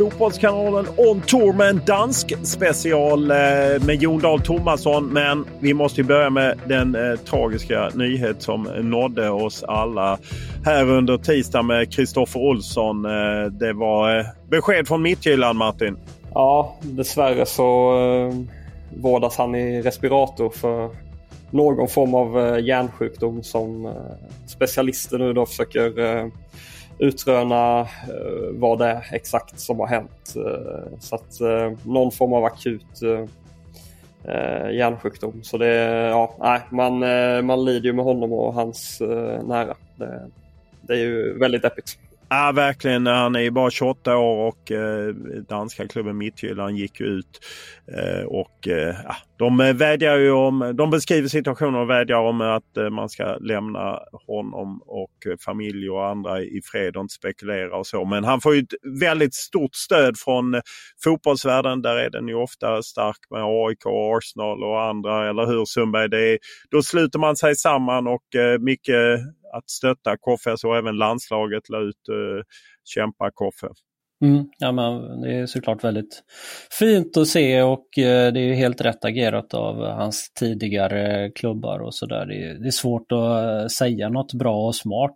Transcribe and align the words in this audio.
Fotbollskanalen 0.00 0.86
On 0.96 1.20
Tour 1.20 1.52
med 1.52 1.68
en 1.68 1.80
dansk 1.86 2.32
special 2.42 3.30
eh, 3.30 3.36
med 3.86 4.02
Jon 4.02 4.20
Dahl 4.20 4.40
Tomasson. 4.40 5.06
Men 5.06 5.44
vi 5.58 5.74
måste 5.74 6.02
börja 6.02 6.30
med 6.30 6.58
den 6.66 6.94
eh, 6.94 7.18
tragiska 7.18 7.90
nyhet 7.94 8.42
som 8.42 8.62
nådde 8.62 9.30
oss 9.30 9.62
alla 9.62 10.18
här 10.64 10.90
under 10.90 11.18
tisdag 11.18 11.62
med 11.62 11.92
Kristoffer 11.92 12.40
Olsson. 12.40 13.04
Eh, 13.04 13.52
det 13.52 13.72
var 13.72 14.26
besked 14.50 14.88
från 14.88 15.02
Midtjylland, 15.02 15.58
Martin. 15.58 15.96
Ja, 16.34 16.76
dessvärre 16.80 17.46
så 17.46 17.98
eh, 17.98 18.34
vårdas 19.00 19.36
han 19.36 19.54
i 19.54 19.82
respirator 19.82 20.50
för 20.50 20.90
någon 21.50 21.88
form 21.88 22.14
av 22.14 22.40
eh, 22.40 22.64
hjärnsjukdom 22.64 23.42
som 23.42 23.94
specialister 24.46 25.18
nu 25.18 25.32
då 25.32 25.46
försöker 25.46 26.30
utröna 27.00 27.80
eh, 27.80 28.50
vad 28.52 28.78
det 28.78 28.86
är 28.86 29.06
exakt 29.12 29.60
som 29.60 29.80
har 29.80 29.86
hänt. 29.86 30.34
Eh, 30.36 30.98
så 31.00 31.14
att 31.14 31.40
eh, 31.40 31.72
någon 31.82 32.12
form 32.12 32.32
av 32.32 32.44
akut 32.44 33.02
eh, 33.02 33.24
eh, 34.34 34.70
hjärnsjukdom. 34.70 35.42
Så 35.42 35.58
det, 35.58 35.74
ja, 36.08 36.36
nej, 36.40 36.60
man, 36.70 37.02
eh, 37.02 37.42
man 37.42 37.64
lider 37.64 37.86
ju 37.86 37.92
med 37.92 38.04
honom 38.04 38.32
och 38.32 38.54
hans 38.54 39.00
eh, 39.00 39.42
nära. 39.42 39.74
Det, 39.96 40.30
det 40.80 40.92
är 40.92 40.98
ju 40.98 41.38
väldigt 41.38 41.62
deppigt. 41.62 41.98
Ja, 42.32 42.52
verkligen. 42.54 43.06
Han 43.06 43.36
är 43.36 43.40
ju 43.40 43.50
bara 43.50 43.70
28 43.70 44.16
år 44.16 44.48
och 44.48 44.70
eh, 44.70 45.14
danska 45.48 45.88
klubben 45.88 46.18
Midtjylland 46.18 46.76
gick 46.76 47.00
ut. 47.00 47.40
Eh, 47.96 48.24
och 48.24 48.68
eh, 48.68 48.96
De 49.38 49.56
vädjar 49.74 50.16
ju 50.16 50.30
om, 50.30 50.72
de 50.76 50.90
beskriver 50.90 51.28
situationen 51.28 51.74
och 51.74 51.90
vädjar 51.90 52.16
om 52.18 52.40
att 52.40 52.76
eh, 52.76 52.90
man 52.90 53.08
ska 53.08 53.36
lämna 53.36 53.98
honom 54.26 54.82
och 54.86 55.36
familj 55.44 55.90
och 55.90 56.06
andra 56.06 56.40
i 56.42 56.60
fred 56.64 56.96
och 56.96 57.02
inte 57.02 57.14
spekulera 57.14 57.76
och 57.76 57.86
så. 57.86 58.04
Men 58.04 58.24
han 58.24 58.40
får 58.40 58.54
ju 58.54 58.60
ett 58.60 59.00
väldigt 59.00 59.34
stort 59.34 59.74
stöd 59.74 60.18
från 60.18 60.60
fotbollsvärlden. 61.04 61.82
Där 61.82 61.96
är 61.96 62.10
den 62.10 62.28
ju 62.28 62.34
ofta 62.34 62.82
stark 62.82 63.18
med 63.30 63.42
AIK, 63.42 63.86
Arsenal 63.86 64.64
och 64.64 64.82
andra. 64.82 65.28
Eller 65.30 65.46
hur 65.46 65.64
Sundberg? 65.64 66.08
Det 66.08 66.32
är, 66.32 66.38
då 66.70 66.82
sluter 66.82 67.18
man 67.18 67.36
sig 67.36 67.56
samman 67.56 68.06
och 68.06 68.34
eh, 68.34 68.58
mycket 68.58 69.20
att 69.52 69.70
stötta 69.70 70.16
Koffe 70.20 70.56
så 70.56 70.74
även 70.74 70.96
landslaget 70.96 71.68
la 71.68 71.80
ut 71.80 72.08
uh, 72.10 72.42
kämpa 72.84 73.30
Koffe. 73.34 73.68
Mm, 74.24 74.44
ja, 74.58 74.72
men 74.72 75.20
det 75.20 75.34
är 75.34 75.46
såklart 75.46 75.84
väldigt 75.84 76.22
fint 76.78 77.16
att 77.16 77.28
se 77.28 77.62
och 77.62 77.98
eh, 77.98 78.32
det 78.32 78.40
är 78.40 78.54
helt 78.54 78.80
rätt 78.80 79.04
agerat 79.04 79.54
av 79.54 79.76
hans 79.76 80.32
tidigare 80.32 81.30
klubbar 81.30 81.78
och 81.78 81.94
sådär. 81.94 82.26
Det, 82.26 82.58
det, 82.58 82.66
är 82.66 82.70
svårt 82.70 83.12
att 83.12 83.62
eh, 83.62 83.66
säga 83.66 84.08
något 84.08 84.34
bra 84.34 84.66
och 84.66 84.74
smart 84.74 85.14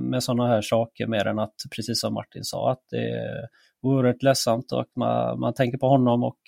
med 0.00 0.22
sådana 0.22 0.46
här 0.48 0.62
saker 0.62 1.06
mer 1.06 1.26
än 1.26 1.38
att, 1.38 1.54
precis 1.76 2.00
som 2.00 2.14
Martin 2.14 2.44
sa, 2.44 2.72
att 2.72 2.82
det 2.90 3.10
är 3.10 3.48
oerhört 3.82 4.22
ledsamt 4.22 4.72
och 4.72 4.86
man, 4.96 5.40
man 5.40 5.54
tänker 5.54 5.78
på 5.78 5.88
honom 5.88 6.24
och 6.24 6.38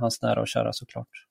hans 0.00 0.22
nära 0.22 0.40
och 0.40 0.48
kära 0.48 0.72
såklart. 0.72 1.29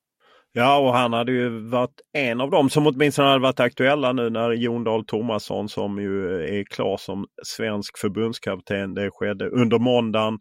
Ja, 0.54 0.78
och 0.78 0.94
han 0.94 1.14
hade 1.14 1.32
ju 1.32 1.70
varit 1.70 2.02
en 2.14 2.42
av 2.42 2.50
dem 2.52 2.70
som 2.70 2.88
åtminstone 2.88 3.28
hade 3.28 3.42
varit 3.42 3.60
aktuella 3.60 4.14
nu 4.14 4.30
när 4.30 4.52
Jon 4.52 4.84
Dahl 4.84 5.06
Tomasson 5.06 5.70
som 5.70 6.00
ju 6.00 6.44
är 6.60 6.64
klar 6.64 6.98
som 6.98 7.26
svensk 7.46 7.98
förbundskapten. 7.98 8.94
Det 8.94 9.10
skedde 9.12 9.50
under 9.50 9.80
måndagen 9.80 10.38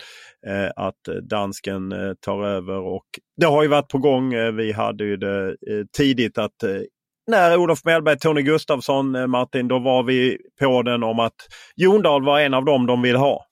eh, 0.46 0.70
att 0.76 1.28
dansken 1.30 1.92
eh, 1.92 2.12
tar 2.20 2.44
över 2.44 2.78
och 2.78 3.06
det 3.36 3.46
har 3.46 3.62
ju 3.62 3.68
varit 3.68 3.88
på 3.88 3.98
gång. 3.98 4.34
Eh, 4.34 4.52
vi 4.52 4.72
hade 4.72 5.04
ju 5.04 5.16
det 5.16 5.48
eh, 5.48 5.84
tidigt 5.96 6.38
att 6.38 6.62
eh, 6.62 6.80
när 7.28 7.56
Olof 7.56 7.84
Mellberg, 7.84 8.18
Tony 8.18 8.42
Gustafsson, 8.42 9.14
eh, 9.14 9.26
Martin, 9.26 9.68
då 9.68 9.78
var 9.78 10.02
vi 10.02 10.38
på 10.60 10.82
den 10.82 11.02
om 11.02 11.18
att 11.18 11.36
Jon 11.76 12.02
Dahl 12.02 12.24
var 12.24 12.40
en 12.40 12.54
av 12.54 12.64
dem 12.64 12.86
de 12.86 13.02
vill 13.02 13.16
ha. 13.16 13.44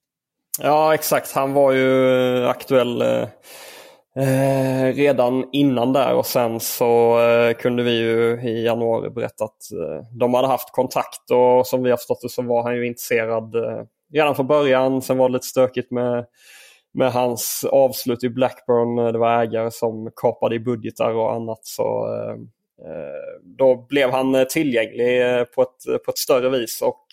Ja 0.62 0.94
exakt, 0.94 1.32
han 1.32 1.52
var 1.52 1.72
ju 1.72 2.08
eh, 2.42 2.48
aktuell 2.48 3.02
eh, 3.02 3.28
Eh, 4.18 4.94
redan 4.94 5.48
innan 5.52 5.92
där 5.92 6.14
och 6.14 6.26
sen 6.26 6.60
så 6.60 7.20
eh, 7.20 7.54
kunde 7.54 7.82
vi 7.82 7.98
ju 7.98 8.40
i 8.42 8.64
januari 8.64 9.10
berätta 9.10 9.44
att 9.44 9.72
eh, 9.72 10.06
de 10.18 10.34
hade 10.34 10.48
haft 10.48 10.72
kontakt 10.72 11.30
och 11.30 11.66
som 11.66 11.82
vi 11.82 11.90
har 11.90 11.96
förstått 11.96 12.20
det 12.22 12.28
så 12.28 12.42
var 12.42 12.62
han 12.62 12.76
ju 12.76 12.86
intresserad 12.86 13.54
eh, 13.54 13.82
redan 14.12 14.34
från 14.34 14.46
början. 14.46 15.02
Sen 15.02 15.18
var 15.18 15.28
det 15.28 15.32
lite 15.32 15.46
stökigt 15.46 15.90
med, 15.90 16.26
med 16.94 17.12
hans 17.12 17.64
avslut 17.72 18.24
i 18.24 18.28
Blackburn. 18.28 18.98
Eh, 18.98 19.12
det 19.12 19.18
var 19.18 19.42
ägare 19.42 19.70
som 19.70 20.10
kapade 20.16 20.54
i 20.54 20.60
budgetar 20.60 21.14
och 21.14 21.34
annat. 21.34 21.60
Så 21.62 22.14
eh, 22.14 22.32
eh 22.88 23.40
Då 23.42 23.86
blev 23.88 24.10
han 24.10 24.34
eh, 24.34 24.44
tillgänglig 24.44 25.22
på 25.54 25.62
ett, 25.62 26.04
på 26.04 26.10
ett 26.10 26.18
större 26.18 26.48
vis 26.48 26.82
och 26.82 27.06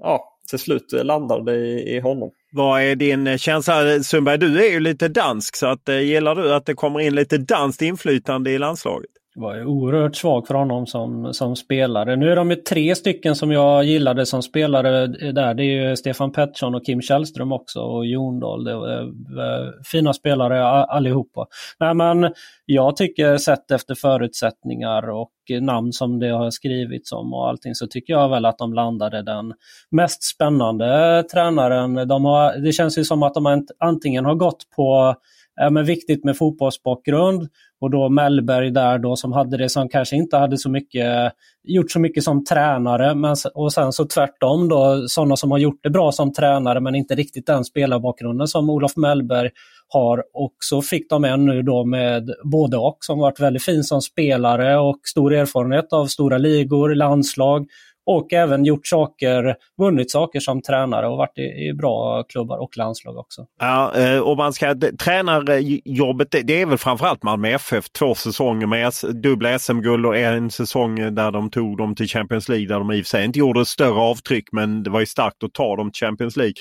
ja, 0.00 0.33
till 0.50 0.58
slut 0.58 0.92
landade 0.92 1.52
det 1.52 1.58
i, 1.58 1.96
i 1.96 2.00
honom. 2.00 2.30
Vad 2.52 2.82
är 2.82 2.96
din 2.96 3.38
känsla? 3.38 4.02
Sundberg, 4.02 4.38
du 4.38 4.66
är 4.66 4.70
ju 4.70 4.80
lite 4.80 5.08
dansk 5.08 5.56
så 5.56 5.66
att, 5.66 5.88
eh, 5.88 6.00
gillar 6.00 6.34
du 6.34 6.54
att 6.54 6.66
det 6.66 6.74
kommer 6.74 7.00
in 7.00 7.14
lite 7.14 7.38
danskt 7.38 7.82
inflytande 7.82 8.50
i 8.50 8.58
landslaget? 8.58 9.10
Var 9.34 9.54
ju 9.54 9.64
oerhört 9.64 10.16
svag 10.16 10.46
för 10.46 10.54
honom 10.54 10.86
som, 10.86 11.34
som 11.34 11.56
spelare. 11.56 12.16
Nu 12.16 12.32
är 12.32 12.36
de 12.36 12.50
ju 12.50 12.56
tre 12.56 12.94
stycken 12.94 13.36
som 13.36 13.52
jag 13.52 13.84
gillade 13.84 14.26
som 14.26 14.42
spelare 14.42 15.06
där. 15.32 15.54
Det 15.54 15.62
är 15.62 15.88
ju 15.88 15.96
Stefan 15.96 16.32
Pettersson 16.32 16.74
och 16.74 16.86
Kim 16.86 17.02
Källström 17.02 17.52
också 17.52 17.80
och 17.80 18.06
Jondal. 18.06 18.64
Det 18.64 18.72
eh, 18.72 19.70
fina 19.84 20.12
spelare 20.12 20.64
allihopa. 20.66 21.46
Nej, 21.80 21.94
men 21.94 22.32
jag 22.66 22.96
tycker 22.96 23.36
sett 23.36 23.70
efter 23.70 23.94
förutsättningar 23.94 25.10
och 25.10 25.30
namn 25.60 25.92
som 25.92 26.18
det 26.18 26.28
har 26.28 26.50
skrivits 26.50 27.12
om 27.12 27.34
och 27.34 27.48
allting 27.48 27.74
så 27.74 27.86
tycker 27.86 28.12
jag 28.12 28.28
väl 28.28 28.44
att 28.44 28.58
de 28.58 28.74
landade 28.74 29.22
den 29.22 29.52
mest 29.90 30.22
spännande 30.22 31.22
tränaren. 31.32 32.08
De 32.08 32.24
har, 32.24 32.58
det 32.64 32.72
känns 32.72 32.98
ju 32.98 33.04
som 33.04 33.22
att 33.22 33.34
de 33.34 33.66
antingen 33.78 34.24
har 34.24 34.34
gått 34.34 34.70
på 34.76 35.14
ja, 35.56 35.70
men 35.70 35.84
viktigt 35.84 36.24
med 36.24 36.36
fotbollsbakgrund. 36.36 37.48
Och 37.80 37.90
då 37.90 38.08
Mellberg 38.08 38.70
där 38.70 38.98
då 38.98 39.16
som 39.16 39.32
hade 39.32 39.56
det 39.56 39.68
som 39.68 39.88
kanske 39.88 40.16
inte 40.16 40.36
hade 40.36 40.58
så 40.58 40.70
mycket, 40.70 41.32
gjort 41.64 41.90
så 41.90 42.00
mycket 42.00 42.24
som 42.24 42.44
tränare. 42.44 43.14
Men, 43.14 43.36
och 43.54 43.72
sen 43.72 43.92
så 43.92 44.04
tvärtom 44.04 44.68
då 44.68 45.08
sådana 45.08 45.36
som 45.36 45.50
har 45.50 45.58
gjort 45.58 45.80
det 45.82 45.90
bra 45.90 46.12
som 46.12 46.32
tränare 46.32 46.80
men 46.80 46.94
inte 46.94 47.14
riktigt 47.14 47.46
den 47.46 47.64
spelarbakgrunden 47.64 48.48
som 48.48 48.70
Olof 48.70 48.96
Mellberg 48.96 49.50
har. 49.88 50.24
Och 50.34 50.54
så 50.58 50.82
fick 50.82 51.10
de 51.10 51.24
en 51.24 51.44
nu 51.44 51.62
då 51.62 51.84
med 51.84 52.30
både 52.44 52.76
och 52.76 52.96
som 53.00 53.18
varit 53.18 53.40
väldigt 53.40 53.64
fin 53.64 53.84
som 53.84 54.02
spelare 54.02 54.78
och 54.78 54.98
stor 55.04 55.34
erfarenhet 55.34 55.92
av 55.92 56.06
stora 56.06 56.38
ligor, 56.38 56.94
landslag 56.94 57.66
och 58.06 58.32
även 58.32 58.64
gjort 58.64 58.86
saker, 58.86 59.56
vunnit 59.78 60.10
saker 60.10 60.40
som 60.40 60.62
tränare 60.62 61.08
och 61.08 61.16
varit 61.16 61.38
i, 61.38 61.68
i 61.68 61.74
bra 61.74 62.22
klubbar 62.22 62.58
och 62.58 62.76
landslag 62.76 63.16
också. 63.16 63.46
Ja, 63.60 63.96
eh, 63.96 64.18
och 64.18 64.36
man 64.36 64.52
ska, 64.52 64.74
tränarjobbet 64.98 66.28
det 66.30 66.62
är 66.62 66.66
väl 66.66 66.78
framförallt 66.78 67.22
Malmö 67.22 67.48
FF. 67.48 67.88
Två 67.88 68.14
säsonger 68.14 68.66
med 68.66 68.92
dubbla 69.22 69.58
SM-guld 69.58 70.06
och 70.06 70.16
en 70.16 70.50
säsong 70.50 71.14
där 71.14 71.30
de 71.30 71.50
tog 71.50 71.78
dem 71.78 71.94
till 71.94 72.08
Champions 72.08 72.48
League 72.48 72.68
där 72.68 72.78
de 72.78 72.92
i 72.92 73.00
och 73.00 73.04
för 73.04 73.08
sig 73.08 73.24
inte 73.24 73.38
gjorde 73.38 73.64
större 73.64 74.00
avtryck 74.00 74.44
men 74.52 74.82
det 74.82 74.90
var 74.90 75.00
ju 75.00 75.06
starkt 75.06 75.42
att 75.44 75.52
ta 75.52 75.76
dem 75.76 75.90
till 75.90 76.06
Champions 76.06 76.36
League 76.36 76.54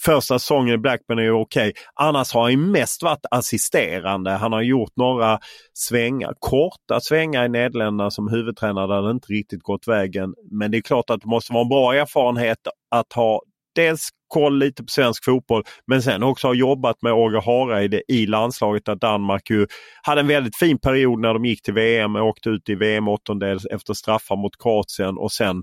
första 0.00 0.38
säsongen 0.38 0.74
i 0.74 0.78
Blackburn 0.78 1.18
är 1.18 1.30
okej. 1.30 1.70
Okay. 1.70 1.72
Annars 1.94 2.32
har 2.32 2.50
han 2.50 2.70
mest 2.70 3.02
varit 3.02 3.26
assisterande. 3.30 4.30
Han 4.30 4.52
har 4.52 4.62
gjort 4.62 4.96
några 4.96 5.38
svängar, 5.74 6.34
korta 6.38 7.00
svängar 7.00 7.44
i 7.44 7.48
Nederländerna 7.48 8.10
som 8.10 8.28
huvudtränare 8.28 8.86
där 8.86 9.02
det 9.02 9.10
inte 9.10 9.32
riktigt 9.32 9.62
gått 9.62 9.88
vägen. 9.88 10.34
Men 10.50 10.70
det 10.70 10.76
är 10.76 10.82
klart 10.82 11.10
att 11.10 11.20
det 11.20 11.28
måste 11.28 11.52
vara 11.52 11.62
en 11.62 11.68
bra 11.68 11.94
erfarenhet 11.94 12.58
att 12.90 13.12
ha 13.12 13.42
dels 13.74 14.08
koll 14.28 14.58
lite 14.58 14.82
på 14.82 14.88
svensk 14.90 15.24
fotboll 15.24 15.62
men 15.86 16.02
sen 16.02 16.22
också 16.22 16.46
ha 16.46 16.54
jobbat 16.54 17.02
med 17.02 17.12
Åge 17.12 17.40
Hareide 17.40 18.02
i 18.08 18.26
landslaget 18.26 18.84
där 18.84 18.94
Danmark 18.94 19.50
ju 19.50 19.66
hade 20.02 20.20
en 20.20 20.26
väldigt 20.26 20.56
fin 20.56 20.78
period 20.78 21.20
när 21.20 21.34
de 21.34 21.44
gick 21.44 21.62
till 21.62 21.74
VM 21.74 22.16
och 22.16 22.26
åkte 22.26 22.48
ut 22.48 22.68
i 22.68 22.74
VM-åttondel 22.74 23.58
efter 23.70 23.94
straffar 23.94 24.36
mot 24.36 24.62
Kroatien 24.62 25.18
och 25.18 25.32
sen 25.32 25.62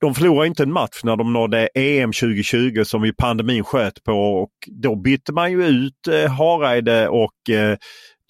de 0.00 0.14
förlorade 0.14 0.46
inte 0.46 0.62
en 0.62 0.72
match 0.72 1.00
när 1.04 1.16
de 1.16 1.32
nådde 1.32 1.68
EM 1.74 2.12
2020 2.12 2.82
som 2.84 3.04
ju 3.04 3.12
pandemin 3.12 3.64
sköt 3.64 4.04
på 4.04 4.12
och 4.12 4.50
då 4.66 4.96
bytte 4.96 5.32
man 5.32 5.52
ju 5.52 5.66
ut 5.66 6.08
eh, 6.08 6.30
Hareide 6.30 7.08
och 7.08 7.50
eh, 7.50 7.76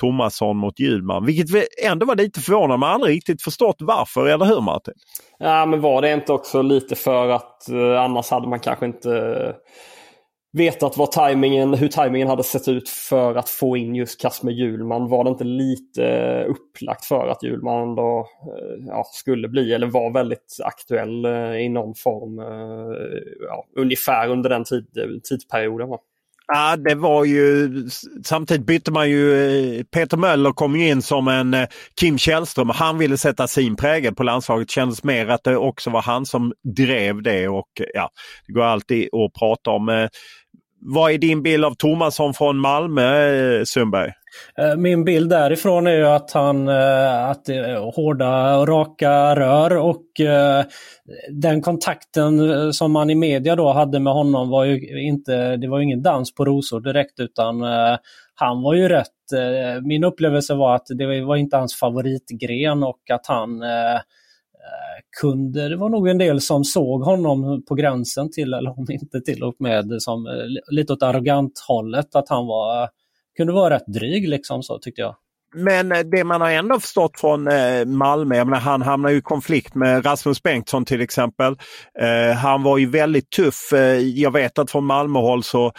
Tomasson 0.00 0.56
mot 0.56 0.80
Hjulman. 0.80 1.26
Vilket 1.26 1.64
ändå 1.84 2.06
var 2.06 2.16
lite 2.16 2.40
förvånande. 2.40 2.76
Man 2.76 2.88
har 2.88 2.94
aldrig 2.94 3.16
riktigt 3.16 3.42
förstått 3.42 3.76
varför, 3.78 4.26
eller 4.26 4.46
hur 4.46 4.60
Martin? 4.60 4.94
Ja, 5.38 5.66
men 5.66 5.80
var 5.80 6.02
det 6.02 6.12
inte 6.12 6.32
också 6.32 6.62
lite 6.62 6.94
för 6.96 7.28
att 7.28 7.68
eh, 7.68 8.02
annars 8.02 8.30
hade 8.30 8.48
man 8.48 8.60
kanske 8.60 8.86
inte 8.86 9.54
vetat 10.52 10.96
vad 10.96 11.12
tajmingen, 11.12 11.74
hur 11.74 11.88
tajmingen 11.88 12.28
hade 12.28 12.42
sett 12.42 12.68
ut 12.68 12.88
för 12.88 13.34
att 13.34 13.48
få 13.48 13.76
in 13.76 13.94
just 13.94 14.20
Kasper 14.20 14.50
Hjulman. 14.50 15.08
Var 15.08 15.24
det 15.24 15.30
inte 15.30 15.44
lite 15.44 16.06
eh, 16.06 16.50
upplagt 16.50 17.04
för 17.04 17.28
att 17.28 17.42
Hjulman 17.42 17.94
då 17.94 18.18
eh, 18.18 18.86
ja, 18.86 19.04
skulle 19.12 19.48
bli 19.48 19.72
eller 19.72 19.86
var 19.86 20.12
väldigt 20.12 20.56
aktuell 20.64 21.24
eh, 21.24 21.56
i 21.56 21.68
någon 21.68 21.94
form 21.94 22.38
ja, 23.46 23.64
ungefär 23.76 24.28
under 24.28 24.50
den 24.50 24.64
tid, 24.64 24.86
tidsperioden? 25.24 25.88
Va? 25.88 25.98
Ja, 26.52 26.76
det 26.76 26.94
var 26.94 27.24
ju 27.24 27.70
samtidigt 28.24 28.66
bytte 28.66 28.90
man 28.90 29.10
ju. 29.10 29.84
Peter 29.84 30.16
Möller 30.16 30.52
kom 30.52 30.76
in 30.76 31.02
som 31.02 31.28
en 31.28 31.56
Kim 32.00 32.18
Källström. 32.18 32.68
Han 32.70 32.98
ville 32.98 33.18
sätta 33.18 33.46
sin 33.46 33.76
prägel 33.76 34.14
på 34.14 34.22
landslaget. 34.22 34.68
Det 34.68 34.72
kändes 34.72 35.04
mer 35.04 35.28
att 35.28 35.44
det 35.44 35.56
också 35.56 35.90
var 35.90 36.02
han 36.02 36.26
som 36.26 36.52
drev 36.76 37.22
det 37.22 37.48
och 37.48 37.68
ja, 37.94 38.10
det 38.46 38.52
går 38.52 38.62
alltid 38.62 39.08
att 39.14 39.32
prata 39.38 39.70
om. 39.70 40.08
Vad 40.82 41.12
är 41.12 41.18
din 41.18 41.42
bild 41.42 41.64
av 41.64 41.74
Tomasson 41.74 42.34
från 42.34 42.58
Malmö, 42.58 43.32
eh, 43.58 43.64
Sundberg? 43.64 44.12
Eh, 44.58 44.76
min 44.76 45.04
bild 45.04 45.30
därifrån 45.30 45.86
är 45.86 45.96
ju 45.96 46.06
att 46.06 46.32
han 46.32 46.68
eh, 46.68 47.28
att 47.28 47.44
det 47.44 47.54
är 47.54 47.92
hårda 47.94 48.56
och 48.56 48.68
raka 48.68 49.36
rör 49.36 49.76
och 49.76 50.02
den 51.30 51.62
kontakten 51.62 52.72
som 52.72 52.92
man 52.92 53.10
i 53.10 53.14
media 53.14 53.56
då 53.56 53.72
hade 53.72 54.00
med 54.00 54.12
honom 54.12 54.50
var 54.50 54.64
ju 54.64 55.02
inte, 55.06 55.56
det 55.56 55.68
var 55.68 55.80
ingen 55.80 56.02
dans 56.02 56.34
på 56.34 56.44
rosor 56.44 56.80
direkt 56.80 57.20
utan 57.20 57.62
han 58.34 58.62
var 58.62 58.74
ju 58.74 58.88
rätt, 58.88 59.06
min 59.82 60.04
upplevelse 60.04 60.54
var 60.54 60.74
att 60.74 60.86
det 60.98 61.24
var 61.24 61.36
inte 61.36 61.56
hans 61.56 61.74
favoritgren 61.74 62.82
och 62.82 63.10
att 63.10 63.26
han 63.26 63.62
Eh, 64.60 65.02
kunder. 65.20 65.70
det 65.70 65.76
var 65.76 65.88
nog 65.88 66.08
en 66.08 66.18
del 66.18 66.40
som 66.40 66.64
såg 66.64 67.02
honom 67.02 67.62
på 67.68 67.74
gränsen 67.74 68.30
till, 68.30 68.54
eller 68.54 68.78
om 68.78 68.86
inte 68.90 69.20
till 69.20 69.42
och 69.42 69.54
med 69.58 70.02
som 70.02 70.26
eh, 70.26 70.32
lite 70.74 70.92
åt 70.92 71.02
arrogant 71.02 71.64
hållet, 71.68 72.14
att 72.14 72.28
han 72.28 72.46
var, 72.46 72.88
kunde 73.36 73.52
vara 73.52 73.74
rätt 73.74 73.86
dryg 73.86 74.28
liksom 74.28 74.62
så 74.62 74.78
tyckte 74.78 75.00
jag. 75.00 75.16
Men 75.54 75.92
eh, 75.92 75.98
det 75.98 76.24
man 76.24 76.40
har 76.40 76.50
ändå 76.50 76.80
förstått 76.80 77.20
från 77.20 77.48
Malmö, 77.86 78.36
jag 78.36 78.46
menar, 78.46 78.60
han 78.60 78.82
hamnade 78.82 79.14
i 79.14 79.20
konflikt 79.20 79.74
med 79.74 80.06
Rasmus 80.06 80.42
Bengtsson 80.42 80.84
till 80.84 81.00
exempel. 81.00 81.56
Han 82.36 82.62
var 82.62 82.78
ju 82.78 82.86
väldigt 82.86 83.30
tuff. 83.30 83.70
Jag 84.14 84.32
vet 84.32 84.58
att 84.58 84.70
från 84.70 84.84
Malmöhåll 84.84 85.42
så 85.42 85.72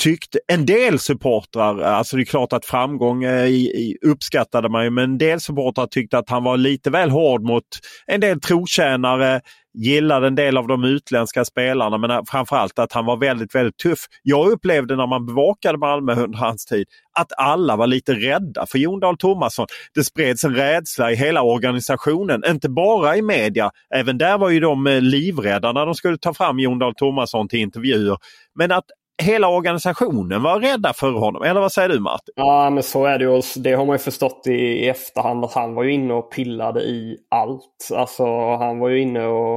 tyckte 0.00 0.38
en 0.52 0.66
del 0.66 0.98
supportrar, 0.98 1.80
alltså 1.80 2.16
det 2.16 2.22
är 2.22 2.24
klart 2.24 2.52
att 2.52 2.64
framgång 2.64 3.24
eh, 3.24 3.44
i, 3.44 3.66
i, 3.66 3.96
uppskattade 4.06 4.68
man 4.68 4.84
ju, 4.84 4.90
men 4.90 5.04
en 5.04 5.18
del 5.18 5.40
supportrar 5.40 5.86
tyckte 5.86 6.18
att 6.18 6.30
han 6.30 6.44
var 6.44 6.56
lite 6.56 6.90
väl 6.90 7.10
hård 7.10 7.42
mot 7.42 7.64
en 8.06 8.20
del 8.20 8.40
trotjänare, 8.40 9.40
gillade 9.74 10.26
en 10.26 10.34
del 10.34 10.56
av 10.56 10.66
de 10.66 10.84
utländska 10.84 11.44
spelarna 11.44 11.98
men 11.98 12.26
framförallt 12.26 12.78
att 12.78 12.92
han 12.92 13.06
var 13.06 13.16
väldigt, 13.16 13.54
väldigt 13.54 13.76
tuff. 13.76 13.98
Jag 14.22 14.48
upplevde 14.48 14.96
när 14.96 15.06
man 15.06 15.26
bevakade 15.26 15.78
Malmö 15.78 16.14
under 16.14 16.38
hans 16.38 16.64
tid 16.64 16.86
att 17.18 17.32
alla 17.36 17.76
var 17.76 17.86
lite 17.86 18.14
rädda 18.14 18.66
för 18.66 18.78
Jon 18.78 19.00
Dahl 19.00 19.16
Tomasson. 19.16 19.66
Det 19.94 20.04
spreds 20.04 20.44
en 20.44 20.54
rädsla 20.54 21.12
i 21.12 21.14
hela 21.14 21.42
organisationen, 21.42 22.42
inte 22.46 22.68
bara 22.68 23.16
i 23.16 23.22
media. 23.22 23.70
Även 23.94 24.18
där 24.18 24.38
var 24.38 24.50
ju 24.50 24.60
de 24.60 24.86
eh, 24.86 25.00
livrädda 25.00 25.72
när 25.72 25.86
de 25.86 25.94
skulle 25.94 26.18
ta 26.18 26.34
fram 26.34 26.58
Jon 26.58 26.78
Dahl 26.78 26.94
Tomasson 26.94 27.48
till 27.48 27.58
intervjuer. 27.58 28.16
Men 28.54 28.72
att 28.72 28.84
hela 29.20 29.48
organisationen 29.48 30.42
var 30.42 30.60
rädda 30.60 30.92
för 30.92 31.12
honom. 31.12 31.42
Eller 31.42 31.60
vad 31.60 31.72
säger 31.72 31.88
du 31.88 32.00
Martin? 32.00 32.34
Ja 32.36 32.70
men 32.70 32.82
så 32.82 33.04
är 33.04 33.18
det 33.18 33.24
ju. 33.24 33.42
Det 33.56 33.72
har 33.72 33.86
man 33.86 33.94
ju 33.94 33.98
förstått 33.98 34.46
i, 34.46 34.88
efterhand 34.88 35.44
att 35.44 35.52
han 35.52 35.74
var 35.74 35.82
ju 35.82 35.92
inne 35.92 36.14
och 36.14 36.32
pillade 36.32 36.80
i 36.80 37.18
allt. 37.28 37.88
Alltså 37.94 38.24
han 38.56 38.78
var 38.78 38.88
ju 38.88 39.00
inne 39.00 39.26
och 39.26 39.54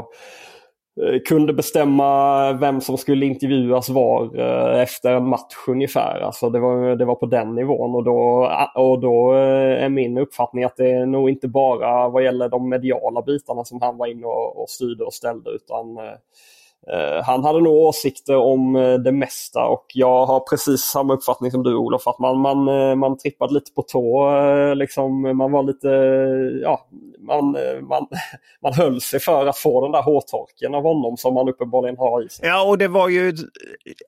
eh, 1.03 1.19
kunde 1.27 1.53
bestämma 1.53 2.53
vem 2.53 2.81
som 2.81 2.97
skulle 2.97 3.25
intervjuas 3.25 3.89
var 3.89 4.39
eh, 4.39 4.81
efter 4.81 5.13
en 5.13 5.27
match 5.27 5.55
ungefär. 5.67 6.19
Alltså 6.19 6.49
det, 6.49 6.59
var, 6.59 6.95
det 6.95 7.05
var 7.05 7.15
på 7.15 7.25
den 7.25 7.55
nivån 7.55 7.95
och 7.95 8.03
då, 8.03 8.45
eh, 8.45 8.81
och 8.81 8.99
då 8.99 9.31
är 9.31 9.89
min 9.89 10.17
uppfattning 10.17 10.63
att 10.63 10.77
det 10.77 10.91
är 10.91 11.05
nog 11.05 11.29
inte 11.29 11.47
bara 11.47 12.09
vad 12.09 12.23
gäller 12.23 12.49
de 12.49 12.69
mediala 12.69 13.21
bitarna 13.21 13.63
som 13.65 13.81
han 13.81 13.97
var 13.97 14.07
inne 14.07 14.25
och, 14.25 14.61
och 14.61 14.69
styrde 14.69 15.03
och 15.03 15.13
ställde 15.13 15.49
utan 15.49 15.97
Eh, 15.97 16.13
Eh, 16.91 17.23
han 17.23 17.43
hade 17.43 17.61
nog 17.61 17.73
åsikter 17.73 18.35
om 18.35 18.75
eh, 18.75 18.93
det 18.93 19.11
mesta 19.11 19.65
och 19.65 19.85
jag 19.93 20.25
har 20.25 20.39
precis 20.39 20.81
samma 20.81 21.13
uppfattning 21.13 21.51
som 21.51 21.63
du 21.63 21.75
Olof. 21.75 22.07
Att 22.07 22.19
man, 22.19 22.39
man, 22.39 22.67
eh, 22.67 22.95
man 22.95 23.17
trippade 23.17 23.53
lite 23.53 23.71
på 23.71 23.81
tå. 23.81 24.33
Liksom, 24.73 25.37
man 25.37 25.51
var 25.51 25.63
lite, 25.63 25.87
ja, 26.63 26.79
man, 27.25 27.55
eh, 27.55 27.81
man, 27.81 28.07
man 28.61 28.73
höll 28.73 29.01
sig 29.01 29.19
för 29.19 29.47
att 29.47 29.57
få 29.57 29.81
den 29.81 29.91
där 29.91 30.01
hårtorken 30.01 30.75
av 30.75 30.83
honom 30.83 31.17
som 31.17 31.33
man 31.33 31.49
uppenbarligen 31.49 31.97
har 31.97 32.25
i 32.25 32.29
sig. 32.29 32.47
Ja 32.47 32.63
och 32.63 32.77
det 32.77 32.87
var 32.87 33.09
ju, 33.09 33.33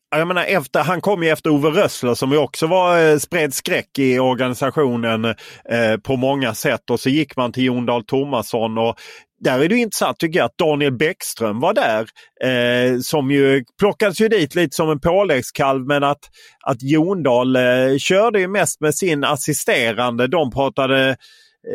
jag 0.10 0.27
menar 0.27 0.43
efter, 0.43 0.79
han 0.79 1.01
kom 1.01 1.24
ju 1.24 1.29
efter 1.29 1.50
Ove 1.50 1.69
Rössler 1.69 2.13
som 2.13 2.31
ju 2.31 2.38
också 2.38 2.67
var 2.67 3.10
eh, 3.10 3.17
spred 3.17 3.53
skräck 3.53 4.00
i 4.00 4.19
organisationen 4.19 5.25
eh, 5.25 5.98
på 6.03 6.15
många 6.15 6.53
sätt 6.53 6.89
och 6.89 7.00
så 7.00 7.10
gick 7.10 7.36
man 7.36 7.51
till 7.51 7.63
Jon 7.63 7.86
Dahl 7.86 8.05
Tomasson 8.05 8.77
och 8.77 8.95
där 9.39 9.60
är 9.60 9.69
det 9.69 9.77
intressant 9.77 10.19
tycker 10.19 10.39
jag 10.39 10.45
att 10.45 10.57
Daniel 10.57 10.98
Bäckström 10.98 11.60
var 11.60 11.74
där. 11.74 12.07
Eh, 12.43 13.00
som 13.00 13.31
ju 13.31 13.63
plockades 13.79 14.22
ju 14.22 14.27
dit 14.27 14.55
lite 14.55 14.75
som 14.75 14.89
en 14.89 15.00
påläggskalv 15.00 15.86
men 15.86 16.03
att, 16.03 16.19
att 16.63 16.81
Jondal 16.81 17.55
eh, 17.55 17.98
körde 17.98 18.39
ju 18.39 18.48
mest 18.48 18.81
med 18.81 18.95
sin 18.95 19.24
assisterande. 19.24 20.27
De 20.27 20.51
pratade 20.51 21.17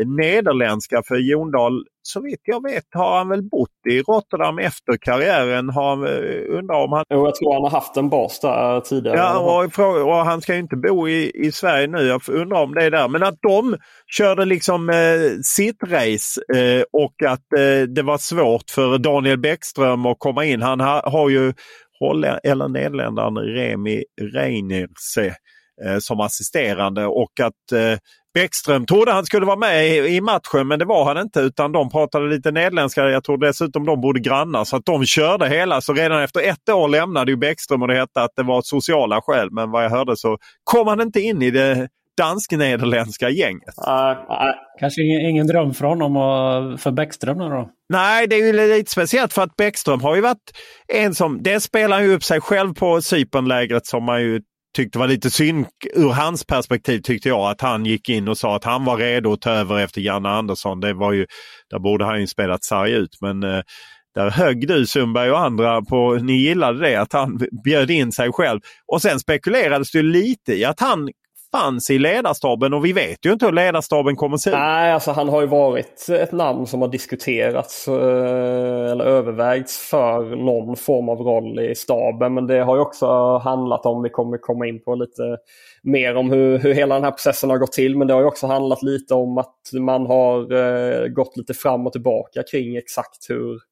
nederländska 0.06 1.02
för 1.08 1.16
Jondal, 1.16 1.84
så 2.02 2.22
vitt 2.22 2.40
jag 2.44 2.62
vet, 2.62 2.84
har 2.94 3.18
han 3.18 3.28
väl 3.28 3.42
bott 3.42 3.86
i 3.90 4.02
Rotterdam 4.02 4.58
efter 4.58 4.96
karriären. 5.00 5.70
Har, 5.70 6.06
eh, 6.06 6.58
undrar 6.58 6.84
om 6.84 6.92
han... 6.92 7.04
Jo, 7.14 7.24
jag 7.24 7.34
tror 7.34 7.52
han 7.52 7.62
har 7.62 7.70
haft 7.70 7.96
en 7.96 8.08
bas 8.08 8.40
där 8.40 8.80
tidigare. 8.80 9.16
Ja, 9.16 9.38
och, 9.38 10.08
och 10.08 10.14
han 10.14 10.40
ska 10.40 10.54
ju 10.54 10.60
inte 10.60 10.76
bo 10.76 11.08
i, 11.08 11.32
i 11.34 11.52
Sverige 11.52 11.86
nu. 11.86 12.02
Jag 12.02 12.28
undrar 12.28 12.62
om 12.62 12.74
det 12.74 12.84
är 12.84 12.90
där. 12.90 13.08
Men 13.08 13.22
att 13.22 13.38
de 13.42 13.76
körde 14.16 14.44
liksom 14.44 14.90
eh, 14.90 15.40
sitt 15.42 15.82
race 15.82 16.40
eh, 16.56 16.82
och 16.92 17.22
att 17.26 17.52
eh, 17.58 17.88
det 17.88 18.02
var 18.02 18.18
svårt 18.18 18.70
för 18.70 18.98
Daniel 18.98 19.38
Bäckström 19.38 20.06
att 20.06 20.18
komma 20.18 20.44
in. 20.44 20.62
Han 20.62 20.80
ha, 20.80 21.10
har 21.10 21.28
ju 21.28 21.52
Holland, 22.00 22.40
eller 22.44 22.68
Nederländaren 22.68 23.36
Remi 23.36 24.04
Reinerse 24.20 25.34
eh, 25.84 25.98
som 25.98 26.20
assisterande 26.20 27.06
och 27.06 27.40
att 27.42 27.72
eh, 27.72 27.98
Bäckström 28.34 28.86
trodde 28.86 29.12
han 29.12 29.26
skulle 29.26 29.46
vara 29.46 29.56
med 29.56 29.86
i 29.86 30.20
matchen 30.20 30.68
men 30.68 30.78
det 30.78 30.84
var 30.84 31.04
han 31.04 31.18
inte 31.18 31.40
utan 31.40 31.72
de 31.72 31.90
pratade 31.90 32.28
lite 32.28 32.50
nederländska. 32.50 33.04
Jag 33.04 33.24
tror 33.24 33.38
dessutom 33.38 33.86
de 33.86 34.00
bodde 34.00 34.20
grannar 34.20 34.64
så 34.64 34.76
att 34.76 34.84
de 34.84 35.06
körde 35.06 35.48
hela. 35.48 35.80
Så 35.80 35.92
redan 35.92 36.22
efter 36.22 36.40
ett 36.40 36.68
år 36.68 36.88
lämnade 36.88 37.30
ju 37.30 37.36
Bäckström 37.36 37.82
och 37.82 37.88
det 37.88 37.94
hette 37.94 38.22
att 38.22 38.32
det 38.36 38.42
var 38.42 38.62
sociala 38.62 39.20
skäl. 39.22 39.48
Men 39.50 39.70
vad 39.70 39.84
jag 39.84 39.90
hörde 39.90 40.16
så 40.16 40.38
kom 40.64 40.86
han 40.86 41.00
inte 41.00 41.20
in 41.20 41.42
i 41.42 41.50
det 41.50 41.88
dansk-nederländska 42.18 43.30
gänget. 43.30 43.74
Uh, 43.88 43.94
uh. 43.94 44.54
Kanske 44.80 45.02
ingen, 45.02 45.20
ingen 45.20 45.46
dröm 45.46 45.74
för 45.74 45.86
honom 45.86 46.16
och 46.16 46.80
för 46.80 46.90
Bäckström 46.90 47.38
då? 47.38 47.70
Nej, 47.88 48.26
det 48.26 48.36
är 48.36 48.46
ju 48.46 48.76
lite 48.76 48.90
speciellt 48.90 49.32
för 49.32 49.42
att 49.42 49.56
Bäckström 49.56 50.00
har 50.00 50.14
ju 50.14 50.20
varit 50.20 50.50
en 50.88 51.14
som... 51.14 51.42
Det 51.42 51.60
spelar 51.60 52.00
ju 52.00 52.14
upp 52.14 52.24
sig 52.24 52.40
själv 52.40 52.74
på 52.74 53.02
Cypernlägret 53.02 53.86
som 53.86 54.04
man 54.04 54.22
ju 54.22 54.40
tyckte 54.76 54.98
var 54.98 55.08
lite 55.08 55.30
synd 55.30 55.66
ur 55.94 56.08
hans 56.08 56.46
perspektiv 56.46 57.00
tyckte 57.00 57.28
jag 57.28 57.50
att 57.50 57.60
han 57.60 57.86
gick 57.86 58.08
in 58.08 58.28
och 58.28 58.38
sa 58.38 58.56
att 58.56 58.64
han 58.64 58.84
var 58.84 58.96
redo 58.96 59.32
att 59.32 59.40
ta 59.40 59.50
över 59.50 59.78
efter 59.78 60.00
Janne 60.00 60.28
Andersson. 60.28 60.80
Det 60.80 60.92
var 60.92 61.12
ju, 61.12 61.26
där 61.70 61.78
borde 61.78 62.04
han 62.04 62.20
ju 62.20 62.26
spelat 62.26 62.64
sarg 62.64 62.92
ut 62.92 63.18
men 63.20 63.42
eh, 63.42 63.60
där 64.14 64.30
högg 64.30 64.68
du 64.68 64.86
Sundberg 64.86 65.30
och 65.30 65.40
andra 65.40 65.82
på, 65.82 66.14
ni 66.14 66.32
gillade 66.32 66.80
det, 66.80 66.96
att 66.96 67.12
han 67.12 67.40
bjöd 67.64 67.90
in 67.90 68.12
sig 68.12 68.32
själv. 68.32 68.60
Och 68.92 69.02
sen 69.02 69.20
spekulerades 69.20 69.90
det 69.90 70.02
lite 70.02 70.54
i 70.54 70.64
att 70.64 70.80
han 70.80 71.08
fanns 71.52 71.90
i 71.90 71.98
ledarstaben 71.98 72.74
och 72.74 72.84
vi 72.84 72.92
vet 72.92 73.26
ju 73.26 73.32
inte 73.32 73.46
hur 73.46 73.52
ledarstaben 73.52 74.16
kommer 74.16 74.34
att 74.34 74.40
se 74.40 74.50
ut. 74.50 74.56
Nej, 74.56 74.92
alltså 74.92 75.10
han 75.10 75.28
har 75.28 75.40
ju 75.40 75.46
varit 75.46 76.06
ett 76.10 76.32
namn 76.32 76.66
som 76.66 76.80
har 76.80 76.88
diskuterats 76.88 77.88
eh, 77.88 78.90
eller 78.90 79.04
övervägts 79.04 79.78
för 79.78 80.36
någon 80.36 80.76
form 80.76 81.08
av 81.08 81.18
roll 81.18 81.60
i 81.60 81.74
staben. 81.74 82.34
Men 82.34 82.46
det 82.46 82.58
har 82.58 82.76
ju 82.76 82.80
också 82.82 83.38
handlat 83.38 83.86
om, 83.86 84.02
vi 84.02 84.10
kommer 84.10 84.38
komma 84.38 84.66
in 84.66 84.82
på 84.82 84.94
lite 84.94 85.36
mer 85.82 86.16
om 86.16 86.30
hur, 86.30 86.58
hur 86.58 86.74
hela 86.74 86.94
den 86.94 87.04
här 87.04 87.10
processen 87.10 87.50
har 87.50 87.58
gått 87.58 87.72
till. 87.72 87.96
Men 87.96 88.08
det 88.08 88.14
har 88.14 88.20
ju 88.20 88.26
också 88.26 88.46
handlat 88.46 88.82
lite 88.82 89.14
om 89.14 89.38
att 89.38 89.56
man 89.72 90.06
har 90.06 90.52
eh, 90.52 91.06
gått 91.06 91.36
lite 91.36 91.54
fram 91.54 91.86
och 91.86 91.92
tillbaka 91.92 92.42
kring 92.50 92.76
exakt 92.76 93.30
hur 93.30 93.69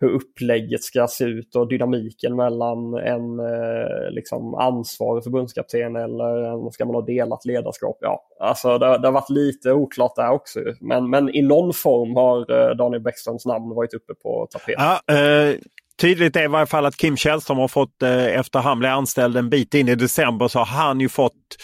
hur 0.00 0.08
upplägget 0.08 0.82
ska 0.82 1.06
se 1.06 1.24
ut 1.24 1.56
och 1.56 1.68
dynamiken 1.68 2.36
mellan 2.36 2.94
en 2.94 3.40
eh, 3.40 4.10
liksom 4.10 4.54
ansvarig 4.54 5.24
förbundskapten 5.24 5.96
eller 5.96 6.52
en, 6.52 6.72
ska 6.72 6.84
man 6.84 6.94
ha 6.94 7.02
delat 7.02 7.44
ledarskap? 7.44 7.98
Ja, 8.00 8.20
alltså 8.40 8.78
det, 8.78 8.98
det 8.98 9.06
har 9.06 9.12
varit 9.12 9.30
lite 9.30 9.72
oklart 9.72 10.16
där 10.16 10.30
också. 10.30 10.60
Men, 10.80 11.10
men 11.10 11.34
i 11.34 11.42
någon 11.42 11.72
form 11.72 12.16
har 12.16 12.38
eh, 12.38 12.76
Daniel 12.76 13.02
Bäckströms 13.02 13.46
namn 13.46 13.74
varit 13.74 13.94
uppe 13.94 14.14
på 14.14 14.48
tapeten. 14.50 14.84
Ja, 15.06 15.14
eh, 15.14 15.56
tydligt 16.00 16.36
är 16.36 16.44
i 16.44 16.48
varje 16.48 16.66
fall 16.66 16.86
att 16.86 16.96
Kim 16.96 17.16
Källström 17.16 17.58
har 17.58 17.68
fått, 17.68 18.02
eh, 18.02 18.38
efter 18.38 18.58
han 18.58 18.78
blev 18.78 18.92
anställd 18.92 19.36
en 19.36 19.50
bit 19.50 19.74
in 19.74 19.88
i 19.88 19.94
december, 19.94 20.48
så 20.48 20.58
har 20.58 20.66
han 20.66 21.00
ju 21.00 21.08
fått 21.08 21.56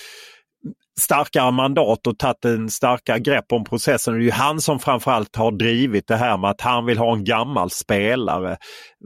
starkare 1.00 1.50
mandat 1.50 2.06
och 2.06 2.18
tagit 2.18 2.44
en 2.44 2.70
starkare 2.70 3.18
grepp 3.18 3.52
om 3.52 3.64
processen. 3.64 4.14
Det 4.14 4.20
är 4.20 4.24
ju 4.24 4.30
han 4.30 4.60
som 4.60 4.78
framförallt 4.78 5.36
har 5.36 5.52
drivit 5.52 6.08
det 6.08 6.16
här 6.16 6.38
med 6.38 6.50
att 6.50 6.60
han 6.60 6.86
vill 6.86 6.98
ha 6.98 7.12
en 7.12 7.24
gammal 7.24 7.70
spelare. 7.70 8.56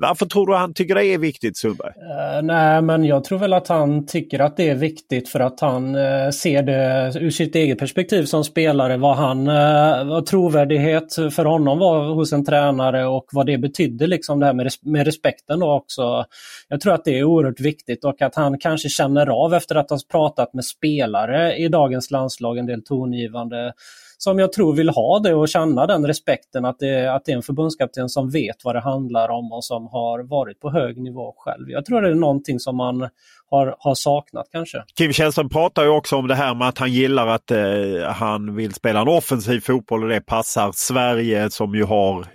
Varför 0.00 0.26
tror 0.26 0.46
du 0.46 0.54
han 0.54 0.74
tycker 0.74 0.94
det 0.94 1.04
är 1.04 1.18
viktigt 1.18 1.56
Sundberg? 1.56 1.92
Uh, 1.96 2.42
nej, 2.42 2.82
men 2.82 3.04
jag 3.04 3.24
tror 3.24 3.38
väl 3.38 3.52
att 3.52 3.68
han 3.68 4.06
tycker 4.06 4.40
att 4.40 4.56
det 4.56 4.68
är 4.68 4.74
viktigt 4.74 5.28
för 5.28 5.40
att 5.40 5.60
han 5.60 5.94
uh, 5.94 6.30
ser 6.30 6.62
det 6.62 7.12
ur 7.20 7.30
sitt 7.30 7.54
eget 7.54 7.78
perspektiv 7.78 8.24
som 8.24 8.44
spelare. 8.44 8.96
Vad 8.96 9.16
han, 9.16 9.48
uh, 9.48 10.08
vad 10.08 10.26
trovärdighet 10.26 11.14
för 11.14 11.44
honom 11.44 11.78
var 11.78 12.14
hos 12.14 12.32
en 12.32 12.44
tränare 12.44 13.06
och 13.06 13.26
vad 13.32 13.46
det 13.46 13.58
betydde 13.58 14.06
liksom 14.06 14.40
det 14.40 14.46
här 14.46 14.52
med, 14.52 14.64
res 14.64 14.82
med 14.82 15.06
respekten 15.06 15.60
då 15.60 15.72
också. 15.72 16.24
Jag 16.68 16.80
tror 16.80 16.94
att 16.94 17.04
det 17.04 17.18
är 17.18 17.24
oerhört 17.24 17.60
viktigt 17.60 18.04
och 18.04 18.22
att 18.22 18.34
han 18.34 18.58
kanske 18.58 18.88
känner 18.88 19.26
av 19.26 19.54
efter 19.54 19.74
att 19.74 19.90
ha 19.90 19.98
pratat 20.10 20.54
med 20.54 20.64
spelare 20.64 21.56
i 21.56 21.68
dagens 21.68 22.10
landslag, 22.10 22.58
en 22.58 22.66
del 22.66 22.82
tongivande 22.82 23.72
som 24.18 24.38
jag 24.38 24.52
tror 24.52 24.74
vill 24.74 24.88
ha 24.88 25.18
det 25.18 25.34
och 25.34 25.48
känna 25.48 25.86
den 25.86 26.06
respekten 26.06 26.64
att 26.64 26.78
det, 26.78 27.14
att 27.14 27.24
det 27.24 27.32
är 27.32 27.36
en 27.36 27.42
förbundskapten 27.42 28.08
som 28.08 28.30
vet 28.30 28.56
vad 28.64 28.74
det 28.74 28.80
handlar 28.80 29.28
om 29.28 29.52
och 29.52 29.64
som 29.64 29.86
har 29.86 30.22
varit 30.22 30.60
på 30.60 30.70
hög 30.70 31.02
nivå 31.02 31.34
själv. 31.36 31.70
Jag 31.70 31.84
tror 31.84 32.02
det 32.02 32.08
är 32.08 32.14
någonting 32.14 32.60
som 32.60 32.76
man 32.76 33.08
har, 33.50 33.76
har 33.78 33.94
saknat 33.94 34.46
kanske. 34.52 34.84
Kim 34.98 35.12
Källström 35.12 35.48
pratar 35.48 35.82
ju 35.82 35.88
också 35.88 36.16
om 36.16 36.28
det 36.28 36.34
här 36.34 36.54
med 36.54 36.68
att 36.68 36.78
han 36.78 36.92
gillar 36.92 37.26
att 37.26 37.50
eh, 37.50 37.58
han 38.04 38.56
vill 38.56 38.74
spela 38.74 39.00
en 39.00 39.08
offensiv 39.08 39.60
fotboll 39.60 40.02
och 40.02 40.08
det 40.08 40.20
passar 40.20 40.72
Sverige 40.74 41.50
som 41.50 41.74
ju 41.74 41.84
har 41.84 42.26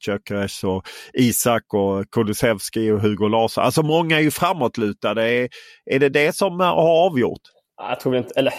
Gyökeres 0.00 0.64
och 0.64 0.88
Isak 1.12 1.74
och 1.74 2.10
Kulusevski 2.10 2.90
och 2.90 3.00
Hugo 3.00 3.28
Larsson. 3.28 3.64
Alltså 3.64 3.82
många 3.82 4.16
är 4.16 4.22
ju 4.22 4.30
framåtlutade. 4.30 5.30
Är, 5.30 5.48
är 5.84 5.98
det 5.98 6.08
det 6.08 6.36
som 6.36 6.60
har 6.60 7.06
avgjort? 7.06 7.42
Jag 7.88 8.00
tror 8.00 8.16
inte, 8.16 8.34
eller 8.36 8.54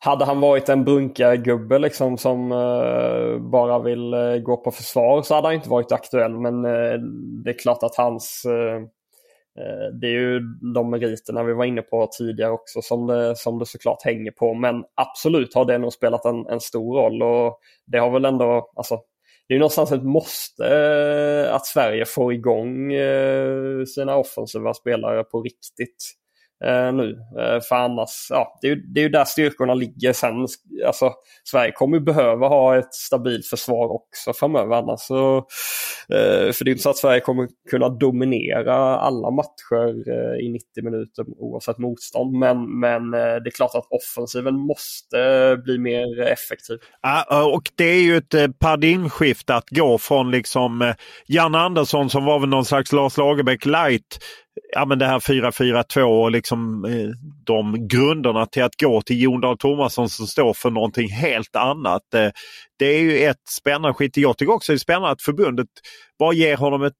hade 0.00 0.24
han 0.24 0.40
varit 0.40 0.68
en 0.68 0.84
brunkargubbe 0.84 1.78
liksom 1.78 2.18
som 2.18 2.52
uh, 2.52 3.38
bara 3.38 3.78
vill 3.78 4.14
uh, 4.14 4.38
gå 4.38 4.56
på 4.56 4.70
försvar 4.70 5.22
så 5.22 5.34
hade 5.34 5.46
han 5.46 5.54
inte 5.54 5.68
varit 5.68 5.92
aktuell. 5.92 6.38
Men 6.38 6.64
uh, 6.64 7.00
det 7.44 7.50
är 7.50 7.58
klart 7.58 7.82
att 7.82 7.96
hans... 7.96 8.42
det 10.00 10.06
är 10.06 10.12
ju 10.12 10.40
de 10.74 10.90
meriterna 10.90 11.42
vi 11.42 11.52
var 11.52 11.64
inne 11.64 11.82
på 11.82 12.08
tidigare 12.18 12.50
också 12.50 12.82
som 12.82 13.06
det, 13.06 13.36
som 13.36 13.58
det 13.58 13.66
såklart 13.66 14.02
hänger 14.04 14.30
på. 14.30 14.54
Men 14.54 14.84
absolut 14.94 15.54
har 15.54 15.64
det 15.64 15.78
nog 15.78 15.92
spelat 15.92 16.24
en, 16.24 16.46
en 16.46 16.60
stor 16.60 16.96
roll 16.96 17.22
och 17.22 17.58
det 17.86 17.98
har 17.98 18.10
väl 18.10 18.24
ändå... 18.24 18.70
Alltså, 18.76 19.00
det 19.48 19.54
är 19.54 19.58
någonstans 19.58 19.92
ett 19.92 20.02
måste 20.02 21.48
att 21.52 21.66
Sverige 21.66 22.04
får 22.04 22.32
igång 22.32 22.92
sina 23.94 24.16
offensiva 24.16 24.74
spelare 24.74 25.24
på 25.24 25.42
riktigt 25.42 26.16
eh, 26.64 26.92
nu. 26.92 27.18
Eh, 27.38 27.60
för 27.60 27.76
annars, 27.76 28.26
ja, 28.30 28.58
det 28.60 28.66
är, 28.66 28.74
ju, 28.74 28.82
det 28.82 29.00
är 29.00 29.02
ju 29.02 29.08
där 29.08 29.24
styrkorna 29.24 29.74
ligger 29.74 30.12
sen. 30.12 30.46
Alltså, 30.86 31.12
Sverige 31.44 31.72
kommer 31.72 31.96
ju 31.96 32.04
behöva 32.04 32.48
ha 32.48 32.76
ett 32.76 32.94
stabilt 32.94 33.46
försvar 33.46 33.92
också 33.92 34.32
framöver. 34.32 34.76
Annars 34.76 35.00
så, 35.00 35.36
eh, 36.08 36.52
för 36.52 36.64
det 36.64 36.70
är 36.70 36.72
inte 36.72 36.82
så 36.82 36.90
att 36.90 36.96
Sverige 36.96 37.20
kommer 37.20 37.48
kunna 37.70 37.88
dominera 37.88 38.74
alla 38.98 39.30
matcher 39.30 40.08
eh, 40.08 40.46
i 40.46 40.48
90 40.52 40.84
minuter 40.84 41.24
oavsett 41.38 41.78
motstånd. 41.78 42.32
Men, 42.32 42.80
men 42.80 43.14
eh, 43.14 43.20
det 43.20 43.48
är 43.48 43.56
klart 43.56 43.74
att 43.74 43.86
offensiven 43.90 44.54
måste 44.54 45.20
eh, 45.20 45.56
bli 45.56 45.78
mer 45.78 46.20
effektiv. 46.20 46.78
Ja, 47.02 47.26
eh, 47.30 47.54
och 47.54 47.70
det 47.74 47.84
är 47.84 48.02
ju 48.02 48.16
ett 48.16 48.34
eh, 48.34 48.48
paradigmskifte 48.48 49.54
att 49.54 49.70
gå 49.70 49.98
från 49.98 50.30
liksom 50.30 50.94
Jan 51.26 51.54
Andersson 51.54 52.10
som 52.10 52.24
var 52.24 52.38
väl 52.38 52.48
någon 52.48 52.64
slags 52.64 52.92
Lars 52.92 53.16
Lagerbäck 53.16 53.64
light 53.64 54.18
ja, 54.72 54.84
men 54.84 54.98
det 54.98 55.06
här 55.06 55.18
4-4-2 55.18 56.02
och 56.02 56.30
liksom, 56.30 56.84
eh, 56.84 57.08
de 57.44 57.88
grunderna 57.88 58.46
till 58.46 58.62
att 58.62 58.80
gå 58.80 59.02
till 59.02 59.22
Jon 59.22 59.40
Dahl 59.40 59.58
Tomasson 59.58 60.08
som 60.08 60.26
står 60.26 60.54
för 60.54 60.70
någonting 60.70 61.08
helt 61.08 61.56
annat. 61.56 62.14
Eh, 62.14 62.30
det 62.78 62.86
är 62.86 63.00
ju 63.00 63.18
ett 63.18 63.48
spännande 63.48 63.94
skit. 63.94 64.16
Jag 64.16 64.38
tycker 64.38 64.52
också 64.52 64.72
det 64.72 64.76
är 64.76 64.78
spännande 64.78 65.08
att 65.08 65.22
förbundet 65.22 65.68
bara 66.18 66.32
ger 66.32 66.56
honom 66.56 66.82
ett 66.82 66.92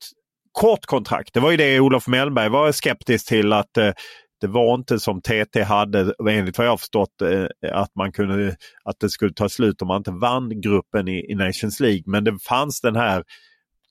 kort 0.52 0.86
kontrakt. 0.86 1.34
Det 1.34 1.40
var 1.40 1.50
ju 1.50 1.56
det 1.56 1.80
Olof 1.80 2.06
Mellberg 2.06 2.48
var 2.48 2.72
skeptisk 2.72 3.28
till 3.28 3.52
att 3.52 3.76
eh, 3.76 3.92
det 4.40 4.46
var 4.46 4.74
inte 4.74 4.98
som 4.98 5.20
TT 5.20 5.62
hade, 5.62 6.14
enligt 6.30 6.58
vad 6.58 6.66
jag 6.66 6.80
förstått, 6.80 7.22
eh, 7.22 7.46
att, 7.72 7.94
man 7.94 8.12
kunde, 8.12 8.56
att 8.84 9.00
det 9.00 9.10
skulle 9.10 9.32
ta 9.32 9.48
slut 9.48 9.82
om 9.82 9.88
man 9.88 9.96
inte 9.96 10.10
vann 10.10 10.60
gruppen 10.60 11.08
i, 11.08 11.32
i 11.32 11.34
Nations 11.34 11.80
League. 11.80 12.02
Men 12.06 12.24
det 12.24 12.38
fanns 12.48 12.80
den 12.80 12.96
här 12.96 13.24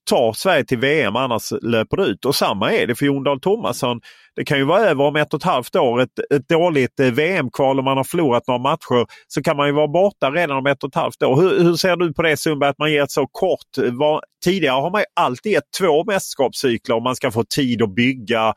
ta 0.06 0.34
Sverige 0.34 0.64
till 0.64 0.78
VM 0.78 1.16
annars 1.16 1.52
löper 1.62 1.98
det 1.98 2.04
ut. 2.04 2.26
Och 2.26 2.36
samma 2.36 2.74
är 2.74 2.88
det 2.88 2.96
för 2.96 3.06
Jon 3.06 3.24
Dahl 3.24 3.40
Tomasson. 3.40 4.02
Det 4.36 4.44
kan 4.46 4.58
ju 4.58 4.64
vara 4.64 4.80
över 4.80 5.04
om 5.04 5.16
ett 5.16 5.34
och 5.34 5.40
ett 5.40 5.44
halvt 5.44 5.76
år. 5.76 6.02
Ett, 6.02 6.20
ett 6.34 6.50
dåligt 6.50 7.00
eh, 7.00 7.08
VM-kval 7.08 7.80
om 7.80 7.86
man 7.86 7.98
har 7.98 8.04
förlorat 8.04 8.48
några 8.48 8.60
matcher 8.60 9.08
så 9.28 9.44
kan 9.44 9.58
man 9.58 9.68
ju 9.68 9.74
vara 9.74 9.88
borta 9.88 10.32
redan 10.32 10.58
om 10.58 10.66
ett 10.66 10.84
och 10.84 10.90
ett 10.90 10.96
halvt 10.96 11.24
år. 11.24 11.42
Hur, 11.42 11.64
hur 11.64 11.76
ser 11.76 11.96
du 11.96 12.14
på 12.14 12.22
det 12.22 12.38
Sundberg 12.38 12.70
att 12.70 12.80
man 12.80 12.92
ger 12.92 13.04
ett 13.04 13.12
så 13.12 13.28
kort? 13.32 13.78
Eh, 13.78 13.94
Var, 13.94 14.22
tidigare 14.44 14.82
har 14.82 14.92
man 14.92 15.02
ju 15.02 15.06
alltid 15.16 15.52
gett 15.52 15.72
två 15.80 16.04
mästerskapscykler 16.04 16.96
om 16.96 17.04
man 17.04 17.16
ska 17.16 17.32
få 17.32 17.44
tid 17.44 17.82
att 17.82 17.96
bygga 17.96 18.54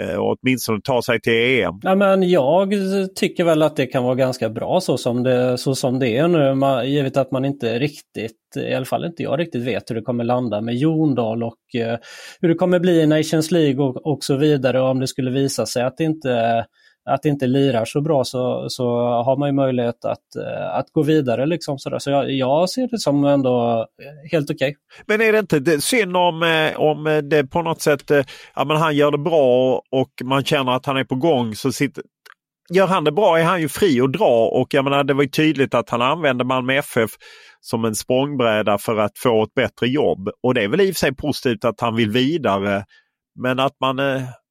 Eh, 0.00 0.16
och 0.16 0.36
åtminstone 0.42 0.80
ta 0.84 1.02
sig 1.02 1.20
till 1.20 1.32
EM? 1.32 1.74
Ja, 1.82 1.94
men 1.94 2.30
jag 2.30 2.72
tycker 3.14 3.44
väl 3.44 3.62
att 3.62 3.76
det 3.76 3.86
kan 3.86 4.04
vara 4.04 4.14
ganska 4.14 4.48
bra 4.48 4.80
så 4.80 4.98
som 4.98 5.22
det, 5.22 5.58
så 5.58 5.74
som 5.74 5.98
det 5.98 6.16
är 6.16 6.28
nu, 6.28 6.54
man, 6.54 6.90
givet 6.90 7.16
att 7.16 7.30
man 7.30 7.44
inte 7.44 7.78
riktigt, 7.78 8.56
i 8.56 8.74
alla 8.74 8.84
fall 8.84 9.04
inte 9.04 9.22
jag 9.22 9.40
riktigt 9.40 9.62
vet 9.62 9.90
hur 9.90 9.94
det 9.94 10.02
kommer 10.02 10.24
landa 10.24 10.60
med 10.60 10.76
Jondal 10.76 11.42
och 11.42 11.74
eh, 11.74 11.98
hur 12.40 12.48
det 12.48 12.54
kommer 12.54 12.78
bli 12.78 13.00
i 13.00 13.06
Nations 13.06 13.50
League 13.50 13.84
och, 13.84 14.06
och 14.06 14.24
så 14.24 14.36
vidare. 14.36 14.80
Och 14.80 14.88
om 14.88 15.00
det 15.00 15.06
skulle 15.06 15.30
visa 15.30 15.66
sig 15.66 15.82
att 15.82 15.96
det 15.96 16.04
inte 16.04 16.64
att 17.08 17.22
det 17.22 17.28
inte 17.28 17.46
lirar 17.46 17.84
så 17.84 18.00
bra 18.00 18.24
så, 18.24 18.66
så 18.68 18.84
har 19.00 19.36
man 19.36 19.48
ju 19.48 19.52
möjlighet 19.52 20.04
att, 20.04 20.36
eh, 20.36 20.76
att 20.78 20.92
gå 20.92 21.02
vidare. 21.02 21.46
Liksom 21.46 21.78
sådär. 21.78 21.98
Så 21.98 22.10
jag, 22.10 22.30
jag 22.30 22.70
ser 22.70 22.88
det 22.88 22.98
som 22.98 23.24
ändå 23.24 23.86
eh, 24.02 24.30
helt 24.30 24.50
okej. 24.50 24.68
Okay. 24.68 25.04
Men 25.06 25.20
är 25.20 25.32
det 25.32 25.38
inte 25.38 25.58
det, 25.58 25.80
synd 25.80 26.16
om, 26.16 26.42
eh, 26.42 26.80
om 26.80 27.28
det 27.30 27.44
på 27.44 27.62
något 27.62 27.82
sätt, 27.82 28.10
ja, 28.54 28.64
men 28.64 28.76
han 28.76 28.96
gör 28.96 29.10
det 29.10 29.18
bra 29.18 29.82
och 29.90 30.10
man 30.24 30.44
känner 30.44 30.72
att 30.72 30.86
han 30.86 30.96
är 30.96 31.04
på 31.04 31.14
gång 31.14 31.54
så 31.54 31.72
sitter, 31.72 32.04
Gör 32.70 32.86
han 32.86 33.04
det 33.04 33.12
bra 33.12 33.38
är 33.38 33.44
han 33.44 33.60
ju 33.60 33.68
fri 33.68 34.00
att 34.00 34.12
dra 34.12 34.48
och 34.48 34.74
jag 34.74 34.84
menar 34.84 35.04
det 35.04 35.14
var 35.14 35.22
ju 35.22 35.28
tydligt 35.28 35.74
att 35.74 35.90
han 35.90 36.02
använde 36.02 36.44
Malmö 36.44 36.74
FF 36.74 37.10
som 37.60 37.84
en 37.84 37.94
språngbräda 37.94 38.78
för 38.78 38.96
att 38.96 39.18
få 39.18 39.42
ett 39.42 39.54
bättre 39.54 39.88
jobb. 39.88 40.28
Och 40.42 40.54
det 40.54 40.64
är 40.64 40.68
väl 40.68 40.80
i 40.80 40.90
och 40.90 40.94
för 40.94 40.98
sig 40.98 41.14
positivt 41.14 41.64
att 41.64 41.80
han 41.80 41.96
vill 41.96 42.10
vidare. 42.10 42.84
Men 43.40 43.60
att 43.60 43.76
man 43.80 43.98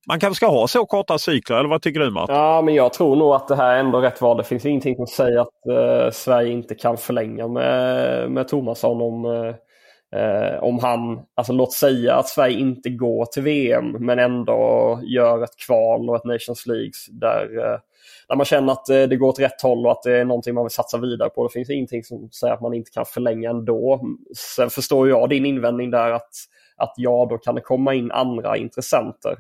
man 0.08 0.20
kanske 0.20 0.36
ska 0.36 0.48
ha 0.48 0.68
så 0.68 0.86
korta 0.86 1.18
cykler, 1.20 1.58
eller 1.58 1.70
vad 1.70 1.82
tycker 1.82 2.00
du 2.00 2.12
Martin? 2.12 2.36
Ja, 2.36 2.62
men 2.62 2.74
jag 2.74 2.94
tror 2.94 3.16
nog 3.16 3.34
att 3.34 3.48
det 3.48 3.56
här 3.56 3.76
är 3.76 3.80
ändå 3.80 4.00
rätt 4.02 4.22
val. 4.22 4.38
Det 4.38 4.44
finns 4.44 4.66
ingenting 4.66 4.96
som 4.96 5.08
säger 5.08 5.40
att 5.40 5.68
eh, 5.70 6.12
Sverige 6.12 6.52
inte 6.52 6.76
kan 6.76 6.98
förlänga 6.98 7.48
med, 7.48 8.32
med 8.32 8.48
Tomasson 8.48 9.02
om, 9.02 9.26
eh, 9.26 10.20
eh, 10.22 10.64
om 10.64 10.80
han, 10.80 11.20
alltså 11.36 11.54
låt 11.54 11.74
säga 11.74 12.16
att 12.16 12.28
Sverige 12.28 12.60
inte 12.60 12.90
går 12.90 13.26
till 13.26 13.44
VM 13.44 13.92
men 13.92 14.20
ändå 14.20 15.00
gör 15.04 15.44
ett 15.44 15.58
kval 15.66 16.10
och 16.10 16.16
ett 16.16 16.26
Nations 16.26 16.66
League 16.66 16.92
där, 17.12 17.58
eh, 17.58 17.80
där 18.28 18.36
man 18.36 18.46
känner 18.46 18.74
att 18.74 18.90
eh, 18.90 19.04
det 19.04 19.16
går 19.16 19.28
åt 19.28 19.40
rätt 19.40 19.62
håll 19.62 19.86
och 19.86 19.92
att 19.92 20.04
det 20.04 20.18
är 20.18 20.26
någonting 20.26 20.54
man 20.54 20.64
vill 20.64 20.72
satsa 20.72 20.98
vidare 20.98 21.30
på. 21.30 21.48
Det 21.48 21.54
finns 21.54 21.70
ingenting 21.70 22.04
som 22.04 22.30
säger 22.32 22.54
att 22.54 22.62
man 22.62 22.74
inte 22.74 22.92
kan 22.92 23.06
förlänga 23.06 23.50
ändå. 23.50 24.02
Sen 24.38 24.70
förstår 24.70 25.10
jag 25.10 25.30
din 25.30 25.46
invändning 25.46 25.92
där 25.92 26.12
att, 26.12 26.32
att 26.78 26.94
ja, 26.98 27.28
då 27.30 27.38
kan 27.38 27.56
det 27.56 27.62
komma 27.62 27.94
in 27.94 28.12
andra 28.12 28.58
intressenter. 28.58 29.36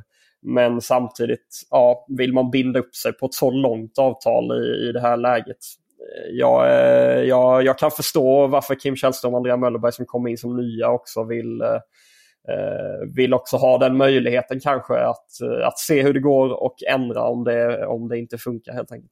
Men 0.48 0.82
samtidigt, 0.82 1.62
ja, 1.70 2.06
vill 2.18 2.34
man 2.34 2.51
binda 2.51 2.80
upp 2.80 2.96
sig 2.96 3.13
på 3.13 3.25
ett 3.25 3.34
så 3.34 3.51
långt 3.51 3.98
avtal 3.98 4.63
i, 4.63 4.89
i 4.89 4.92
det 4.92 5.01
här 5.01 5.18
läget? 5.18 5.58
Jag, 6.32 6.68
eh, 6.68 7.22
jag, 7.24 7.63
jag 7.63 7.77
kan 7.77 7.92
förstå 7.92 8.48
varför 8.48 8.75
Kim 8.75 8.96
Källström 8.96 9.34
och 9.34 9.38
Andrea 9.38 9.58
Möllerberg 9.58 9.92
som 9.92 10.06
kommer 10.06 10.30
in 10.30 10.38
som 10.38 10.58
nya 10.58 10.89
också 10.89 11.24
vill, 11.24 11.62
eh, 11.62 11.80
eh, 12.54 13.16
vill 13.16 13.34
också 13.34 13.58
ha 13.58 13.77
den 13.77 13.98
möjligheten 13.98 14.60
kanske 14.60 14.94
att, 14.94 15.27
att 15.63 15.80
se 15.80 16.04
hur 16.04 16.13
det 16.13 16.20
går 16.20 16.63
och 16.63 16.75
ändra 16.89 17.24
om 17.24 17.44
det, 17.44 17.86
om 17.86 18.08
det 18.08 18.18
inte 18.18 18.38
funkar 18.38 18.74
helt 18.74 18.92
enkelt. 18.92 19.12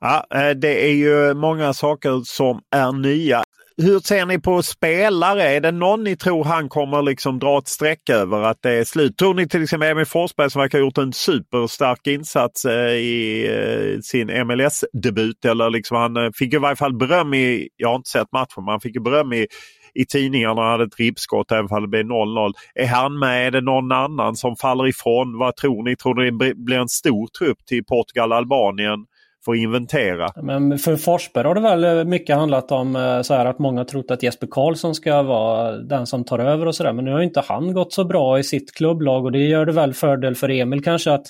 Ja, 0.00 0.26
eh, 0.34 0.50
det 0.50 0.84
är 0.88 0.94
ju 0.94 1.34
många 1.34 1.72
saker 1.72 2.22
som 2.24 2.60
är 2.70 2.92
nya. 2.92 3.42
Hur 3.82 4.00
ser 4.00 4.26
ni 4.26 4.40
på 4.40 4.62
spelare? 4.62 5.42
Är 5.42 5.60
det 5.60 5.72
någon 5.72 6.04
ni 6.04 6.16
tror 6.16 6.44
han 6.44 6.68
kommer 6.68 7.02
liksom 7.02 7.38
dra 7.38 7.58
ett 7.58 7.68
streck 7.68 8.10
över 8.10 8.42
att 8.42 8.62
det 8.62 8.70
är 8.70 8.84
slut? 8.84 9.16
Tror 9.16 9.34
ni 9.34 9.48
till 9.48 9.62
exempel 9.62 9.90
Emil 9.90 10.06
Forsberg 10.06 10.50
som 10.50 10.60
verkar 10.60 10.78
ha 10.78 10.84
gjort 10.84 10.98
en 10.98 11.12
superstark 11.12 12.06
insats 12.06 12.64
eh, 12.64 12.92
i 12.92 13.46
eh, 13.46 14.00
sin 14.00 14.46
MLS-debut 14.46 15.44
eller 15.44 15.70
liksom 15.70 15.96
han 15.96 16.32
fick 16.32 16.54
i 16.54 16.58
varje 16.58 16.76
fall 16.76 16.96
beröm 16.96 17.34
i, 17.34 17.68
jag 17.76 17.88
har 17.88 17.96
inte 17.96 18.10
sett 18.10 18.32
matchen, 18.32 18.64
men 18.64 18.68
han 18.68 18.80
fick 18.80 19.02
beröm 19.02 19.32
i 19.32 19.46
i 19.94 20.04
tidningarna 20.06 20.62
hade 20.62 20.84
ett 20.84 21.00
ribbskott 21.00 21.52
även 21.52 21.66
om 21.70 21.82
det 21.82 21.88
blev 21.88 22.04
0-0. 22.04 22.52
Är 22.74 22.86
han 22.86 23.18
med? 23.18 23.46
Är 23.46 23.50
det 23.50 23.60
någon 23.60 23.92
annan 23.92 24.36
som 24.36 24.56
faller 24.56 24.88
ifrån? 24.88 25.38
Vad 25.38 25.56
tror 25.56 25.82
ni? 25.82 25.96
Tror 25.96 26.14
ni 26.14 26.30
det 26.30 26.54
blir 26.54 26.78
en 26.78 26.88
stor 26.88 27.26
trupp 27.38 27.66
till 27.66 27.84
Portugal-Albanien? 27.84 29.06
Att 29.48 29.56
inventera. 29.56 30.28
Men 30.42 30.78
för 30.78 30.96
Forsberg 30.96 31.46
har 31.46 31.54
det 31.54 31.60
väl 31.60 32.06
mycket 32.06 32.36
handlat 32.36 32.72
om 32.72 33.20
så 33.24 33.34
här 33.34 33.46
att 33.46 33.58
många 33.58 33.84
trott 33.84 34.10
att 34.10 34.22
Jesper 34.22 34.46
Karlsson 34.50 34.94
ska 34.94 35.22
vara 35.22 35.72
den 35.72 36.06
som 36.06 36.24
tar 36.24 36.38
över 36.38 36.66
och 36.66 36.74
sådär. 36.74 36.92
Men 36.92 37.04
nu 37.04 37.12
har 37.12 37.20
inte 37.20 37.42
han 37.48 37.72
gått 37.72 37.92
så 37.92 38.04
bra 38.04 38.38
i 38.38 38.44
sitt 38.44 38.74
klubblag 38.74 39.24
och 39.24 39.32
det 39.32 39.38
gör 39.38 39.66
det 39.66 39.72
väl 39.72 39.94
fördel 39.94 40.34
för 40.34 40.50
Emil 40.50 40.84
kanske 40.84 41.12
att, 41.12 41.26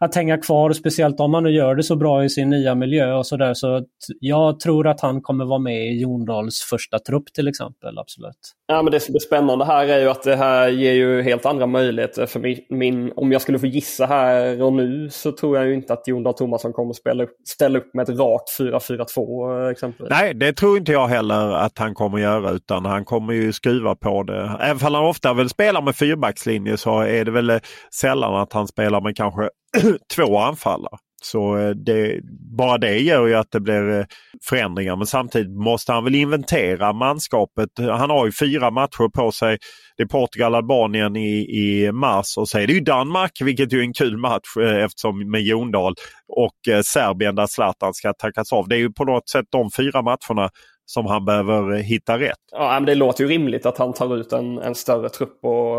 att 0.00 0.14
hänga 0.14 0.38
kvar. 0.38 0.72
Speciellt 0.72 1.20
om 1.20 1.34
han 1.34 1.42
nu 1.42 1.50
gör 1.50 1.74
det 1.74 1.82
så 1.82 1.96
bra 1.96 2.24
i 2.24 2.30
sin 2.30 2.50
nya 2.50 2.74
miljö 2.74 3.14
och 3.14 3.26
sådär. 3.26 3.54
Så 3.54 3.84
jag 4.20 4.60
tror 4.60 4.86
att 4.88 5.00
han 5.00 5.20
kommer 5.22 5.44
vara 5.44 5.58
med 5.58 5.86
i 5.86 6.00
Jondals 6.00 6.60
första 6.60 6.98
trupp 6.98 7.32
till 7.34 7.48
exempel. 7.48 7.98
Absolut. 7.98 8.54
Ja, 8.66 8.82
men 8.82 8.92
det 8.92 9.00
som 9.00 9.14
är 9.14 9.18
spännande 9.18 9.64
här 9.64 9.86
är 9.86 10.00
ju 10.00 10.08
att 10.08 10.22
det 10.22 10.36
här 10.36 10.68
ger 10.68 10.92
ju 10.92 11.22
helt 11.22 11.46
andra 11.46 11.66
möjligheter. 11.66 12.26
För 12.26 12.40
min, 12.40 12.58
min 12.68 13.12
om 13.16 13.32
jag 13.32 13.42
skulle 13.42 13.58
få 13.58 13.66
gissa 13.66 14.06
här 14.06 14.62
och 14.62 14.72
nu 14.72 15.08
så 15.10 15.32
tror 15.32 15.56
jag 15.56 15.66
ju 15.66 15.74
inte 15.74 15.92
att 15.92 16.08
Jon 16.08 16.22
Dahl 16.22 16.34
Tomasson 16.34 16.72
kommer 16.72 16.92
spela 16.92 17.24
upp 17.24 17.36
ställa 17.60 17.78
upp 17.78 17.94
med 17.94 18.08
ett 18.08 18.18
rakt 18.18 18.58
4-4-2 18.58 19.64
eh, 19.64 19.70
exempelvis. 19.70 20.10
Nej, 20.10 20.34
det 20.34 20.52
tror 20.52 20.78
inte 20.78 20.92
jag 20.92 21.08
heller 21.08 21.52
att 21.52 21.78
han 21.78 21.94
kommer 21.94 22.18
göra 22.18 22.50
utan 22.50 22.84
han 22.84 23.04
kommer 23.04 23.32
ju 23.32 23.52
skruva 23.52 23.94
på 23.94 24.22
det. 24.22 24.56
Även 24.60 24.86
om 24.86 24.94
han 24.94 25.04
ofta 25.04 25.32
väl 25.32 25.48
spelar 25.48 25.82
med 25.82 25.96
fyrbackslinje 25.96 26.76
så 26.76 27.00
är 27.00 27.24
det 27.24 27.30
väl 27.30 27.50
eh, 27.50 27.58
sällan 28.00 28.34
att 28.34 28.52
han 28.52 28.68
spelar 28.68 29.00
med 29.00 29.16
kanske 29.16 29.48
två 30.16 30.38
anfallare. 30.38 30.98
Så 31.22 31.56
eh, 31.56 31.70
det, 31.70 32.20
bara 32.56 32.78
det 32.78 32.98
gör 32.98 33.26
ju 33.26 33.34
att 33.34 33.50
det 33.50 33.60
blir 33.60 34.06
förändringar. 34.48 34.96
Men 34.96 35.06
samtidigt 35.06 35.50
måste 35.50 35.92
han 35.92 36.04
väl 36.04 36.14
inventera 36.14 36.92
manskapet. 36.92 37.68
Han 37.78 38.10
har 38.10 38.26
ju 38.26 38.32
fyra 38.32 38.70
matcher 38.70 39.08
på 39.08 39.32
sig. 39.32 39.58
Det 40.00 40.04
är 40.04 40.06
Portugal, 40.06 40.54
Albanien 40.54 41.16
i, 41.16 41.38
i 41.38 41.92
mars 41.92 42.38
och 42.38 42.48
så 42.48 42.58
är 42.58 42.66
det 42.66 42.72
ju 42.72 42.80
Danmark, 42.80 43.40
vilket 43.40 43.72
ju 43.72 43.78
är 43.78 43.82
en 43.82 43.92
kul 43.92 44.16
match 44.16 44.56
eh, 44.60 44.84
eftersom 44.84 45.30
med 45.30 45.42
Jondal 45.42 45.94
och 46.28 46.72
eh, 46.74 46.80
Serbien 46.82 47.34
där 47.34 47.46
Zlatan 47.46 47.94
ska 47.94 48.12
tackas 48.12 48.52
av. 48.52 48.68
Det 48.68 48.74
är 48.76 48.78
ju 48.78 48.92
på 48.92 49.04
något 49.04 49.28
sätt 49.28 49.46
de 49.50 49.70
fyra 49.76 50.02
matcherna 50.02 50.50
som 50.86 51.06
han 51.06 51.24
behöver 51.24 51.72
eh, 51.72 51.78
hitta 51.78 52.18
rätt. 52.18 52.36
Ja, 52.52 52.70
men 52.72 52.84
Det 52.84 52.94
låter 52.94 53.24
ju 53.24 53.30
rimligt 53.30 53.66
att 53.66 53.78
han 53.78 53.92
tar 53.92 54.16
ut 54.16 54.32
en, 54.32 54.58
en 54.58 54.74
större 54.74 55.08
trupp 55.08 55.44
och 55.44 55.78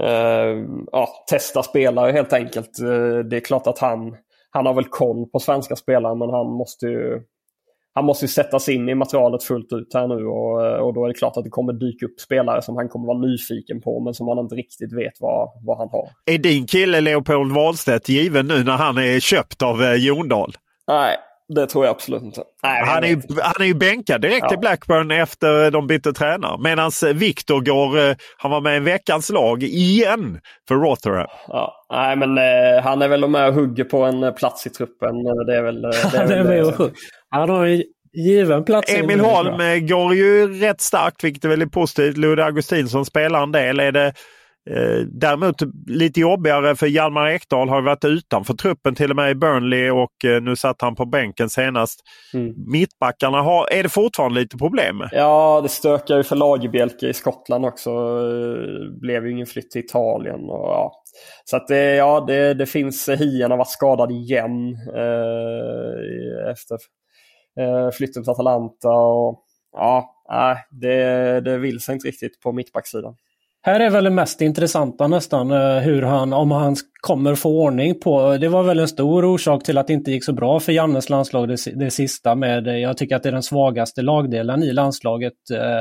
uh, 0.00 0.66
ja, 0.92 1.08
testa 1.30 1.62
spelare 1.62 2.12
helt 2.12 2.32
enkelt. 2.32 2.70
Det 3.30 3.36
är 3.36 3.44
klart 3.44 3.66
att 3.66 3.78
han 3.78 4.16
han 4.50 4.66
har 4.66 4.74
väl 4.74 4.84
koll 4.84 5.26
på 5.26 5.38
svenska 5.38 5.76
spelare 5.76 6.14
men 6.14 6.30
han 6.30 6.46
måste 6.46 6.86
ju 6.86 7.20
han 7.94 8.04
måste 8.04 8.24
ju 8.24 8.28
sätta 8.28 8.58
sig 8.58 8.74
in 8.74 8.88
i 8.88 8.94
materialet 8.94 9.42
fullt 9.42 9.72
ut 9.72 9.94
här 9.94 10.08
nu 10.08 10.26
och, 10.26 10.86
och 10.86 10.94
då 10.94 11.04
är 11.04 11.08
det 11.08 11.14
klart 11.14 11.36
att 11.36 11.44
det 11.44 11.50
kommer 11.50 11.72
dyka 11.72 12.06
upp 12.06 12.20
spelare 12.20 12.62
som 12.62 12.76
han 12.76 12.88
kommer 12.88 13.06
vara 13.06 13.18
nyfiken 13.18 13.80
på 13.80 14.00
men 14.00 14.14
som 14.14 14.28
han 14.28 14.38
inte 14.38 14.54
riktigt 14.54 14.92
vet 14.92 15.12
vad, 15.20 15.48
vad 15.62 15.78
han 15.78 15.88
har. 15.92 16.08
Är 16.26 16.38
din 16.38 16.66
kille 16.66 17.00
Leopold 17.00 17.52
Wahlstedt 17.52 18.08
given 18.08 18.46
nu 18.46 18.64
när 18.64 18.76
han 18.76 18.98
är 18.98 19.20
köpt 19.20 19.62
av 19.62 19.82
eh, 19.82 19.94
Jondal? 19.94 20.52
Nej, 20.88 21.16
det 21.48 21.66
tror 21.66 21.84
jag 21.84 21.92
absolut 21.92 22.22
inte. 22.22 22.42
Nej, 22.62 22.84
han, 22.86 23.04
är 23.04 23.08
ju, 23.08 23.20
han 23.42 23.62
är 23.62 23.64
ju 23.64 23.74
bänkad 23.74 24.20
direkt 24.20 24.46
ja. 24.48 24.54
i 24.54 24.56
Blackburn 24.56 25.10
efter 25.10 25.70
de 25.70 25.86
bytte 25.86 26.12
tränare. 26.12 26.58
Medan 26.60 26.90
Viktor 27.14 27.60
går, 27.60 28.16
han 28.42 28.50
var 28.50 28.60
med 28.60 28.76
i 28.76 28.80
veckans 28.80 29.30
lag 29.30 29.62
igen 29.62 30.40
för 30.68 30.74
Rotherham. 30.74 31.26
Ja, 31.48 31.86
nej 31.92 32.16
men 32.16 32.38
eh, 32.38 32.82
han 32.82 33.02
är 33.02 33.08
väl 33.08 33.28
med 33.28 33.48
och 33.48 33.54
hugger 33.54 33.84
på 33.84 34.02
en 34.02 34.34
plats 34.34 34.66
i 34.66 34.70
truppen. 34.70 35.24
Det 35.46 35.56
är 35.56 35.62
väl 35.62 35.82
det. 35.82 35.88
Är 35.88 36.18
han 36.18 36.30
är 36.30 36.44
med 36.44 36.64
och 36.64 36.72
hugger. 36.72 36.94
Han 37.34 37.48
har 37.48 37.66
en 37.66 37.82
given 38.12 38.64
plats. 38.64 38.94
Emil 38.94 39.20
Holm 39.20 39.86
går 39.86 40.14
ju 40.14 40.60
rätt 40.60 40.80
starkt 40.80 41.24
vilket 41.24 41.44
är 41.44 41.48
väldigt 41.48 41.72
positivt. 41.72 42.16
Ludde 42.16 42.44
Augustinsson 42.44 43.04
spelar 43.04 43.42
en 43.42 43.52
del. 43.52 43.80
Är 43.80 43.92
det 43.92 44.12
Eh, 44.70 45.06
däremot 45.06 45.56
lite 45.86 46.20
jobbigare 46.20 46.76
för 46.76 46.86
Hjalmar 46.86 47.28
Ekdal 47.28 47.68
har 47.68 47.82
varit 47.82 48.04
utanför 48.04 48.54
truppen 48.54 48.94
till 48.94 49.10
och 49.10 49.16
med 49.16 49.30
i 49.30 49.34
Burnley 49.34 49.90
och 49.90 50.24
eh, 50.24 50.42
nu 50.42 50.56
satt 50.56 50.82
han 50.82 50.94
på 50.94 51.06
bänken 51.06 51.50
senast. 51.50 52.00
Mm. 52.34 52.54
Mittbackarna 52.66 53.42
har, 53.42 53.68
är 53.72 53.82
det 53.82 53.88
fortfarande 53.88 54.40
lite 54.40 54.56
problem 54.56 54.96
med? 54.96 55.08
Ja, 55.12 55.60
det 55.62 55.68
stökar 55.68 56.16
ju 56.16 56.22
för 56.22 56.36
Lagerbielke 56.36 57.08
i 57.08 57.12
Skottland 57.12 57.66
också. 57.66 57.90
Det 58.18 59.00
blev 59.00 59.26
ju 59.26 59.32
ingen 59.32 59.46
flytt 59.46 59.70
till 59.70 59.84
Italien. 59.84 60.40
Och, 60.40 60.68
ja. 60.68 60.92
Så 61.44 61.56
att 61.56 61.68
det, 61.68 61.94
ja, 61.94 62.24
det, 62.26 62.54
det 62.54 62.66
finns, 62.66 63.08
Hien 63.08 63.50
har 63.50 63.58
varit 63.58 63.68
skadad 63.68 64.10
igen 64.10 64.76
eh, 64.94 66.50
efter 66.50 66.74
eh, 66.74 66.78
Eh, 67.60 67.90
flytten 67.90 68.22
till 68.22 68.30
Atalanta. 68.30 68.90
Och, 68.90 69.44
ja, 69.72 70.10
det, 70.70 71.40
det 71.40 71.58
vill 71.58 71.80
sig 71.80 71.94
inte 71.94 72.08
riktigt 72.08 72.40
på 72.40 72.52
mittbacksidan. 72.52 73.16
Här 73.62 73.80
är 73.80 73.90
väl 73.90 74.04
det 74.04 74.10
mest 74.10 74.40
intressanta 74.40 75.08
nästan 75.08 75.50
eh, 75.50 75.78
hur 75.78 76.02
han, 76.02 76.32
om 76.32 76.50
han 76.50 76.76
kommer 77.04 77.34
få 77.34 77.62
ordning 77.62 78.00
på. 78.00 78.36
Det 78.36 78.48
var 78.48 78.62
väl 78.62 78.78
en 78.78 78.88
stor 78.88 79.24
orsak 79.24 79.64
till 79.64 79.78
att 79.78 79.86
det 79.86 79.92
inte 79.92 80.10
gick 80.10 80.24
så 80.24 80.32
bra 80.32 80.60
för 80.60 80.72
Jannes 80.72 81.10
landslag 81.10 81.48
det, 81.48 81.56
det 81.74 81.90
sista 81.90 82.34
med, 82.34 82.66
eh, 82.66 82.76
jag 82.76 82.96
tycker 82.96 83.16
att 83.16 83.22
det 83.22 83.28
är 83.28 83.32
den 83.32 83.42
svagaste 83.42 84.02
lagdelen 84.02 84.62
i 84.62 84.72
landslaget. 84.72 85.32
Eh, 85.52 85.80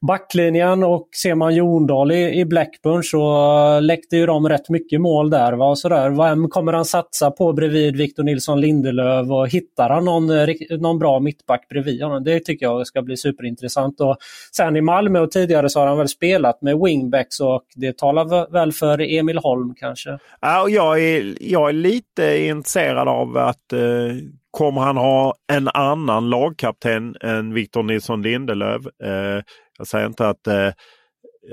backlinjen 0.00 0.84
och 0.84 1.08
ser 1.22 1.34
man 1.34 1.54
Jondal 1.54 2.12
i, 2.12 2.40
i 2.40 2.44
Blackburn 2.44 3.02
så 3.02 3.80
läckte 3.80 4.16
ju 4.16 4.26
de 4.26 4.48
rätt 4.48 4.68
mycket 4.68 5.00
mål 5.00 5.30
där. 5.30 5.52
Va? 5.52 5.76
Så 5.76 5.88
där. 5.88 6.10
Vem 6.10 6.48
kommer 6.48 6.72
han 6.72 6.84
satsa 6.84 7.30
på 7.30 7.52
bredvid 7.52 7.96
Victor 7.96 8.22
Nilsson 8.22 8.60
Lindelöf 8.60 9.30
och 9.30 9.48
hittar 9.48 9.90
han 9.90 10.04
någon, 10.04 10.30
eh, 10.30 10.48
någon 10.78 10.98
bra 10.98 11.20
mittback 11.20 11.68
bredvid 11.68 12.02
honom? 12.02 12.24
Det 12.24 12.40
tycker 12.40 12.66
jag 12.66 12.86
ska 12.86 13.02
bli 13.02 13.16
superintressant. 13.16 14.00
Och 14.00 14.16
sen 14.56 14.76
i 14.76 14.80
Malmö 14.80 15.20
och 15.20 15.30
tidigare 15.30 15.68
så 15.68 15.80
har 15.80 15.86
han 15.86 15.98
väl 15.98 16.08
spelat 16.08 16.62
med 16.62 16.78
wingbacks 16.78 17.40
och 17.40 17.62
det 17.74 17.98
talar 17.98 18.52
väl 18.52 18.72
för 18.72 19.00
Emil 19.00 19.38
Holm 19.38 19.74
kanske? 19.74 20.18
Ja, 20.52 20.62
och 20.62 20.70
jag, 20.70 21.00
är, 21.02 21.36
jag 21.40 21.68
är 21.68 21.72
lite 21.72 22.38
intresserad 22.38 23.08
av 23.08 23.36
att 23.36 23.72
eh, 23.72 24.16
kommer 24.50 24.80
han 24.80 24.96
ha 24.96 25.34
en 25.52 25.68
annan 25.68 26.30
lagkapten 26.30 27.16
än 27.20 27.54
Victor 27.54 27.82
Nilsson 27.82 28.22
Lindelöf? 28.22 28.82
Eh, 29.04 29.42
jag 29.78 29.86
säger 29.86 30.06
inte 30.06 30.28
att, 30.28 30.46
eh, 30.46 30.68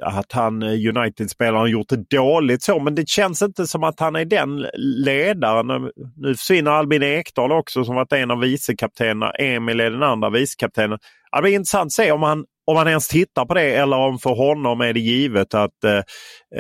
att 0.02 0.32
han 0.32 0.64
eh, 0.64 0.70
United-spelaren 0.70 1.72
gjort 1.72 1.90
det 1.90 2.10
dåligt 2.10 2.64
så, 2.64 2.80
men 2.80 2.96
det 2.96 3.10
känns 3.10 3.42
inte 3.42 3.68
som 3.68 3.84
att 3.84 4.00
han 4.00 4.16
är 4.16 4.26
den 4.26 4.66
ledaren. 5.06 5.92
Nu 6.18 6.36
försvinner 6.36 6.72
Albin 6.72 7.04
Ekdal 7.04 7.52
också 7.52 7.86
som 7.86 7.96
varit 7.96 8.14
en 8.14 8.32
av 8.32 8.40
vicekaptenerna. 8.40 9.32
Emil 9.32 9.80
är 9.80 9.92
den 9.92 10.04
andra 10.04 10.30
vicekaptenen. 10.30 11.00
Det 11.36 11.42
blir 11.42 11.54
intressant 11.54 11.88
att 11.88 11.92
se 11.92 12.12
om 12.12 12.24
han 12.24 12.46
om 12.70 12.78
han 12.78 12.88
ens 12.88 13.08
tittar 13.08 13.46
på 13.46 13.54
det 13.54 13.76
eller 13.76 13.98
om 13.98 14.20
för 14.20 14.36
honom 14.36 14.82
är 14.82 14.94
det 14.94 15.00
givet 15.00 15.54
att, 15.54 15.84
eh, 15.84 16.02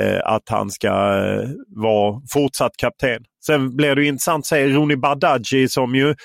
eh 0.01 0.19
att 0.23 0.49
han 0.49 0.69
ska 0.71 0.87
eh, 0.87 1.49
vara 1.67 2.21
fortsatt 2.33 2.77
kapten. 2.77 3.23
Sen 3.45 3.75
blir 3.75 3.95
det 3.95 4.05
intressant 4.05 4.41
att 4.41 4.45
se 4.45 4.67
Roni 4.67 4.97
Badaji 4.97 5.69
som 5.69 5.95
ju 5.95 6.15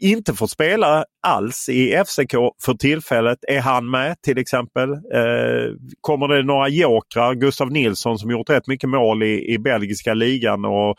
inte 0.00 0.34
får 0.34 0.46
spela 0.46 1.04
alls 1.26 1.68
i 1.68 2.04
FCK 2.06 2.34
för 2.64 2.74
tillfället. 2.74 3.38
Är 3.48 3.60
han 3.60 3.90
med 3.90 4.22
till 4.22 4.38
exempel? 4.38 4.90
Eh, 4.90 5.72
kommer 6.00 6.28
det 6.28 6.42
några 6.42 6.68
jokrar? 6.68 7.34
Gustav 7.34 7.72
Nilsson 7.72 8.18
som 8.18 8.30
gjort 8.30 8.50
rätt 8.50 8.66
mycket 8.66 8.90
mål 8.90 9.22
i, 9.22 9.54
i 9.54 9.58
belgiska 9.58 10.14
ligan 10.14 10.64
och 10.64 10.96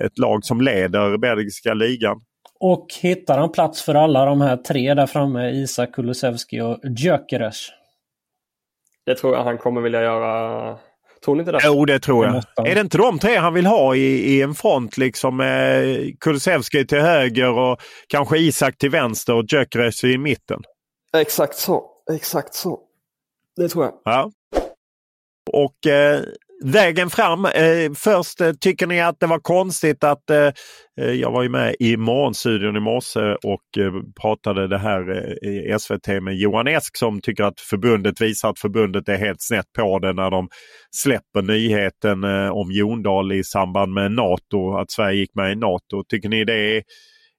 ett 0.00 0.18
lag 0.18 0.44
som 0.44 0.60
leder 0.60 1.18
belgiska 1.18 1.74
ligan. 1.74 2.20
Och 2.60 2.86
hittar 3.02 3.38
han 3.38 3.52
plats 3.52 3.82
för 3.82 3.94
alla 3.94 4.24
de 4.24 4.40
här 4.40 4.56
tre 4.56 4.94
där 4.94 5.06
framme, 5.06 5.50
Isak, 5.50 5.92
Kulusevski 5.92 6.60
och 6.60 6.78
Gyökeres? 6.98 7.68
Det 9.06 9.14
tror 9.14 9.36
jag 9.36 9.44
han 9.44 9.58
kommer 9.58 9.80
vilja 9.80 10.02
göra. 10.02 10.78
Tror 11.24 11.34
ni 11.34 11.40
inte 11.40 11.52
det? 11.52 11.60
Jo, 11.64 11.84
det 11.84 12.00
tror 12.00 12.26
jag. 12.26 12.44
Det 12.56 12.70
är 12.70 12.74
det 12.74 12.80
inte 12.80 12.98
de 12.98 13.18
tre 13.18 13.36
han 13.36 13.54
vill 13.54 13.66
ha 13.66 13.94
i, 13.94 14.34
i 14.34 14.42
en 14.42 14.54
front 14.54 14.96
liksom 14.96 15.36
med 15.36 15.96
Kulusevski 16.20 16.86
till 16.86 17.00
höger 17.00 17.50
och 17.58 17.80
kanske 18.08 18.38
Isak 18.38 18.78
till 18.78 18.90
vänster 18.90 19.34
och 19.34 19.44
Gyökeres 19.48 20.04
i 20.04 20.18
mitten? 20.18 20.62
Exakt 21.16 21.56
så. 21.56 21.84
Exakt 22.12 22.54
så. 22.54 22.80
Det 23.56 23.68
tror 23.68 23.84
jag. 23.84 23.94
Ja. 24.04 24.30
Och 25.52 25.86
eh, 25.86 26.20
Vägen 26.64 27.10
fram. 27.10 27.44
Eh, 27.44 27.92
först 27.96 28.40
eh, 28.40 28.52
tycker 28.52 28.86
ni 28.86 29.00
att 29.00 29.20
det 29.20 29.26
var 29.26 29.38
konstigt 29.38 30.04
att 30.04 30.30
eh, 30.30 30.52
eh, 31.00 31.10
jag 31.12 31.30
var 31.30 31.42
ju 31.42 31.48
med 31.48 31.76
i 31.80 31.96
Morgonstudion 31.96 32.76
i 32.76 32.80
morse 32.80 33.20
och 33.34 33.78
eh, 33.78 33.92
pratade 34.20 34.68
det 34.68 34.78
här 34.78 35.10
eh, 35.10 35.50
i 35.50 35.78
SVT 35.78 36.06
med 36.22 36.36
Johan 36.36 36.66
Esk 36.66 36.96
som 36.96 37.20
tycker 37.20 37.44
att 37.44 37.60
förbundet 37.60 38.20
visar 38.20 38.50
att 38.50 38.58
förbundet 38.58 39.08
är 39.08 39.16
helt 39.16 39.42
snett 39.42 39.72
på 39.78 39.98
det 39.98 40.12
när 40.12 40.30
de 40.30 40.48
släpper 40.96 41.42
nyheten 41.42 42.24
eh, 42.24 42.50
om 42.50 42.72
Jondal 42.72 43.32
i 43.32 43.44
samband 43.44 43.92
med 43.92 44.12
NATO, 44.12 44.76
att 44.76 44.90
Sverige 44.90 45.20
gick 45.20 45.34
med 45.34 45.52
i 45.52 45.56
NATO. 45.56 46.04
Tycker 46.08 46.28
ni 46.28 46.44
det 46.44 46.76
är, 46.76 46.82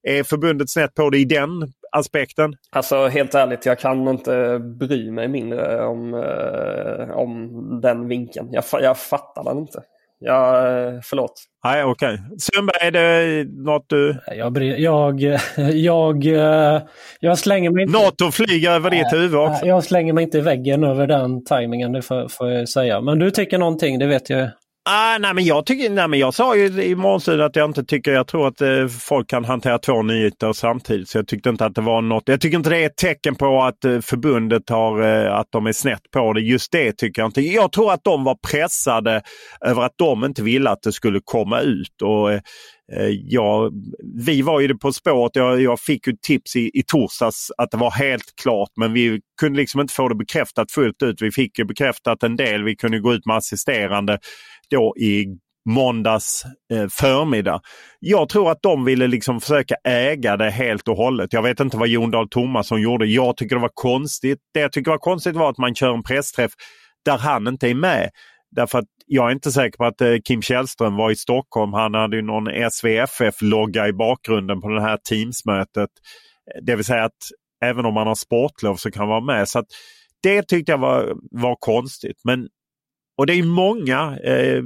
är 0.07 0.23
förbundet 0.23 0.69
snett 0.69 0.95
på 0.95 1.09
det 1.09 1.17
i 1.17 1.25
den 1.25 1.49
aspekten? 1.91 2.55
Alltså 2.71 3.07
helt 3.07 3.35
ärligt, 3.35 3.65
jag 3.65 3.79
kan 3.79 4.07
inte 4.07 4.59
bry 4.59 5.11
mig 5.11 5.27
mindre 5.27 5.85
om, 5.85 6.13
eh, 6.13 7.17
om 7.17 7.81
den 7.81 8.07
vinkeln. 8.07 8.47
Jag, 8.51 8.63
jag 8.81 8.97
fattar 8.97 9.43
den 9.43 9.57
inte. 9.57 9.83
Jag, 10.23 10.55
eh, 10.57 10.99
förlåt. 11.03 11.33
Nej, 11.63 11.83
okej. 11.83 12.13
Okay. 12.13 12.37
Sundberg, 12.37 12.87
är 12.87 12.91
det 12.91 13.43
något 13.63 13.85
du... 13.87 14.17
Jag, 14.27 14.57
jag, 14.57 15.21
jag, 15.73 16.25
eh, 16.25 16.81
jag 17.19 17.37
slänger 17.37 17.69
mig 17.69 17.83
inte... 17.83 17.99
NATO 17.99 18.31
flyger 18.31 18.71
över 18.71 18.89
ditt 18.89 19.13
huvud 19.13 19.39
också. 19.39 19.65
Jag 19.65 19.83
slänger 19.83 20.13
mig 20.13 20.23
inte 20.23 20.37
i 20.37 20.41
väggen 20.41 20.83
över 20.83 21.07
den 21.07 21.43
tajmingen, 21.43 21.91
det 21.91 22.01
får, 22.01 22.27
får 22.27 22.51
jag 22.51 22.69
säga. 22.69 23.01
Men 23.01 23.19
du 23.19 23.31
tycker 23.31 23.57
någonting, 23.57 23.99
det 23.99 24.07
vet 24.07 24.29
jag. 24.29 24.49
Ah, 24.89 25.17
nej, 25.17 25.33
men 25.33 25.45
jag, 25.45 25.65
tycker, 25.65 25.89
nej, 25.89 26.07
men 26.07 26.19
jag 26.19 26.33
sa 26.33 26.55
ju 26.55 26.83
i 26.83 26.95
morgonstudion 26.95 27.45
att 27.45 27.55
jag 27.55 27.69
inte 27.69 27.83
tycker, 27.83 28.11
jag 28.11 28.27
tror 28.27 28.47
att 28.47 28.61
eh, 28.61 28.87
folk 28.87 29.29
kan 29.29 29.45
hantera 29.45 29.79
två 29.79 30.01
nyheter 30.01 30.53
samtidigt. 30.53 31.09
Så 31.09 31.17
jag 31.17 31.27
tyckte 31.27 31.49
inte 31.49 31.65
att 31.65 31.75
det 31.75 31.81
var 31.81 32.01
något, 32.01 32.23
jag 32.25 32.41
tycker 32.41 32.57
inte 32.57 32.69
det 32.69 32.77
är 32.77 32.85
ett 32.85 32.97
tecken 32.97 33.35
på 33.35 33.63
att 33.63 33.85
eh, 33.85 33.99
förbundet 33.99 34.69
har, 34.69 35.01
eh, 35.01 35.33
att 35.35 35.47
de 35.49 35.67
är 35.67 35.73
snett 35.73 36.11
på 36.11 36.33
det. 36.33 36.41
Just 36.41 36.71
det 36.71 36.97
tycker 36.97 37.21
jag 37.21 37.29
inte. 37.29 37.41
Jag 37.41 37.71
tror 37.71 37.93
att 37.93 38.03
de 38.03 38.23
var 38.23 38.35
pressade 38.51 39.21
över 39.65 39.81
att 39.81 39.93
de 39.97 40.23
inte 40.23 40.43
ville 40.43 40.69
att 40.69 40.81
det 40.81 40.91
skulle 40.91 41.19
komma 41.25 41.59
ut. 41.59 42.01
Och, 42.03 42.31
eh, 42.31 42.41
Eh, 42.97 43.09
ja, 43.23 43.71
vi 44.25 44.41
var 44.41 44.59
ju 44.59 44.77
på 44.77 44.93
spåret. 44.93 45.35
Jag, 45.35 45.61
jag 45.61 45.79
fick 45.79 46.07
ju 46.07 46.13
tips 46.21 46.55
i, 46.55 46.71
i 46.73 46.83
torsdags 46.87 47.51
att 47.57 47.71
det 47.71 47.77
var 47.77 47.91
helt 47.91 48.35
klart 48.41 48.69
men 48.75 48.93
vi 48.93 49.21
kunde 49.39 49.59
liksom 49.59 49.81
inte 49.81 49.93
få 49.93 50.07
det 50.07 50.15
bekräftat 50.15 50.71
fullt 50.71 51.03
ut. 51.03 51.21
Vi 51.21 51.31
fick 51.31 51.59
ju 51.59 51.65
bekräftat 51.65 52.23
en 52.23 52.35
del. 52.35 52.63
Vi 52.63 52.75
kunde 52.75 52.99
gå 52.99 53.13
ut 53.13 53.25
med 53.25 53.37
assisterande 53.37 54.19
då 54.69 54.93
i 54.97 55.25
måndags 55.69 56.43
eh, 56.73 56.87
förmiddag. 56.91 57.61
Jag 57.99 58.29
tror 58.29 58.51
att 58.51 58.61
de 58.61 58.85
ville 58.85 59.07
liksom 59.07 59.41
försöka 59.41 59.75
äga 59.83 60.37
det 60.37 60.51
helt 60.51 60.87
och 60.87 60.97
hållet. 60.97 61.33
Jag 61.33 61.41
vet 61.41 61.59
inte 61.59 61.77
vad 61.77 61.87
Jon 61.87 62.11
Dahl 62.11 62.29
Tomasson 62.29 62.81
gjorde. 62.81 63.05
Jag 63.05 63.37
tycker 63.37 63.55
det 63.55 63.61
var 63.61 63.71
konstigt. 63.73 64.39
Det 64.53 64.59
jag 64.59 64.71
tycker 64.71 64.91
var 64.91 64.97
konstigt 64.97 65.35
var 65.35 65.49
att 65.49 65.57
man 65.57 65.75
kör 65.75 65.93
en 65.93 66.03
pressträff 66.03 66.51
där 67.05 67.17
han 67.17 67.47
inte 67.47 67.69
är 67.69 67.75
med. 67.75 68.09
Därför 68.55 68.79
att 68.79 68.85
jag 69.13 69.27
är 69.27 69.31
inte 69.31 69.51
säker 69.51 69.77
på 69.77 69.85
att 69.85 70.01
eh, 70.01 70.15
Kim 70.23 70.41
Källström 70.41 70.95
var 70.95 71.11
i 71.11 71.15
Stockholm. 71.15 71.73
Han 71.73 71.93
hade 71.93 72.15
ju 72.15 72.21
någon 72.21 72.71
SVFF-logga 72.71 73.87
i 73.87 73.93
bakgrunden 73.93 74.61
på 74.61 74.69
det 74.69 74.81
här 74.81 74.97
Teams-mötet. 74.97 75.89
Det 76.61 76.75
vill 76.75 76.85
säga 76.85 77.03
att 77.03 77.17
även 77.65 77.85
om 77.85 77.93
man 77.93 78.07
har 78.07 78.15
sportlov 78.15 78.75
så 78.75 78.91
kan 78.91 79.01
man 79.01 79.09
vara 79.09 79.37
med. 79.37 79.47
Så 79.47 79.59
att 79.59 79.65
Det 80.23 80.43
tyckte 80.43 80.71
jag 80.71 80.77
var, 80.77 81.13
var 81.31 81.55
konstigt. 81.59 82.21
Men 82.23 82.47
och 83.17 83.25
det 83.25 83.33
är 83.33 83.43
många 83.43 84.17
eh, 84.23 84.63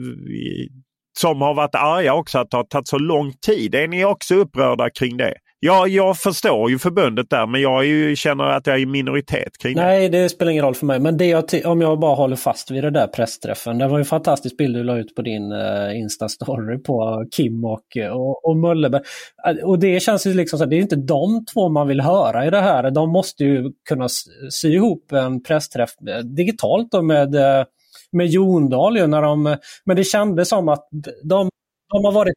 som 1.19 1.41
har 1.41 1.53
varit 1.53 1.75
arga 1.75 2.13
också 2.13 2.39
att 2.39 2.51
det 2.51 2.57
har 2.57 2.63
tagit 2.63 2.87
så 2.87 2.97
lång 2.97 3.33
tid. 3.33 3.75
Är 3.75 3.87
ni 3.87 4.05
också 4.05 4.35
upprörda 4.35 4.89
kring 4.89 5.17
det? 5.17 5.33
Ja, 5.65 5.87
jag 5.87 6.17
förstår 6.17 6.69
ju 6.69 6.79
förbundet 6.79 7.29
där 7.29 7.47
men 7.47 7.61
jag 7.61 7.85
ju, 7.85 8.15
känner 8.15 8.43
att 8.43 8.67
jag 8.67 8.75
är 8.75 8.79
i 8.79 8.85
minoritet 8.85 9.57
kring 9.57 9.75
det. 9.75 9.81
Nej, 9.81 10.09
det 10.09 10.29
spelar 10.29 10.51
ingen 10.51 10.65
roll 10.65 10.75
för 10.75 10.85
mig. 10.85 10.99
Men 10.99 11.17
det 11.17 11.25
jag 11.25 11.45
om 11.65 11.81
jag 11.81 11.99
bara 11.99 12.15
håller 12.15 12.35
fast 12.35 12.71
vid 12.71 12.83
det 12.83 12.91
där 12.91 13.07
pressträffen. 13.07 13.77
Det 13.77 13.87
var 13.87 13.99
en 13.99 14.05
fantastisk 14.05 14.57
bild 14.57 14.75
du 14.75 14.83
la 14.83 14.97
ut 14.97 15.15
på 15.15 15.21
din 15.21 15.51
uh, 15.51 15.99
Insta-story 15.99 16.83
på 16.83 17.25
Kim 17.31 17.65
och, 17.65 17.81
och, 18.11 18.45
och 18.45 18.57
Mölleberg. 18.57 19.01
Äh, 19.47 19.55
och 19.55 19.79
det 19.79 19.99
känns 19.99 20.27
ju 20.27 20.33
liksom 20.33 20.59
så 20.59 20.63
att 20.63 20.69
det 20.69 20.75
är 20.75 20.81
inte 20.81 20.95
de 20.95 21.45
två 21.53 21.69
man 21.69 21.87
vill 21.87 22.01
höra 22.01 22.45
i 22.45 22.49
det 22.49 22.61
här. 22.61 22.91
De 22.91 23.09
måste 23.09 23.43
ju 23.43 23.71
kunna 23.89 24.07
sy 24.49 24.73
ihop 24.73 25.11
en 25.11 25.43
pressträff 25.43 25.91
eh, 26.09 26.17
digitalt 26.17 26.91
då 26.91 27.01
med 27.01 27.35
eh, 27.35 27.65
med 28.11 28.27
Jondal 28.27 28.93
när 29.09 29.21
de, 29.21 29.57
men 29.85 29.95
det 29.95 30.03
kändes 30.03 30.49
som 30.49 30.69
att 30.69 30.87
de, 31.23 31.49
de 31.93 32.05
har 32.05 32.11
varit 32.11 32.33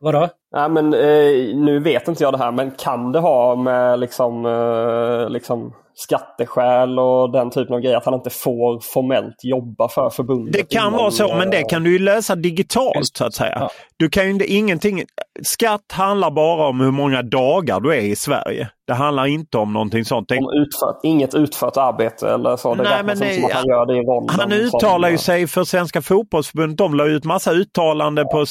Vadå? 0.00 0.28
Nej, 0.52 0.68
men, 0.68 0.94
eh, 0.94 1.56
nu 1.56 1.78
vet 1.78 2.08
inte 2.08 2.22
jag 2.22 2.32
det 2.32 2.38
här, 2.38 2.52
men 2.52 2.70
kan 2.70 3.12
det 3.12 3.18
ha 3.18 3.56
med 3.56 3.98
liksom, 4.00 4.46
eh, 4.46 5.30
liksom 5.30 5.72
skatteskäl 5.94 6.98
och 6.98 7.32
den 7.32 7.50
typen 7.50 7.74
av 7.74 7.80
grejer. 7.80 7.96
Att 7.96 8.04
han 8.04 8.14
inte 8.14 8.30
får 8.30 8.80
formellt 8.80 9.44
jobba 9.44 9.88
för 9.88 10.10
förbundet. 10.10 10.52
Det 10.52 10.74
kan 10.74 10.92
vara 10.92 11.10
så, 11.10 11.34
men 11.34 11.50
det 11.50 11.62
kan 11.62 11.84
du 11.84 11.92
ju 11.92 11.98
lösa 11.98 12.34
digitalt 12.34 13.10
så 13.16 13.24
att 13.24 13.34
säga. 13.34 13.56
Ja. 13.60 13.70
Du 13.98 14.08
kan 14.08 14.24
ju 14.24 14.30
inte, 14.30 14.52
ingenting, 14.52 15.04
skatt 15.42 15.92
handlar 15.92 16.30
bara 16.30 16.68
om 16.68 16.80
hur 16.80 16.90
många 16.90 17.22
dagar 17.22 17.80
du 17.80 17.94
är 17.94 18.00
i 18.00 18.16
Sverige. 18.16 18.68
Det 18.86 18.94
handlar 18.94 19.26
inte 19.26 19.58
om 19.58 19.72
någonting 19.72 20.04
sånt. 20.04 20.30
Om 20.30 20.36
utfört, 20.36 21.00
inget 21.02 21.34
utfört 21.34 21.76
arbete 21.76 22.30
eller 22.30 22.56
så? 22.56 22.74
Det 22.74 22.82
Nej, 22.82 23.02
men 23.04 23.18
nej, 23.18 23.34
som 23.34 23.44
att 23.44 23.52
han 23.52 23.64
gör 23.66 23.86
det 23.86 23.94
i 23.94 24.00
rollen. 24.00 24.28
Han 24.28 24.52
uttalar 24.52 25.08
ju 25.08 25.18
sig 25.18 25.46
för 25.46 25.64
Svenska 25.64 26.02
fotbollsförbundet. 26.02 26.78
De 26.78 26.94
la 26.94 27.06
ut 27.06 27.24
massa 27.24 27.52
uttalande 27.52 28.22
ja. 28.22 28.28
på... 28.28 28.44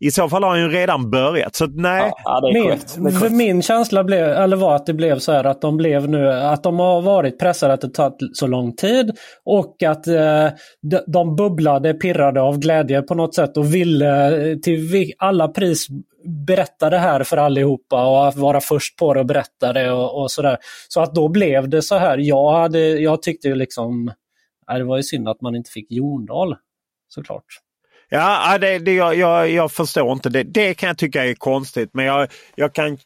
I 0.00 0.10
så 0.10 0.28
fall 0.28 0.42
har 0.42 0.50
han 0.50 0.60
ju 0.60 0.68
redan 0.68 1.10
börjat. 1.10 1.54
Så 1.54 1.66
nej. 1.66 2.10
Ja, 2.24 2.40
min, 2.52 2.64
korrekt. 2.64 3.32
min 3.32 3.62
känsla 3.62 4.04
blev, 4.04 4.24
eller 4.24 4.56
var 4.56 4.74
att 4.74 4.86
det 4.86 4.94
blev 4.94 5.18
så 5.18 5.32
här 5.32 5.44
att 5.44 5.60
de 5.60 5.76
blev 5.76 6.08
nu, 6.08 6.32
att 6.32 6.62
de 6.62 6.78
har 6.78 7.02
varit 7.02 7.38
pressade 7.38 7.72
att 7.72 7.80
det 7.80 7.94
tagit 7.94 8.16
så 8.32 8.46
lång 8.46 8.76
tid 8.76 9.10
och 9.44 9.82
att 9.82 10.06
eh, 10.06 10.14
de, 10.90 11.00
de 11.06 11.36
bubblade, 11.36 11.94
pirrade 11.94 12.42
av 12.42 12.58
glädje 12.58 13.02
på 13.02 13.14
något 13.14 13.34
sätt 13.34 13.56
och 13.56 13.74
ville 13.74 14.50
eh, 14.50 14.56
till 14.90 15.12
alla 15.18 15.48
pris 15.48 15.86
berätta 16.46 16.90
det 16.90 16.98
här 16.98 17.24
för 17.24 17.36
allihopa 17.36 18.06
och 18.06 18.28
att 18.28 18.36
vara 18.36 18.60
först 18.60 18.96
på 18.96 19.14
det 19.14 19.20
och 19.20 19.26
berätta 19.26 19.72
det 19.72 19.92
och, 19.92 20.22
och 20.22 20.30
sådär. 20.30 20.58
Så 20.88 21.00
att 21.00 21.14
då 21.14 21.28
blev 21.28 21.68
det 21.68 21.82
så 21.82 21.96
här. 21.96 22.18
Jag, 22.18 22.52
hade, 22.52 22.78
jag 22.78 23.22
tyckte 23.22 23.48
ju 23.48 23.54
liksom, 23.54 24.12
nej, 24.68 24.78
det 24.78 24.84
var 24.84 24.96
ju 24.96 25.02
synd 25.02 25.28
att 25.28 25.40
man 25.40 25.56
inte 25.56 25.70
fick 25.70 25.92
Jondal 25.92 26.56
såklart. 27.08 27.44
Ja, 28.08 28.58
det, 28.58 28.78
det, 28.78 28.94
jag, 28.94 29.16
jag, 29.16 29.50
jag 29.50 29.72
förstår 29.72 30.12
inte 30.12 30.28
det. 30.28 30.42
Det 30.42 30.74
kan 30.74 30.86
jag 30.86 30.98
tycka 30.98 31.24
är 31.24 31.34
konstigt 31.34 31.90
men 31.92 32.04
jag, 32.04 32.28
jag 32.54 32.74
kan 32.74 32.98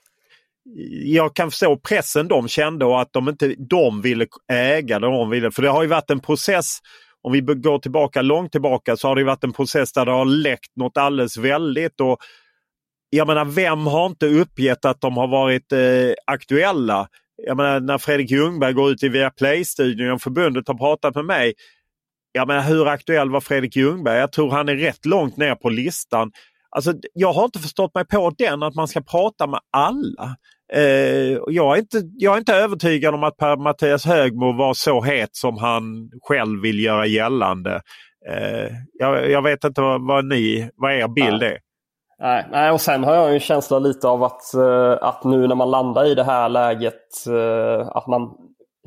jag 1.05 1.35
kan 1.35 1.51
förstå 1.51 1.77
pressen 1.77 2.29
de 2.29 2.49
kände 2.49 2.85
och 2.85 3.01
att 3.01 3.13
de 3.13 3.29
inte 3.29 3.55
de 3.59 4.03
ville 4.03 4.27
äga 4.53 4.99
det 4.99 5.07
de 5.07 5.31
ville. 5.31 5.51
För 5.51 5.63
det 5.63 5.69
har 5.69 5.83
ju 5.83 5.89
varit 5.89 6.11
en 6.11 6.21
process 6.21 6.79
om 7.25 7.33
vi 7.33 7.41
går 7.41 7.79
tillbaka 7.79 8.23
långt 8.23 8.53
tillbaka 8.53 8.97
så 8.97 9.09
har 9.09 9.17
det 9.17 9.25
varit 9.25 9.45
en 9.45 9.53
process 9.53 9.93
där 9.93 10.05
det 10.07 10.13
har 10.13 10.25
läckt 10.25 10.77
något 10.77 10.97
alldeles 10.97 11.37
väldigt. 11.37 12.01
Och 12.01 12.19
jag 13.11 13.27
menar, 13.27 13.45
vem 13.45 13.87
har 13.87 14.07
inte 14.07 14.27
uppgett 14.27 14.85
att 14.85 15.01
de 15.01 15.17
har 15.17 15.29
varit 15.29 15.73
eh, 15.73 16.15
aktuella? 16.27 17.09
Jag 17.47 17.57
menar, 17.57 17.81
när 17.81 17.99
Fredrik 17.99 18.31
Ljungberg 18.31 18.73
går 18.73 18.91
ut 18.91 19.03
i 19.03 19.09
Viaplay-studion 19.09 20.11
och 20.11 20.23
förbundet 20.23 20.69
har 20.69 20.75
pratat 20.75 21.15
med 21.15 21.25
mig. 21.25 21.55
Jag 22.33 22.49
menar, 22.49 22.63
hur 22.63 22.89
aktuell 22.89 23.31
var 23.31 23.41
Fredrik 23.41 23.77
Ljungberg? 23.77 24.19
Jag 24.19 24.33
tror 24.33 24.51
han 24.51 24.69
är 24.69 24.77
rätt 24.77 25.07
långt 25.07 25.37
ner 25.37 25.55
på 25.55 25.69
listan. 25.71 26.33
Alltså, 26.75 26.93
jag 27.13 27.33
har 27.33 27.45
inte 27.45 27.59
förstått 27.59 27.95
mig 27.95 28.05
på 28.07 28.33
den 28.39 28.63
att 28.63 28.75
man 28.75 28.89
ska 28.89 29.01
prata 29.01 29.47
med 29.47 29.61
alla. 29.71 30.37
Eh, 30.73 31.39
jag, 31.47 31.77
är 31.77 31.79
inte, 31.79 32.03
jag 32.17 32.35
är 32.35 32.39
inte 32.39 32.55
övertygad 32.55 33.15
om 33.15 33.25
att 33.25 33.37
per 33.37 33.57
Mattias 33.57 34.05
Högmo 34.07 34.53
var 34.53 34.75
så 34.75 35.03
het 35.03 35.37
som 35.37 35.59
han 35.59 36.11
själv 36.23 36.63
vill 36.63 36.85
göra 36.85 37.07
gällande. 37.07 37.81
Eh, 38.29 38.69
jag, 38.93 39.31
jag, 39.31 39.43
vet 39.43 39.65
inte 39.65 39.81
vad, 39.81 40.07
vad, 40.07 40.25
ni, 40.25 40.71
vad 40.75 40.93
er 40.93 41.09
bild 41.09 41.43
är. 41.43 41.59
Nej, 42.19 42.47
nej, 42.51 42.71
och 42.71 42.81
sen 42.81 43.05
har 43.05 43.15
jag 43.15 43.35
en 43.35 43.41
känsla 43.41 43.79
lite 43.79 44.09
av 44.09 44.23
att, 44.23 44.43
uh, 44.57 44.99
att 45.01 45.25
nu 45.25 45.47
när 45.47 45.55
man 45.55 45.71
landar 45.71 46.05
i 46.07 46.15
det 46.15 46.25
här 46.25 46.49
läget 46.49 47.27
uh, 47.29 47.89
att 47.89 48.07
man 48.07 48.31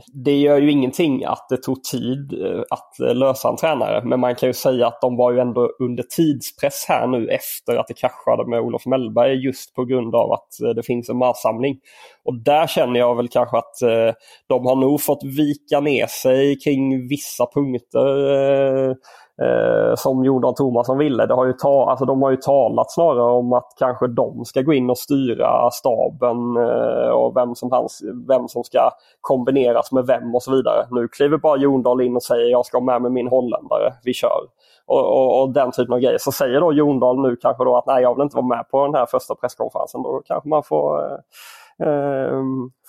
det 0.05 0.35
gör 0.37 0.57
ju 0.57 0.71
ingenting 0.71 1.25
att 1.25 1.49
det 1.49 1.57
tog 1.57 1.83
tid 1.83 2.33
eh, 2.45 2.61
att 2.69 3.15
lösa 3.15 3.49
en 3.49 3.55
tränare. 3.55 4.01
Men 4.05 4.19
man 4.19 4.35
kan 4.35 4.49
ju 4.49 4.53
säga 4.53 4.87
att 4.87 5.01
de 5.01 5.17
var 5.17 5.31
ju 5.31 5.39
ändå 5.39 5.69
under 5.79 6.03
tidspress 6.03 6.85
här 6.87 7.07
nu 7.07 7.27
efter 7.29 7.75
att 7.75 7.87
det 7.87 7.93
kraschade 7.93 8.49
med 8.49 8.59
Olof 8.59 8.85
Mellberg 8.85 9.45
just 9.45 9.75
på 9.75 9.85
grund 9.85 10.15
av 10.15 10.31
att 10.31 10.61
eh, 10.63 10.69
det 10.69 10.83
finns 10.83 11.09
en 11.09 11.17
massamling. 11.17 11.79
Och 12.25 12.35
där 12.35 12.67
känner 12.67 12.99
jag 12.99 13.15
väl 13.15 13.27
kanske 13.27 13.57
att 13.57 13.81
eh, 13.81 14.13
de 14.47 14.65
har 14.65 14.75
nog 14.75 15.01
fått 15.01 15.23
vika 15.23 15.79
ner 15.79 16.07
sig 16.07 16.59
kring 16.59 17.07
vissa 17.07 17.45
punkter 17.53 18.95
eh, 19.41 19.95
som 19.95 20.23
Jordan 20.23 20.55
Thomasson 20.55 20.97
ville. 20.97 21.25
Det 21.25 21.33
har 21.33 21.45
ju 21.45 21.53
ta, 21.53 21.89
alltså 21.89 22.05
de 22.05 22.21
har 22.21 22.31
ju 22.31 22.37
talat 22.37 22.91
snarare 22.91 23.31
om 23.31 23.53
att 23.53 23.73
kanske 23.79 24.07
de 24.07 24.45
ska 24.45 24.61
gå 24.61 24.73
in 24.73 24.89
och 24.89 24.97
styra 24.97 25.71
staben 25.71 26.37
eh, 26.57 27.09
och 27.09 27.35
vem 27.35 27.55
som, 27.55 27.71
hans, 27.71 28.01
vem 28.27 28.47
som 28.47 28.63
ska 28.63 28.89
kombineras 29.21 29.91
med 29.91 30.05
vem 30.05 30.35
och 30.35 30.43
så 30.43 30.51
vidare. 30.51 30.87
Nu 30.91 31.07
kliver 31.07 31.37
bara 31.37 31.57
Jondal 31.57 32.01
in 32.01 32.15
och 32.15 32.23
säger 32.23 32.51
jag 32.51 32.65
ska 32.65 32.77
ha 32.77 32.85
med 32.85 33.01
mig 33.01 33.11
min 33.11 33.27
holländare, 33.27 33.93
vi 34.03 34.13
kör. 34.13 34.41
Och, 34.85 35.05
och, 35.05 35.41
och, 35.41 35.53
den 35.53 35.71
typen 35.71 35.93
av 35.93 35.99
grejer. 35.99 36.17
Så 36.17 36.31
säger 36.31 36.59
då 36.59 36.73
Jondal 36.73 37.21
nu 37.21 37.35
kanske 37.35 37.63
då 37.63 37.77
att 37.77 37.85
nej 37.85 38.03
jag 38.03 38.15
vill 38.15 38.23
inte 38.23 38.35
vara 38.35 38.45
med 38.45 38.69
på 38.69 38.85
den 38.85 38.95
här 38.95 39.05
första 39.05 39.35
presskonferensen. 39.35 40.03
Då 40.03 40.21
kanske 40.25 40.49
man 40.49 40.63
får 40.63 40.99
eh, 41.05 41.17
eh, 41.83 42.37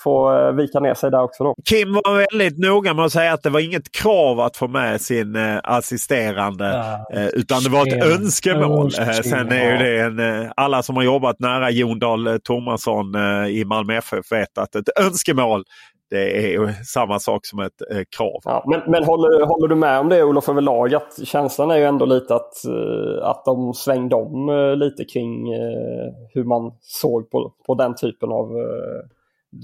få 0.02 0.36
eh, 0.36 0.52
vika 0.52 0.80
ner 0.80 0.94
sig 0.94 1.10
där 1.10 1.22
också. 1.22 1.44
Då. 1.44 1.54
Kim 1.64 1.92
var 1.92 2.16
väldigt 2.18 2.58
noga 2.58 2.94
med 2.94 3.04
att 3.04 3.12
säga 3.12 3.32
att 3.32 3.42
det 3.42 3.50
var 3.50 3.60
inget 3.60 3.92
krav 3.92 4.40
att 4.40 4.56
få 4.56 4.68
med 4.68 5.00
sin 5.00 5.36
eh, 5.36 5.58
assisterande 5.62 6.64
ja, 6.64 7.20
eh, 7.20 7.28
utan 7.28 7.62
det 7.62 7.70
var 7.70 7.86
ett 7.86 7.92
sten. 7.92 8.12
önskemål. 8.12 8.92
Sen 9.24 9.52
är 9.52 9.72
ju 9.72 9.78
det 9.78 10.00
en, 10.00 10.52
alla 10.56 10.82
som 10.82 10.96
har 10.96 11.02
jobbat 11.02 11.40
nära 11.40 11.70
Jon 11.70 11.98
Dahl 11.98 12.40
Tomasson 12.44 13.16
i 13.48 13.64
Malmö 13.64 13.96
FF 13.96 14.32
vet 14.32 14.58
att 14.58 14.74
ett 14.74 14.88
önskemål 15.00 15.64
det 16.10 16.54
är 16.54 16.84
samma 16.84 17.18
sak 17.18 17.46
som 17.46 17.58
ett 17.58 17.82
eh, 17.90 18.02
krav. 18.16 18.40
Ja, 18.44 18.64
men 18.66 18.90
men 18.90 19.04
håller, 19.04 19.46
håller 19.46 19.68
du 19.68 19.74
med 19.74 19.98
om 20.00 20.08
det 20.08 20.24
Olof 20.24 20.48
överlag? 20.48 20.94
Att 20.94 21.28
känslan 21.28 21.70
är 21.70 21.76
ju 21.76 21.84
ändå 21.84 22.04
lite 22.04 22.34
att, 22.34 22.64
eh, 22.64 23.28
att 23.28 23.44
de 23.44 23.74
svängde 23.74 24.16
om 24.16 24.48
eh, 24.48 24.76
lite 24.76 25.04
kring 25.04 25.52
eh, 25.52 26.12
hur 26.34 26.44
man 26.44 26.72
såg 26.80 27.30
på, 27.30 27.54
på 27.66 27.74
den 27.74 27.94
typen 27.94 28.32
av 28.32 28.44
eh, 28.44 29.08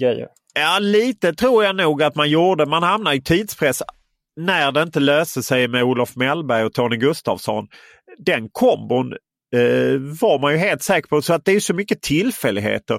grejer. 0.00 0.28
Ja, 0.54 0.78
lite 0.80 1.32
tror 1.32 1.64
jag 1.64 1.76
nog 1.76 2.02
att 2.02 2.14
man 2.14 2.30
gjorde. 2.30 2.66
Man 2.66 2.82
hamnade 2.82 3.16
i 3.16 3.22
tidspress 3.22 3.82
när 4.36 4.72
det 4.72 4.82
inte 4.82 5.00
löste 5.00 5.42
sig 5.42 5.68
med 5.68 5.82
Olof 5.82 6.16
Mellberg 6.16 6.64
och 6.64 6.72
Tony 6.72 6.96
Gustafsson. 6.96 7.66
Den 8.18 8.48
kombon 8.52 9.12
eh, 9.56 9.98
var 10.20 10.38
man 10.40 10.52
ju 10.52 10.58
helt 10.58 10.82
säker 10.82 11.08
på. 11.08 11.22
Så 11.22 11.32
att 11.32 11.44
det 11.44 11.52
är 11.52 11.60
så 11.60 11.74
mycket 11.74 12.02
tillfälligheter. 12.02 12.98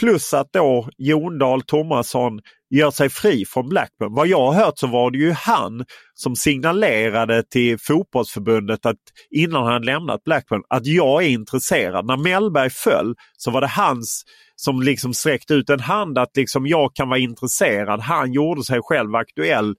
Plus 0.00 0.34
att 0.34 0.52
då 0.52 0.88
Jondal 0.98 1.62
Tomasson 1.62 2.40
gör 2.70 2.90
sig 2.90 3.10
fri 3.10 3.44
från 3.48 3.68
Blackburn. 3.68 4.14
Vad 4.14 4.26
jag 4.26 4.52
har 4.52 4.64
hört 4.64 4.78
så 4.78 4.86
var 4.86 5.10
det 5.10 5.18
ju 5.18 5.32
han 5.32 5.84
som 6.14 6.36
signalerade 6.36 7.42
till 7.50 7.78
fotbollsförbundet 7.80 8.86
att 8.86 8.96
innan 9.30 9.66
han 9.66 9.82
lämnat 9.82 10.24
Blackburn 10.24 10.62
att 10.68 10.86
jag 10.86 11.24
är 11.24 11.28
intresserad. 11.28 12.06
När 12.06 12.16
Mellberg 12.16 12.70
föll 12.70 13.14
så 13.36 13.50
var 13.50 13.60
det 13.60 13.66
hans 13.66 14.24
som 14.56 14.82
liksom 14.82 15.14
sträckte 15.14 15.54
ut 15.54 15.70
en 15.70 15.80
hand 15.80 16.18
att 16.18 16.36
liksom 16.36 16.66
jag 16.66 16.94
kan 16.94 17.08
vara 17.08 17.18
intresserad. 17.18 18.00
Han 18.00 18.32
gjorde 18.32 18.64
sig 18.64 18.80
själv 18.82 19.14
aktuell 19.14 19.74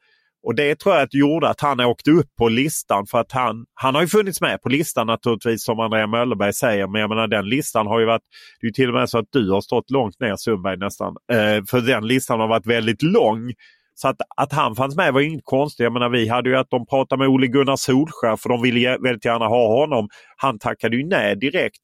och 0.45 0.55
det 0.55 0.79
tror 0.79 0.95
jag 0.95 1.03
att 1.03 1.13
gjorde 1.13 1.49
att 1.49 1.61
han 1.61 1.79
åkte 1.79 2.11
upp 2.11 2.35
på 2.37 2.49
listan 2.49 3.05
för 3.05 3.17
att 3.17 3.31
han, 3.31 3.65
han 3.73 3.95
har 3.95 4.01
ju 4.01 4.07
funnits 4.07 4.41
med 4.41 4.61
på 4.61 4.69
listan 4.69 5.07
naturligtvis 5.07 5.63
som 5.63 5.79
Andrea 5.79 6.07
Möllerberg 6.07 6.53
säger. 6.53 6.87
Men 6.87 7.01
jag 7.01 7.09
menar 7.09 7.27
den 7.27 7.49
listan 7.49 7.87
har 7.87 7.99
ju 7.99 8.05
varit, 8.05 8.21
det 8.61 8.67
är 8.67 8.71
till 8.71 8.87
och 8.87 8.93
med 8.93 9.09
så 9.09 9.17
att 9.17 9.27
du 9.31 9.51
har 9.51 9.61
stått 9.61 9.91
långt 9.91 10.19
ner 10.19 10.35
Sundberg 10.35 10.77
nästan. 10.77 11.15
Eh, 11.31 11.63
för 11.69 11.81
den 11.81 12.07
listan 12.07 12.39
har 12.39 12.47
varit 12.47 12.65
väldigt 12.65 13.01
lång. 13.01 13.53
Så 13.95 14.07
att, 14.07 14.15
att 14.37 14.53
han 14.53 14.75
fanns 14.75 14.95
med 14.95 15.13
var 15.13 15.21
inget 15.21 15.43
konstigt. 15.43 15.83
Jag 15.83 15.93
menar 15.93 16.09
vi 16.09 16.27
hade 16.27 16.49
ju 16.49 16.55
att 16.55 16.69
de 16.69 16.87
pratade 16.87 17.19
med 17.19 17.27
Ole 17.27 17.47
Gunnar 17.47 17.75
Solskär 17.75 18.35
för 18.35 18.49
de 18.49 18.61
ville 18.61 18.97
väldigt 18.97 19.25
gärna 19.25 19.45
ha 19.45 19.79
honom. 19.79 20.09
Han 20.37 20.59
tackade 20.59 20.97
ju 20.97 21.07
nej 21.07 21.35
direkt. 21.35 21.77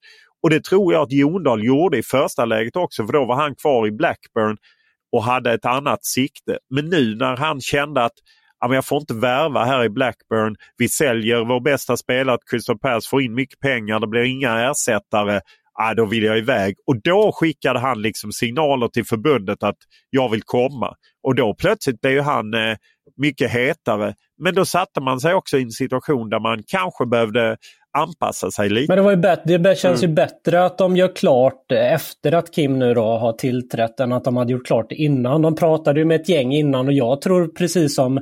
Och 0.43 0.50
det 0.50 0.63
tror 0.63 0.93
jag 0.93 1.02
att 1.02 1.12
Jondal 1.12 1.63
gjorde 1.63 1.97
i 1.97 2.04
första 2.04 2.45
läget 2.45 2.76
också 2.76 3.06
för 3.06 3.13
då 3.13 3.26
var 3.26 3.36
han 3.36 3.56
kvar 3.56 3.88
i 3.88 3.91
Blackburn 3.91 4.58
och 5.12 5.24
hade 5.24 5.54
ett 5.54 5.65
annat 5.65 6.06
sikte. 6.06 6.58
Men 6.69 6.86
nu 6.89 7.15
när 7.15 7.38
han 7.38 7.62
kände 7.62 8.04
att 8.04 8.15
jag 8.69 8.86
får 8.86 8.97
inte 8.97 9.13
värva 9.13 9.63
här 9.63 9.84
i 9.84 9.89
Blackburn. 9.89 10.56
Vi 10.78 10.89
säljer 10.89 11.45
vår 11.45 11.60
bästa 11.60 11.97
spelare, 11.97 12.38
Crystal 12.50 12.80
Palace, 12.80 13.10
får 13.10 13.21
in 13.21 13.34
mycket 13.34 13.60
pengar, 13.60 14.00
det 14.00 14.08
blir 14.08 14.24
inga 14.24 14.71
ersättare. 14.71 15.41
Ah, 15.74 15.93
då 15.93 16.06
vill 16.06 16.24
jag 16.24 16.38
iväg. 16.38 16.76
Och 16.88 17.02
då 17.02 17.32
skickade 17.32 17.80
han 17.80 18.02
liksom 18.02 18.32
signaler 18.32 18.88
till 18.88 19.06
förbundet 19.06 19.63
att 19.63 19.78
jag 20.10 20.30
vill 20.30 20.43
komma. 20.43 20.95
Och 21.24 21.36
då 21.36 21.56
plötsligt 21.56 22.02
blev 22.02 22.24
han 22.24 22.54
eh, 22.54 22.78
mycket 23.17 23.52
hetare. 23.52 24.15
Men 24.38 24.56
då 24.56 24.65
satte 24.65 25.02
man 25.02 25.19
sig 25.19 25.34
också 25.34 25.58
i 25.58 25.62
en 25.62 25.71
situation 25.71 26.30
där 26.30 26.39
man 26.39 26.63
kanske 26.67 27.06
behövde 27.06 27.58
anpassa 27.97 28.51
sig 28.51 28.69
lite. 28.69 28.91
Men 28.91 28.97
det, 28.97 29.04
var 29.04 29.12
ju 29.12 29.17
bättre, 29.17 29.58
det 29.58 29.75
känns 29.75 30.04
mm. 30.04 30.10
ju 30.10 30.15
bättre 30.15 30.65
att 30.65 30.77
de 30.77 30.97
gör 30.97 31.15
klart 31.15 31.71
efter 31.71 32.32
att 32.32 32.51
Kim 32.51 32.80
nu 32.80 32.93
då 32.93 33.04
har 33.17 33.34
tillträtt 33.34 33.99
än 33.99 34.12
att 34.12 34.23
de 34.23 34.38
hade 34.38 34.51
gjort 34.51 34.65
klart 34.65 34.89
det 34.89 34.95
innan. 34.95 35.41
De 35.41 35.56
pratade 35.56 35.99
ju 35.99 36.06
med 36.06 36.21
ett 36.21 36.30
gäng 36.30 36.54
innan 36.54 36.88
och 36.88 36.93
jag 36.93 37.21
tror 37.21 37.47
precis 37.47 37.95
som 37.95 38.21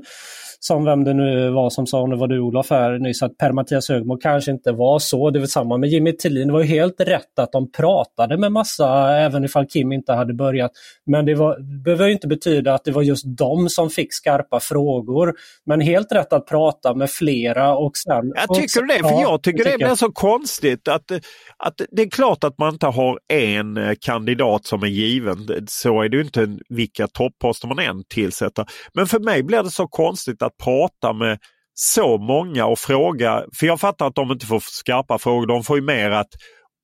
som 0.59 0.85
vem 0.85 1.03
det 1.03 1.13
nu 1.13 1.49
var 1.49 1.69
som 1.69 1.87
sa, 1.87 2.01
om 2.01 2.09
det 2.09 2.15
var 2.15 2.27
du 2.27 2.39
Olof 2.39 2.69
här 2.69 2.99
nyss, 2.99 3.23
att 3.23 3.37
Per-Mattias 3.37 3.89
Högmo 3.89 4.17
kanske 4.17 4.51
inte 4.51 4.71
var 4.71 4.99
så. 4.99 5.29
Det 5.29 5.39
var 5.39 5.45
samma 5.45 5.77
med 5.77 5.89
Jimmy 5.89 6.17
Tillin. 6.17 6.47
Det 6.47 6.53
var 6.53 6.63
helt 6.63 6.99
rätt 6.99 7.39
att 7.39 7.51
de 7.51 7.71
pratade 7.71 8.37
med 8.37 8.51
massa, 8.51 9.17
även 9.17 9.45
ifall 9.45 9.65
Kim 9.67 9.91
inte 9.91 10.13
hade 10.13 10.33
börjat. 10.33 10.71
Men 11.05 11.25
det, 11.25 11.35
var, 11.35 11.83
behöver 11.83 12.07
inte 12.07 12.27
betyda 12.27 12.73
att 12.73 12.83
det 12.83 12.91
var 12.91 13.01
just 13.01 13.23
de 13.37 13.69
som 13.69 13.89
fick 13.89 14.13
skarpa 14.13 14.59
frågor. 14.59 15.33
Men 15.65 15.81
helt 15.81 16.11
rätt 16.11 16.33
att 16.33 16.47
prata 16.47 16.93
med 16.93 17.09
flera 17.09 17.75
och 17.75 17.97
sen... 17.97 18.33
Jag 18.35 18.55
tycker 18.55 18.87
det, 18.87 19.09
för 19.09 19.21
jag 19.21 19.43
tycker 19.43 19.63
det 19.63 19.77
blir 19.77 19.95
så 19.95 20.11
konstigt 20.11 20.87
att, 20.87 21.11
att 21.57 21.81
det 21.91 22.01
är 22.01 22.09
klart 22.09 22.43
att 22.43 22.57
man 22.57 22.73
inte 22.73 22.87
har 22.87 23.19
en 23.33 23.77
eh, 23.77 23.93
kandidat 24.01 24.65
som 24.65 24.83
är 24.83 24.87
given. 24.87 25.47
Så 25.67 26.01
är 26.01 26.09
det 26.09 26.21
inte 26.21 26.57
vilka 26.69 27.07
topposter 27.07 27.67
man 27.67 27.79
än 27.79 28.03
tillsätter. 28.03 28.65
Men 28.93 29.07
för 29.07 29.19
mig 29.19 29.43
blir 29.43 29.63
det 29.63 29.71
så 29.71 29.87
konstigt 29.87 30.41
att 30.41 30.48
prata 30.63 31.13
med 31.13 31.39
så 31.73 32.17
många 32.17 32.65
och 32.65 32.79
fråga, 32.79 33.43
för 33.59 33.65
jag 33.65 33.79
fattar 33.79 34.07
att 34.07 34.15
de 34.15 34.31
inte 34.31 34.45
får 34.45 34.59
skarpa 34.59 35.19
frågor, 35.19 35.47
de 35.47 35.63
får 35.63 35.77
ju 35.77 35.83
mer 35.83 36.12
att 36.12 36.29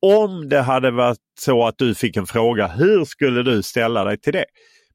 Om 0.01 0.49
det 0.49 0.61
hade 0.61 0.91
varit 0.91 1.17
så 1.39 1.67
att 1.67 1.77
du 1.77 1.95
fick 1.95 2.17
en 2.17 2.27
fråga, 2.27 2.67
hur 2.67 3.05
skulle 3.05 3.43
du 3.43 3.63
ställa 3.63 4.03
dig 4.03 4.19
till 4.19 4.33
det? 4.33 4.45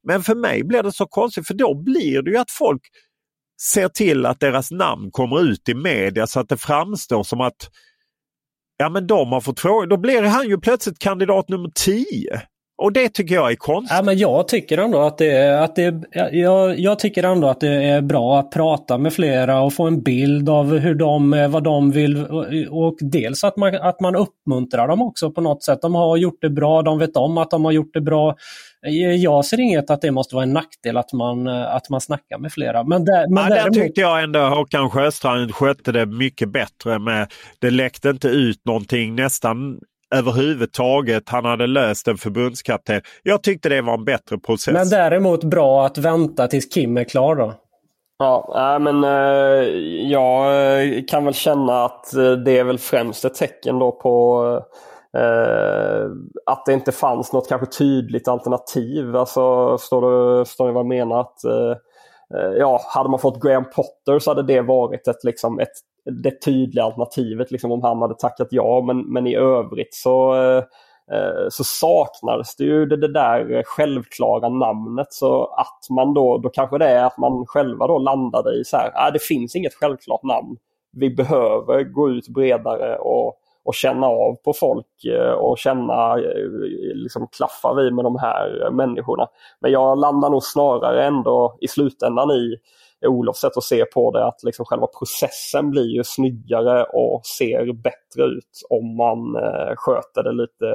Men 0.03 0.23
för 0.23 0.35
mig 0.35 0.65
blir 0.65 0.83
det 0.83 0.93
så 0.93 1.07
konstigt 1.07 1.47
för 1.47 1.55
då 1.55 1.83
blir 1.83 2.23
det 2.23 2.31
ju 2.31 2.37
att 2.37 2.51
folk 2.51 2.83
ser 3.63 3.89
till 3.89 4.27
att 4.27 4.41
deras 4.41 4.71
namn 4.71 5.11
kommer 5.11 5.41
ut 5.43 5.69
i 5.69 5.75
media 5.75 6.27
så 6.27 6.41
att 6.41 6.49
det 6.49 6.57
framstår 6.57 7.23
som 7.23 7.41
att 7.41 7.71
ja 8.77 8.89
men 8.89 9.07
de 9.07 9.33
har 9.33 9.41
fått 9.41 9.61
fråga. 9.61 9.87
Då 9.87 9.97
blir 9.97 10.23
han 10.23 10.49
ju 10.49 10.61
plötsligt 10.61 10.99
kandidat 10.99 11.49
nummer 11.49 11.71
10. 11.75 12.43
Och 12.81 12.93
det 12.93 13.09
tycker 13.09 13.35
jag 13.35 13.51
är 13.51 13.57
konstigt. 13.57 13.97
Ja, 13.97 14.03
men 14.03 14.19
jag 14.19 14.49
tycker 14.49 14.79
ändå 14.79 15.01
att 15.01 15.19
det, 15.19 15.63
att 15.65 15.77
det, 15.77 15.95
jag, 16.33 16.79
jag 16.79 16.99
tycker 16.99 17.23
ändå 17.23 17.49
att 17.49 17.61
det 17.61 17.69
är 17.69 18.01
bra 18.01 18.39
att 18.39 18.51
prata 18.51 18.99
med 18.99 19.13
flera 19.13 19.61
och 19.61 19.73
få 19.73 19.87
en 19.87 20.03
bild 20.03 20.49
av 20.49 20.79
hur 20.79 20.95
de, 20.95 21.49
vad 21.51 21.65
de 21.65 21.91
vill. 21.91 22.27
Och 22.71 22.97
dels 23.01 23.45
att 23.45 23.57
man, 23.57 23.75
att 23.75 24.01
man 24.01 24.17
uppmuntrar 24.17 24.89
dem 24.89 25.03
också 25.03 25.31
på 25.31 25.41
något 25.41 25.65
sätt. 25.65 25.79
De 25.83 25.95
har 25.95 26.17
gjort 26.17 26.39
det 26.41 26.51
bra, 26.51 26.83
de 26.83 26.99
vet 26.99 27.17
om 27.17 27.39
att 27.39 27.51
de 27.51 27.65
har 27.65 27.73
gjort 27.73 27.95
det 27.95 28.01
bra. 28.01 28.37
Jag 29.19 29.45
ser 29.45 29.61
inget 29.61 29.91
att 29.91 30.01
det 30.01 30.11
måste 30.11 30.35
vara 30.35 30.43
en 30.43 30.53
nackdel 30.53 30.97
att 30.97 31.13
man, 31.13 31.49
att 31.49 31.91
man 31.91 32.01
snackar 32.01 32.39
med 32.39 32.53
flera. 32.53 32.85
Men, 32.85 33.05
där, 33.05 33.35
men 33.35 33.43
ja, 33.43 33.49
däremot... 33.49 33.75
där 33.75 33.83
tyckte 33.83 34.01
jag 34.01 34.23
ändå 34.23 34.41
Håkan 34.41 34.91
Sjöstrand 34.91 35.55
skötte 35.55 35.93
det 35.93 36.07
mycket 36.07 36.53
bättre. 36.53 36.99
med 36.99 37.33
Det 37.59 37.71
läckte 37.71 38.09
inte 38.09 38.29
ut 38.29 38.65
någonting 38.65 39.15
nästan 39.15 39.79
överhuvudtaget. 40.15 41.29
Han 41.29 41.45
hade 41.45 41.67
löst 41.67 42.09
en 42.09 42.17
förbundskapten. 42.17 43.01
Jag 43.23 43.43
tyckte 43.43 43.69
det 43.69 43.83
var 43.83 43.95
en 43.95 44.05
bättre 44.05 44.39
process. 44.39 44.75
Men 44.75 44.89
däremot 44.89 45.45
bra 45.45 45.87
att 45.87 45.99
vänta 45.99 46.47
tills 46.47 46.75
Kim 46.75 46.97
är 46.97 47.05
klar 47.05 47.37
då? 47.37 47.55
Ja, 48.19 48.79
men 48.81 49.05
eh, 49.05 49.69
jag 50.11 51.09
kan 51.09 51.25
väl 51.25 51.35
känna 51.35 51.85
att 51.85 52.11
det 52.45 52.59
är 52.59 52.65
väl 52.65 52.79
främst 52.79 53.25
ett 53.25 53.35
tecken 53.35 53.79
då 53.79 53.93
på 53.93 54.43
att 56.47 56.67
det 56.67 56.73
inte 56.73 56.93
fanns 56.93 57.33
något 57.33 57.49
kanske 57.49 57.67
tydligt 57.67 58.29
alternativ. 58.29 59.17
Alltså, 59.17 59.79
förstår 59.79 60.03
du, 60.03 60.45
förstår 60.45 60.67
du 60.67 60.73
vad 60.73 60.81
jag 60.81 60.89
menar? 60.89 61.21
Att, 61.21 61.39
ja, 62.59 62.81
hade 62.95 63.09
man 63.09 63.19
fått 63.19 63.43
Graham 63.43 63.65
Potter 63.65 64.19
så 64.19 64.31
hade 64.31 64.43
det 64.43 64.61
varit 64.61 65.09
ett, 65.09 65.25
liksom, 65.25 65.59
ett 65.59 65.73
det 66.05 66.43
tydliga 66.45 66.85
alternativet 66.85 67.51
liksom, 67.51 67.73
om 67.73 67.83
han 67.83 68.03
hade 68.03 68.15
tackat 68.15 68.49
ja. 68.51 68.83
Men, 68.87 69.01
men 69.13 69.27
i 69.27 69.37
övrigt 69.37 69.95
så, 69.95 70.35
eh, 70.35 70.65
eh, 71.17 71.49
så 71.49 71.65
saknades 71.65 72.57
det 72.57 72.65
ju 72.65 72.87
det, 72.87 72.97
det, 72.97 73.13
där 73.13 73.63
självklara 73.67 74.49
namnet. 74.49 75.13
Så 75.13 75.45
att 75.45 75.91
man 75.91 76.15
då, 76.15 76.39
då 76.39 76.49
kanske 76.49 76.79
det 76.79 76.89
är 76.89 77.05
att 77.05 77.19
man 77.19 77.47
själva 77.47 77.87
då 77.87 77.99
landade 77.99 78.61
i 78.61 78.65
så 78.65 78.77
här, 78.77 79.07
äh, 79.07 79.13
det 79.13 79.23
finns 79.23 79.57
inget 79.57 79.75
självklart 79.75 80.23
namn. 80.23 80.57
Vi 80.93 81.11
behöver 81.11 81.83
gå 81.83 82.11
ut 82.11 82.29
bredare 82.29 82.99
och, 82.99 83.37
och 83.65 83.75
känna 83.75 84.07
av 84.07 84.35
på 84.35 84.53
folk 84.53 85.05
eh, 85.05 85.33
och 85.33 85.59
känna, 85.59 86.19
eh, 86.19 86.51
liksom 86.95 87.29
klaffar 87.37 87.75
vi 87.75 87.91
med 87.91 88.05
de 88.05 88.17
här 88.17 88.71
människorna. 88.71 89.27
Men 89.61 89.73
jag 89.73 89.99
landar 89.99 90.31
nog 90.31 90.43
snarare 90.43 91.07
ändå 91.07 91.59
i 91.61 91.69
slutändan 91.69 92.31
i 92.31 92.57
Olofs 93.07 93.41
sätt 93.41 93.57
att 93.57 93.65
se 93.65 93.85
på 93.85 94.11
det 94.11 94.27
att 94.27 94.43
liksom 94.43 94.65
själva 94.65 94.87
processen 94.87 95.71
blir 95.71 95.97
ju 95.97 96.05
snyggare 96.05 96.85
och 96.85 97.27
ser 97.27 97.73
bättre 97.73 98.25
ut 98.25 98.63
om 98.71 98.97
man 98.97 99.37
eh, 99.37 99.75
sköter 99.77 100.23
det 100.23 100.33
lite 100.33 100.67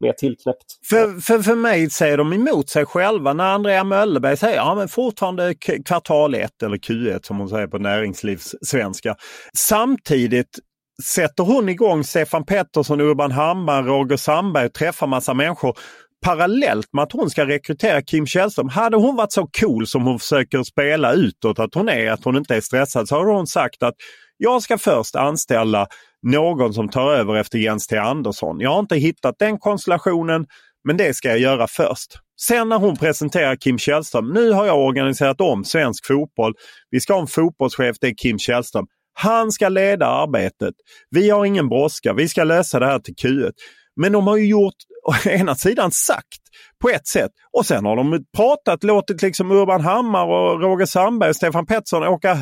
mer 0.00 0.12
tillknäppt. 0.12 0.64
För, 0.90 1.20
för, 1.20 1.38
för 1.38 1.54
mig 1.54 1.90
säger 1.90 2.16
de 2.16 2.32
emot 2.32 2.68
sig 2.68 2.86
själva 2.86 3.32
när 3.32 3.54
Andrea 3.54 3.84
Möllerberg 3.84 4.36
säger 4.36 4.56
ja 4.56 4.74
men 4.74 4.88
fortfarande 4.88 5.54
kvartal 5.84 6.34
1 6.34 6.62
eller 6.62 6.76
Q1 6.76 7.26
som 7.26 7.38
hon 7.38 7.48
säger 7.48 7.66
på 7.66 7.78
näringslivssvenska. 7.78 9.16
Samtidigt 9.56 10.58
sätter 11.02 11.44
hon 11.44 11.68
igång 11.68 12.04
Stefan 12.04 12.44
Pettersson, 12.44 13.00
Urban 13.00 13.32
Hammar, 13.32 13.82
Roger 13.82 14.16
Sandberg 14.16 14.66
och 14.66 14.72
träffar 14.72 15.06
massa 15.06 15.34
människor 15.34 15.78
parallellt 16.22 16.92
med 16.92 17.02
att 17.02 17.12
hon 17.12 17.30
ska 17.30 17.46
rekrytera 17.46 18.02
Kim 18.02 18.26
Källström. 18.26 18.68
Hade 18.68 18.96
hon 18.96 19.16
varit 19.16 19.32
så 19.32 19.48
cool 19.60 19.86
som 19.86 20.02
hon 20.02 20.18
försöker 20.18 20.62
spela 20.62 21.12
utåt 21.12 21.58
att 21.58 21.74
hon 21.74 21.88
är, 21.88 22.10
att 22.10 22.24
hon 22.24 22.36
inte 22.36 22.56
är 22.56 22.60
stressad, 22.60 23.08
så 23.08 23.14
har 23.14 23.26
hon 23.26 23.46
sagt 23.46 23.82
att 23.82 23.94
jag 24.36 24.62
ska 24.62 24.78
först 24.78 25.16
anställa 25.16 25.86
någon 26.22 26.74
som 26.74 26.88
tar 26.88 27.12
över 27.12 27.34
efter 27.36 27.58
Jens 27.58 27.86
T 27.86 27.96
Andersson. 27.96 28.60
Jag 28.60 28.70
har 28.70 28.80
inte 28.80 28.96
hittat 28.96 29.38
den 29.38 29.58
konstellationen 29.58 30.46
men 30.84 30.96
det 30.96 31.14
ska 31.14 31.28
jag 31.28 31.38
göra 31.38 31.66
först. 31.66 32.18
Sen 32.40 32.68
när 32.68 32.78
hon 32.78 32.96
presenterar 32.96 33.56
Kim 33.56 33.78
Källström, 33.78 34.32
nu 34.32 34.50
har 34.50 34.66
jag 34.66 34.80
organiserat 34.80 35.40
om 35.40 35.64
svensk 35.64 36.06
fotboll. 36.06 36.54
Vi 36.90 37.00
ska 37.00 37.12
ha 37.14 37.20
en 37.20 37.26
fotbollschef, 37.26 37.96
det 38.00 38.06
är 38.06 38.14
Kim 38.14 38.38
Källström. 38.38 38.86
Han 39.14 39.52
ska 39.52 39.68
leda 39.68 40.06
arbetet. 40.06 40.74
Vi 41.10 41.30
har 41.30 41.44
ingen 41.44 41.68
brådska, 41.68 42.12
vi 42.12 42.28
ska 42.28 42.44
lösa 42.44 42.78
det 42.78 42.86
här 42.86 42.98
till 42.98 43.14
Q1. 43.14 43.52
Men 43.96 44.12
de 44.12 44.26
har 44.26 44.36
ju 44.36 44.46
gjort, 44.46 44.74
å 45.02 45.28
ena 45.30 45.54
sidan 45.54 45.90
sagt 45.90 46.42
på 46.82 46.88
ett 46.88 47.06
sätt 47.06 47.30
och 47.52 47.66
sen 47.66 47.84
har 47.84 47.96
de 47.96 48.24
pratat, 48.36 48.84
låtit 48.84 49.22
liksom 49.22 49.50
Urban 49.50 49.80
Hammar 49.80 50.26
och 50.26 50.60
Roger 50.60 50.86
Sandberg 50.86 51.30
och 51.30 51.36
Stefan 51.36 51.66
Pettersson 51.66 52.02
åka 52.02 52.36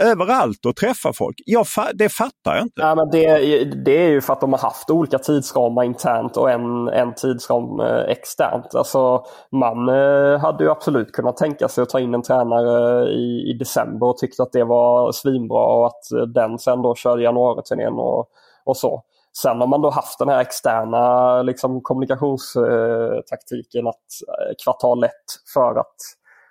överallt 0.00 0.66
och 0.66 0.76
träffa 0.76 1.12
folk. 1.12 1.36
Jag, 1.46 1.66
det 1.94 2.08
fattar 2.08 2.54
jag 2.54 2.62
inte. 2.62 2.80
Ja, 2.80 2.94
men 2.94 3.10
det, 3.10 3.64
det 3.84 4.04
är 4.04 4.08
ju 4.08 4.20
för 4.20 4.32
att 4.32 4.40
de 4.40 4.52
har 4.52 4.60
haft 4.60 4.90
olika 4.90 5.18
tidsramar 5.18 5.84
internt 5.84 6.36
och 6.36 6.50
en, 6.50 6.88
en 6.88 7.14
tidsram 7.14 7.80
eh, 7.80 8.04
externt. 8.08 8.74
Alltså, 8.74 9.24
man 9.50 9.88
eh, 9.88 10.40
hade 10.40 10.64
ju 10.64 10.70
absolut 10.70 11.12
kunnat 11.12 11.36
tänka 11.36 11.68
sig 11.68 11.82
att 11.82 11.88
ta 11.88 12.00
in 12.00 12.14
en 12.14 12.22
tränare 12.22 13.02
eh, 13.02 13.08
i, 13.08 13.50
i 13.50 13.56
december 13.58 14.06
och 14.06 14.18
tyckte 14.18 14.42
att 14.42 14.52
det 14.52 14.64
var 14.64 15.12
svinbra 15.12 15.64
och 15.64 15.86
att 15.86 16.32
den 16.34 16.58
sen 16.58 16.82
då 16.82 16.94
körde 16.94 17.22
januariturnén 17.22 17.92
och, 17.92 18.26
och 18.64 18.76
så. 18.76 19.02
Sen 19.38 19.60
har 19.60 19.66
man 19.66 19.82
då 19.82 19.90
haft 19.90 20.18
den 20.18 20.28
här 20.28 20.40
externa 20.40 21.42
liksom, 21.42 21.80
kommunikationstaktiken 21.82 23.86
att 23.86 24.06
eh, 24.28 24.52
kvartal 24.64 25.04
ett 25.04 25.10
för 25.54 25.80
att 25.80 25.96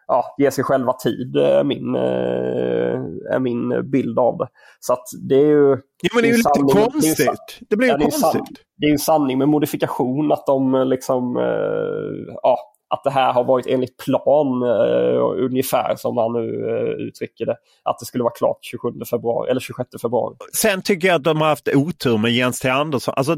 ja, 0.08 0.36
ge 0.38 0.52
sig 0.52 0.64
själva 0.64 0.94
tid 0.94 1.36
är 1.36 1.64
min, 1.64 1.96
eh, 1.96 3.02
är 3.36 3.40
min 3.40 3.92
bild 3.92 4.20
av 4.20 4.38
det. 4.38 4.48
Så 4.80 4.94
att 4.94 5.06
det 5.30 5.36
är 5.36 5.48
ju... 5.48 5.70
Ja, 6.02 6.10
men 6.14 6.24
det 6.24 6.30
är 6.30 6.32
ju 6.32 6.38
lite 6.38 6.60
konstigt. 6.74 7.18
Det, 7.18 7.66
det 7.70 7.76
blir 7.76 7.88
ju 7.88 7.94
ja, 7.94 8.00
konstigt. 8.00 8.62
Det 8.78 8.86
är 8.86 8.92
en 8.92 9.00
sanning 9.00 9.38
med 9.38 9.50
modifikation 9.50 10.32
att 10.32 10.46
de 10.46 10.88
liksom, 10.88 11.38
eh, 11.38 12.34
ja, 12.42 12.58
att 12.92 13.04
det 13.04 13.12
här 13.12 13.34
har 13.34 13.44
varit 13.44 13.68
enligt 13.68 13.98
plan 13.98 14.64
uh, 14.64 15.46
ungefär 15.46 15.96
som 15.96 16.16
man 16.16 16.34
nu 16.34 16.40
uh, 16.40 17.08
uttrycker 17.08 17.46
det. 17.46 17.56
Att 17.84 18.00
det 18.00 18.06
skulle 18.06 18.24
vara 18.24 18.34
klart 18.34 18.58
27 18.62 18.88
februari 19.10 19.50
eller 19.50 19.62
26 19.62 19.90
februari. 20.02 20.36
Sen 20.54 20.82
tycker 20.82 21.08
jag 21.08 21.16
att 21.16 21.24
de 21.24 21.42
har 21.42 21.48
haft 21.48 21.68
otur 21.68 22.18
med 22.18 22.32
Jens 22.32 22.60
T 22.60 22.70
Andersson. 22.70 23.14
Alltså, 23.18 23.38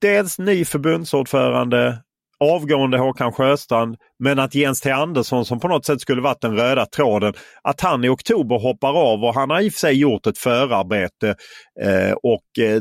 dels 0.00 0.38
ny 0.38 0.64
förbundsordförande, 0.64 1.98
avgående 2.40 2.98
Håkan 2.98 3.32
Sjöstrand, 3.32 3.96
men 4.18 4.38
att 4.38 4.54
Jens 4.54 4.80
T 4.80 4.90
Andersson 4.90 5.44
som 5.44 5.60
på 5.60 5.68
något 5.68 5.86
sätt 5.86 6.00
skulle 6.00 6.22
varit 6.22 6.40
den 6.40 6.56
röda 6.56 6.86
tråden, 6.86 7.34
att 7.62 7.80
han 7.80 8.04
i 8.04 8.08
oktober 8.08 8.58
hoppar 8.58 9.12
av 9.12 9.24
och 9.24 9.34
han 9.34 9.50
har 9.50 9.60
i 9.60 9.68
och 9.68 9.72
för 9.72 9.78
sig 9.78 9.98
gjort 10.00 10.26
ett 10.26 10.38
förarbete 10.38 11.34
eh, 11.80 12.12
och 12.12 12.64
eh, 12.64 12.80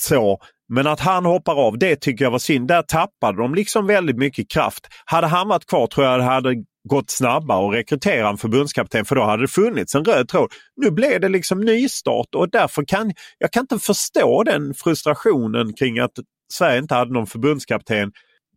så. 0.00 0.38
Men 0.70 0.86
att 0.86 1.00
han 1.00 1.24
hoppar 1.24 1.54
av, 1.54 1.78
det 1.78 1.96
tycker 1.96 2.24
jag 2.24 2.30
var 2.30 2.38
synd. 2.38 2.68
Där 2.68 2.82
tappade 2.82 3.42
de 3.42 3.54
liksom 3.54 3.86
väldigt 3.86 4.16
mycket 4.16 4.50
kraft. 4.50 4.86
Hade 5.04 5.26
han 5.26 5.48
varit 5.48 5.66
kvar 5.66 5.86
tror 5.86 6.06
jag 6.06 6.20
det 6.20 6.24
hade 6.24 6.54
gått 6.88 7.10
snabbare 7.10 7.68
att 7.68 7.74
rekrytera 7.74 8.28
en 8.28 8.38
förbundskapten 8.38 9.04
för 9.04 9.14
då 9.14 9.22
hade 9.22 9.42
det 9.42 9.48
funnits 9.48 9.94
en 9.94 10.04
röd 10.04 10.28
tråd. 10.28 10.50
Nu 10.76 10.90
blev 10.90 11.20
det 11.20 11.28
liksom 11.28 11.60
nystart 11.60 12.34
och 12.34 12.50
därför 12.50 12.84
kan 12.84 13.12
jag 13.38 13.52
kan 13.52 13.60
inte 13.60 13.78
förstå 13.78 14.42
den 14.42 14.74
frustrationen 14.74 15.72
kring 15.72 15.98
att 15.98 16.12
Sverige 16.52 16.78
inte 16.78 16.94
hade 16.94 17.12
någon 17.12 17.26
förbundskapten 17.26 18.12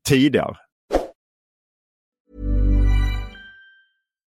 tidigare. 0.08 0.56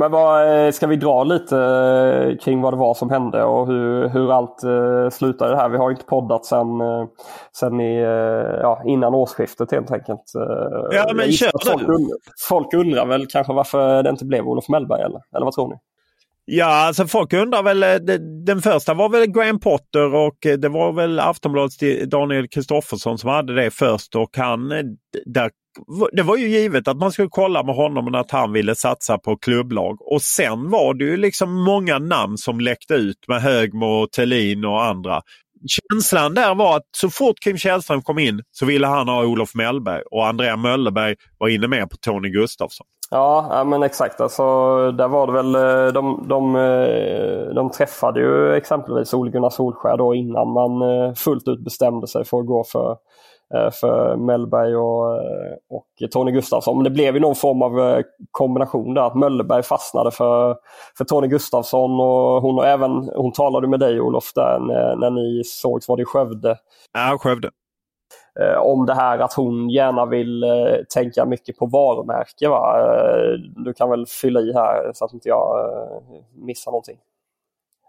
Men 0.00 0.10
vad, 0.10 0.66
eh, 0.66 0.70
ska 0.70 0.86
vi 0.86 0.96
dra 0.96 1.24
lite 1.24 1.56
eh, 1.58 2.36
kring 2.36 2.60
vad 2.60 2.72
det 2.72 2.76
var 2.76 2.94
som 2.94 3.10
hände 3.10 3.44
och 3.44 3.66
hur, 3.66 4.08
hur 4.08 4.32
allt 4.32 4.64
uh, 4.64 5.10
slutade 5.10 5.56
här? 5.56 5.68
Vi 5.68 5.76
har 5.76 5.90
inte 5.90 6.04
poddat 6.04 6.44
sen, 6.44 6.66
sen 7.56 7.80
i, 7.80 8.00
ja, 8.62 8.82
innan 8.86 9.14
årsskiftet 9.14 9.72
helt 9.72 9.90
enkelt. 9.90 10.22
ja, 10.92 11.12
men 11.14 11.32
kör 11.32 11.50
folk, 11.70 11.82
undrar, 11.82 12.16
folk 12.48 12.74
undrar 12.74 13.06
väl 13.06 13.26
kanske 13.26 13.52
varför 13.52 14.02
det 14.02 14.10
inte 14.10 14.24
blev 14.24 14.48
Olof 14.48 14.68
Mellberg 14.68 15.02
eller, 15.02 15.20
eller 15.36 15.44
vad 15.44 15.54
tror 15.54 15.68
ni? 15.68 15.76
Ja, 16.52 16.66
alltså 16.66 17.06
folk 17.06 17.32
undrar 17.32 17.62
väl. 17.62 17.82
Eh, 17.82 17.94
den 18.46 18.62
första 18.62 18.94
var 18.94 19.08
väl 19.08 19.26
Graham 19.26 19.60
Potter 19.60 20.14
och 20.14 20.46
eh, 20.46 20.58
det 20.58 20.68
var 20.68 20.92
väl 20.92 21.20
Aftonbladets 21.20 21.76
Daniel 22.06 22.48
Kristoffersson 22.48 23.18
som 23.18 23.30
hade 23.30 23.54
det 23.54 23.70
först 23.70 24.16
och 24.16 24.36
han, 24.36 24.72
eh, 24.72 24.82
där 25.26 25.50
det 26.12 26.22
var 26.22 26.36
ju 26.36 26.48
givet 26.48 26.88
att 26.88 26.96
man 26.96 27.12
skulle 27.12 27.28
kolla 27.30 27.62
med 27.62 27.74
honom 27.74 28.08
och 28.08 28.20
att 28.20 28.30
han 28.30 28.52
ville 28.52 28.74
satsa 28.74 29.18
på 29.18 29.36
klubblag. 29.36 30.12
Och 30.12 30.22
sen 30.22 30.70
var 30.70 30.94
det 30.94 31.04
ju 31.04 31.16
liksom 31.16 31.64
många 31.64 31.98
namn 31.98 32.38
som 32.38 32.60
läckte 32.60 32.94
ut 32.94 33.28
med 33.28 33.42
Högmo, 33.42 34.06
Tellin 34.06 34.64
och 34.64 34.84
andra. 34.84 35.22
Känslan 35.68 36.34
där 36.34 36.54
var 36.54 36.76
att 36.76 36.88
så 36.96 37.10
fort 37.10 37.40
Kim 37.44 37.58
Källström 37.58 38.02
kom 38.02 38.18
in 38.18 38.42
så 38.50 38.66
ville 38.66 38.86
han 38.86 39.08
ha 39.08 39.24
Olof 39.24 39.54
Mellberg 39.54 40.02
och 40.10 40.26
Andrea 40.26 40.56
Möllerberg 40.56 41.14
var 41.38 41.48
inne 41.48 41.68
med 41.68 41.90
på 41.90 41.96
Tony 41.96 42.30
Gustafsson. 42.30 42.86
Ja, 43.10 43.64
men 43.66 43.82
exakt. 43.82 44.20
Alltså, 44.20 44.42
där 44.92 45.08
var 45.08 45.26
det 45.26 45.32
väl, 45.32 45.54
eh, 45.54 45.92
de, 45.92 46.24
de, 46.28 46.56
eh, 46.56 47.54
de 47.54 47.70
träffade 47.70 48.20
ju 48.20 48.54
exempelvis 48.54 49.14
Ole 49.14 49.30
Gunnar 49.30 49.50
Solskär 49.50 49.96
då 49.96 50.14
innan 50.14 50.48
man 50.48 50.82
eh, 50.82 51.14
fullt 51.14 51.48
ut 51.48 51.64
bestämde 51.64 52.06
sig 52.06 52.24
för 52.24 52.40
att 52.40 52.46
gå 52.46 52.64
för 52.64 52.96
för 53.80 54.16
Mellberg 54.16 54.76
och, 54.76 55.16
och 55.70 56.10
Tony 56.10 56.32
Gustafsson. 56.32 56.76
Men 56.76 56.84
det 56.84 56.90
blev 56.90 57.14
ju 57.14 57.20
någon 57.20 57.34
form 57.34 57.62
av 57.62 58.02
kombination 58.30 58.94
där. 58.94 59.02
Att 59.02 59.14
Möllerberg 59.14 59.62
fastnade 59.62 60.10
för, 60.10 60.56
för 60.98 61.04
Tony 61.04 61.28
Gustafsson 61.28 62.00
och 62.00 62.42
hon, 62.42 62.58
och 62.58 62.66
även, 62.66 63.10
hon 63.16 63.32
talade 63.32 63.68
med 63.68 63.80
dig 63.80 64.00
Olof 64.00 64.32
där 64.34 64.58
när, 64.58 64.96
när 64.96 65.10
ni 65.10 65.42
sågs, 65.44 65.88
var 65.88 65.96
det 65.96 66.02
i 66.02 66.04
Skövde? 66.04 66.56
Ja, 66.92 67.18
Skövde. 67.20 67.50
Eh, 68.38 68.58
om 68.58 68.86
det 68.86 68.94
här 68.94 69.18
att 69.18 69.32
hon 69.32 69.70
gärna 69.70 70.06
vill 70.06 70.42
eh, 70.42 70.48
tänka 70.94 71.24
mycket 71.24 71.56
på 71.56 71.66
varumärke. 71.66 72.48
Va? 72.48 72.76
Eh, 72.80 73.62
du 73.64 73.72
kan 73.72 73.90
väl 73.90 74.06
fylla 74.06 74.40
i 74.40 74.52
här 74.52 74.90
så 74.94 75.04
att 75.04 75.12
inte 75.12 75.28
jag 75.28 75.70
missar 76.34 76.70
någonting. 76.70 76.96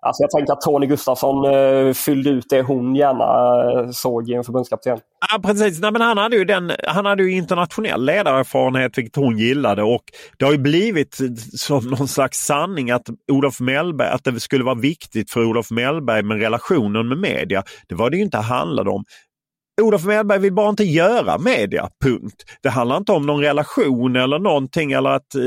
Alltså 0.04 0.24
jag 0.24 0.32
tänker 0.32 0.54
att 0.54 0.62
Tony 0.62 0.88
Gustafsson 0.88 1.46
fyllde 1.94 2.30
ut 2.30 2.46
det 2.50 2.62
hon 2.62 2.96
gärna 2.96 3.94
såg 3.94 4.30
i 4.30 4.34
en 4.34 4.44
förbundskapten. 4.44 5.00
Ja, 5.32 5.40
precis. 5.40 5.82
Nej, 5.82 5.92
men 5.92 6.02
han, 6.02 6.18
hade 6.18 6.36
ju 6.36 6.46
den, 6.46 6.72
han 6.88 7.06
hade 7.06 7.24
ju 7.24 7.32
internationell 7.32 8.06
ledarerfarenhet 8.06 8.98
vilket 8.98 9.16
hon 9.16 9.38
gillade 9.38 9.84
och 9.84 10.04
det 10.38 10.46
har 10.46 10.52
ju 10.52 10.58
blivit 10.58 11.18
som 11.58 11.88
någon 11.88 12.08
slags 12.08 12.38
sanning 12.38 12.92
att 12.92 13.10
Olof 13.32 13.60
Mellberg, 13.60 14.08
att 14.08 14.24
det 14.24 14.40
skulle 14.40 14.64
vara 14.64 14.76
viktigt 14.76 15.32
för 15.32 15.46
Olof 15.46 15.72
Mellberg 15.72 16.24
med 16.24 16.42
relationen 16.42 17.08
med 17.08 17.18
media. 17.18 17.64
Det 17.88 17.96
var 17.96 18.10
det 18.10 18.18
ju 18.18 18.24
inte 18.24 18.38
handlade 18.38 18.90
om. 18.90 19.04
Olof 19.82 20.06
Mellberg 20.06 20.40
vill 20.40 20.54
bara 20.54 20.70
inte 20.70 20.84
göra 20.84 21.38
media, 21.38 21.90
punkt. 22.04 22.44
Det 22.64 22.70
handlar 22.70 22.98
inte 22.98 23.12
om 23.12 23.26
någon 23.26 23.42
relation 23.42 24.16
eller 24.16 24.40
någonting 24.40 24.92
eller 24.92 25.10
att 25.10 25.36
eh, 25.36 25.42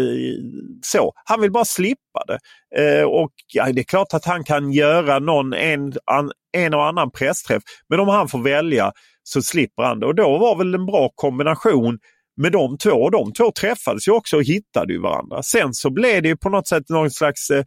så. 0.82 1.12
Han 1.24 1.40
vill 1.40 1.52
bara 1.52 1.64
slippa 1.64 2.24
det. 2.26 2.38
Eh, 2.82 3.04
och 3.04 3.30
ja, 3.52 3.72
Det 3.72 3.80
är 3.80 3.84
klart 3.84 4.14
att 4.14 4.24
han 4.24 4.44
kan 4.44 4.72
göra 4.72 5.18
någon, 5.18 5.52
en, 5.52 5.92
an, 6.04 6.30
en 6.56 6.74
och 6.74 6.86
annan 6.86 7.10
pressträff. 7.10 7.62
Men 7.88 8.00
om 8.00 8.08
han 8.08 8.28
får 8.28 8.38
välja 8.38 8.92
så 9.22 9.42
slipper 9.42 9.82
han 9.82 10.00
det. 10.00 10.06
Och 10.06 10.14
då 10.14 10.38
var 10.38 10.56
väl 10.56 10.74
en 10.74 10.86
bra 10.86 11.10
kombination 11.14 11.98
med 12.36 12.52
de 12.52 12.78
två. 12.78 12.90
Och 12.90 13.10
de 13.10 13.32
två 13.32 13.52
träffades 13.52 14.08
ju 14.08 14.12
också 14.12 14.36
och 14.36 14.44
hittade 14.44 14.92
ju 14.92 15.00
varandra. 15.00 15.42
Sen 15.42 15.74
så 15.74 15.90
blev 15.90 16.22
det 16.22 16.28
ju 16.28 16.36
på 16.36 16.48
något 16.48 16.68
sätt 16.68 16.88
någon 16.88 17.10
slags 17.10 17.50
eh, 17.50 17.64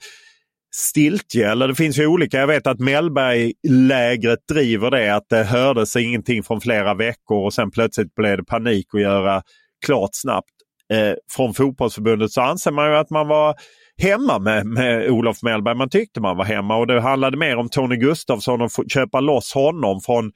stiltje. 0.76 1.52
Eller 1.52 1.68
det 1.68 1.76
finns 1.76 1.98
ju 1.98 2.08
olika. 2.08 2.40
Jag 2.40 2.48
vet 2.48 2.68
att 2.68 2.80
Mellberg-lägret 2.80 4.40
driver 4.50 4.92
det 4.92 5.16
att 5.16 5.30
det 5.30 5.44
hördes 5.44 5.96
ingenting 5.96 6.44
från 6.44 6.62
flera 6.62 6.94
veckor 6.94 7.46
och 7.46 7.54
sen 7.54 7.72
plötsligt 7.72 8.16
blev 8.16 8.38
det 8.38 8.44
panik 8.44 8.88
att 8.94 9.02
göra 9.02 9.42
klart 9.86 10.10
snabbt. 10.14 10.52
Eh, 10.94 11.14
från 11.32 11.54
fotbollsförbundet 11.54 12.32
så 12.32 12.42
anser 12.42 12.72
man 12.72 12.90
ju 12.90 12.98
att 12.98 13.10
man 13.10 13.28
var 13.28 13.56
hemma 14.02 14.40
med, 14.40 14.66
med 14.66 15.10
Olof 15.10 15.44
Mellberg. 15.44 15.76
Man 15.76 15.90
tyckte 15.90 16.22
man 16.22 16.38
var 16.38 16.46
hemma 16.46 16.78
och 16.78 16.88
det 16.88 17.02
handlade 17.02 17.38
mer 17.38 17.58
om 17.58 17.70
Tony 17.70 17.96
Gustafsson 17.96 18.62
och 18.62 18.72
köpa 18.94 19.20
loss 19.20 19.54
honom 19.54 20.02
från 20.02 20.32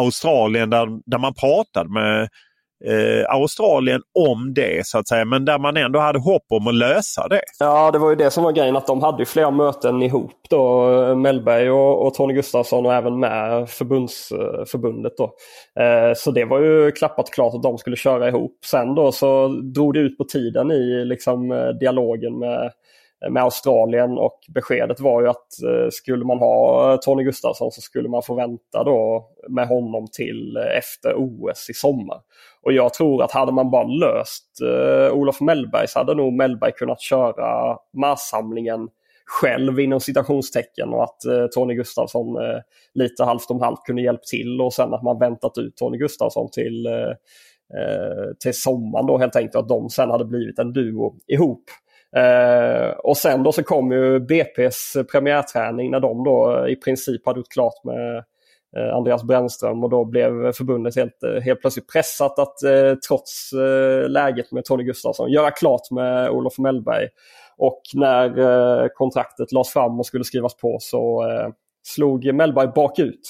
Australien 0.00 0.70
där, 0.70 0.86
där 1.10 1.18
man 1.18 1.34
pratade 1.34 1.90
med 1.90 2.28
eh, 2.86 3.34
Australien 3.34 4.00
om 4.14 4.54
det 4.54 4.86
så 4.86 4.98
att 4.98 5.08
säga. 5.08 5.24
Men 5.24 5.44
där 5.44 5.58
man 5.58 5.76
ändå 5.76 5.98
hade 5.98 6.18
hopp 6.18 6.46
om 6.48 6.66
att 6.66 6.74
lösa 6.74 7.28
det. 7.28 7.42
Ja, 7.58 7.90
det 7.90 7.98
var 7.98 8.10
ju 8.10 8.16
det 8.16 8.30
som 8.30 8.44
var 8.44 8.52
grejen 8.52 8.76
att 8.76 8.86
de 8.86 9.02
hade 9.02 9.24
flera 9.24 9.50
möten 9.50 10.02
ihop 10.02 10.32
då. 10.50 10.92
Eh, 10.92 11.16
Mellberg 11.16 11.70
och, 11.70 12.06
och 12.06 12.14
Tony 12.14 12.34
Gustafsson 12.34 12.86
och 12.86 12.94
även 12.94 13.20
med 13.20 13.70
förbunds, 13.70 14.32
eh, 14.32 14.64
förbundet 14.66 15.12
då. 15.16 15.24
Eh, 15.82 16.14
så 16.16 16.30
det 16.30 16.44
var 16.44 16.60
ju 16.60 16.90
klappat 16.90 17.30
klart 17.30 17.54
att 17.54 17.62
de 17.62 17.78
skulle 17.78 17.96
köra 17.96 18.28
ihop. 18.28 18.58
Sen 18.64 18.94
då 18.94 19.12
så 19.12 19.48
drog 19.48 19.94
det 19.94 20.00
ut 20.00 20.18
på 20.18 20.24
tiden 20.24 20.70
i 20.70 21.04
liksom, 21.04 21.52
eh, 21.52 21.68
dialogen 21.68 22.38
med 22.38 22.70
Eh, 23.24 23.30
med 23.30 23.42
Australien 23.42 24.18
och 24.18 24.38
beskedet 24.54 25.00
var 25.00 25.22
ju 25.22 25.28
att 25.28 25.62
eh, 25.62 25.88
skulle 25.90 26.24
man 26.24 26.38
ha 26.38 26.92
eh, 26.92 26.98
Tony 26.98 27.24
Gustafsson 27.24 27.70
så 27.70 27.80
skulle 27.80 28.08
man 28.08 28.22
få 28.22 28.34
vänta 28.34 28.84
då 28.84 29.28
med 29.48 29.68
honom 29.68 30.06
till 30.12 30.56
efter 30.78 31.14
OS 31.16 31.70
i 31.70 31.74
sommar. 31.74 32.20
Och 32.62 32.72
jag 32.72 32.94
tror 32.94 33.22
att 33.22 33.32
hade 33.32 33.52
man 33.52 33.70
bara 33.70 33.84
löst 33.84 34.60
eh, 34.62 35.12
Olof 35.12 35.40
Mellberg 35.40 35.88
så 35.88 35.98
hade 35.98 36.14
nog 36.14 36.32
Mellberg 36.32 36.72
kunnat 36.72 37.00
köra 37.00 37.78
marssamlingen 37.92 38.88
själv 39.26 39.80
inom 39.80 40.00
citationstecken 40.00 40.88
och 40.88 41.04
att 41.04 41.24
eh, 41.24 41.46
Tony 41.46 41.74
Gustafsson 41.74 42.36
eh, 42.36 42.60
lite 42.94 43.24
halvt 43.24 43.50
om 43.50 43.60
halvt 43.60 43.84
kunde 43.86 44.02
hjälpt 44.02 44.26
till 44.26 44.60
och 44.60 44.72
sen 44.72 44.94
att 44.94 45.02
man 45.02 45.18
väntat 45.18 45.58
ut 45.58 45.76
Tony 45.76 45.98
Gustafsson 45.98 46.50
till, 46.50 46.86
eh, 46.86 46.92
eh 47.78 48.32
till 48.40 48.54
sommaren 48.54 49.06
då 49.06 49.18
helt 49.18 49.36
enkelt. 49.36 49.56
Att 49.56 49.68
de 49.68 49.90
sen 49.90 50.10
hade 50.10 50.24
blivit 50.24 50.58
en 50.58 50.72
duo 50.72 51.14
ihop. 51.26 51.64
Eh, 52.16 52.90
och 52.90 53.16
sen 53.16 53.42
då 53.42 53.52
så 53.52 53.62
kom 53.62 53.92
ju 53.92 54.18
BP's 54.18 55.04
premiärträning 55.04 55.90
när 55.90 56.00
de 56.00 56.24
då 56.24 56.56
eh, 56.56 56.72
i 56.72 56.76
princip 56.76 57.26
hade 57.26 57.38
gjort 57.38 57.52
klart 57.52 57.84
med 57.84 58.24
Eh, 58.76 58.94
Andreas 58.94 59.24
Brännström 59.24 59.84
och 59.84 59.90
då 59.90 60.04
blev 60.04 60.52
förbundet 60.52 60.96
helt, 60.96 61.22
eh, 61.22 61.42
helt 61.42 61.60
plötsligt 61.60 61.92
pressat 61.92 62.38
att 62.38 62.62
eh, 62.62 62.94
trots 63.08 63.52
eh, 63.52 64.08
läget 64.08 64.52
med 64.52 64.64
Tony 64.64 64.84
Gustafsson 64.84 65.30
göra 65.30 65.50
klart 65.50 65.90
med 65.90 66.30
Olof 66.30 66.58
Mellberg. 66.58 67.08
Och 67.56 67.82
när 67.94 68.88
kontraktet 68.88 69.52
lades 69.52 69.72
fram 69.72 70.00
och 70.00 70.06
skulle 70.06 70.24
skrivas 70.24 70.56
på 70.56 70.76
så 70.80 71.24
slog 71.82 72.34
Mellberg 72.34 72.68
bakut. 72.74 73.20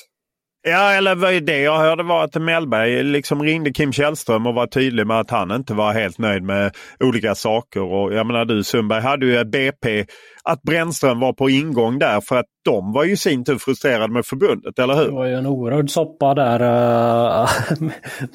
Ja, 0.66 0.92
eller 0.92 1.40
det 1.40 1.58
jag 1.58 1.78
hörde 1.78 2.02
var 2.02 2.24
att 2.24 2.34
Mellberg 2.34 3.02
liksom 3.02 3.42
ringde 3.42 3.72
Kim 3.72 3.92
Källström 3.92 4.46
och 4.46 4.54
var 4.54 4.66
tydlig 4.66 5.06
med 5.06 5.20
att 5.20 5.30
han 5.30 5.50
inte 5.50 5.74
var 5.74 5.92
helt 5.92 6.18
nöjd 6.18 6.42
med 6.42 6.76
olika 7.00 7.34
saker. 7.34 7.80
Och 7.80 8.14
jag 8.14 8.26
menar 8.26 8.44
du 8.44 8.64
Sundberg 8.64 9.02
hade 9.02 9.26
ju 9.26 9.44
BP 9.44 10.06
att 10.44 10.62
Brännström 10.62 11.20
var 11.20 11.32
på 11.32 11.50
ingång 11.50 11.98
där 11.98 12.20
för 12.20 12.36
att 12.36 12.46
de 12.64 12.92
var 12.92 13.04
ju 13.04 13.12
i 13.12 13.16
sin 13.16 13.44
tur 13.44 13.58
frustrerade 13.58 14.12
med 14.12 14.26
förbundet, 14.26 14.78
eller 14.78 14.94
hur? 14.94 15.04
Det 15.04 15.10
var 15.10 15.26
ju 15.26 15.34
en 15.34 15.46
oerhörd 15.46 15.90
soppa 15.90 16.34
där 16.34 16.62
uh, 16.62 17.48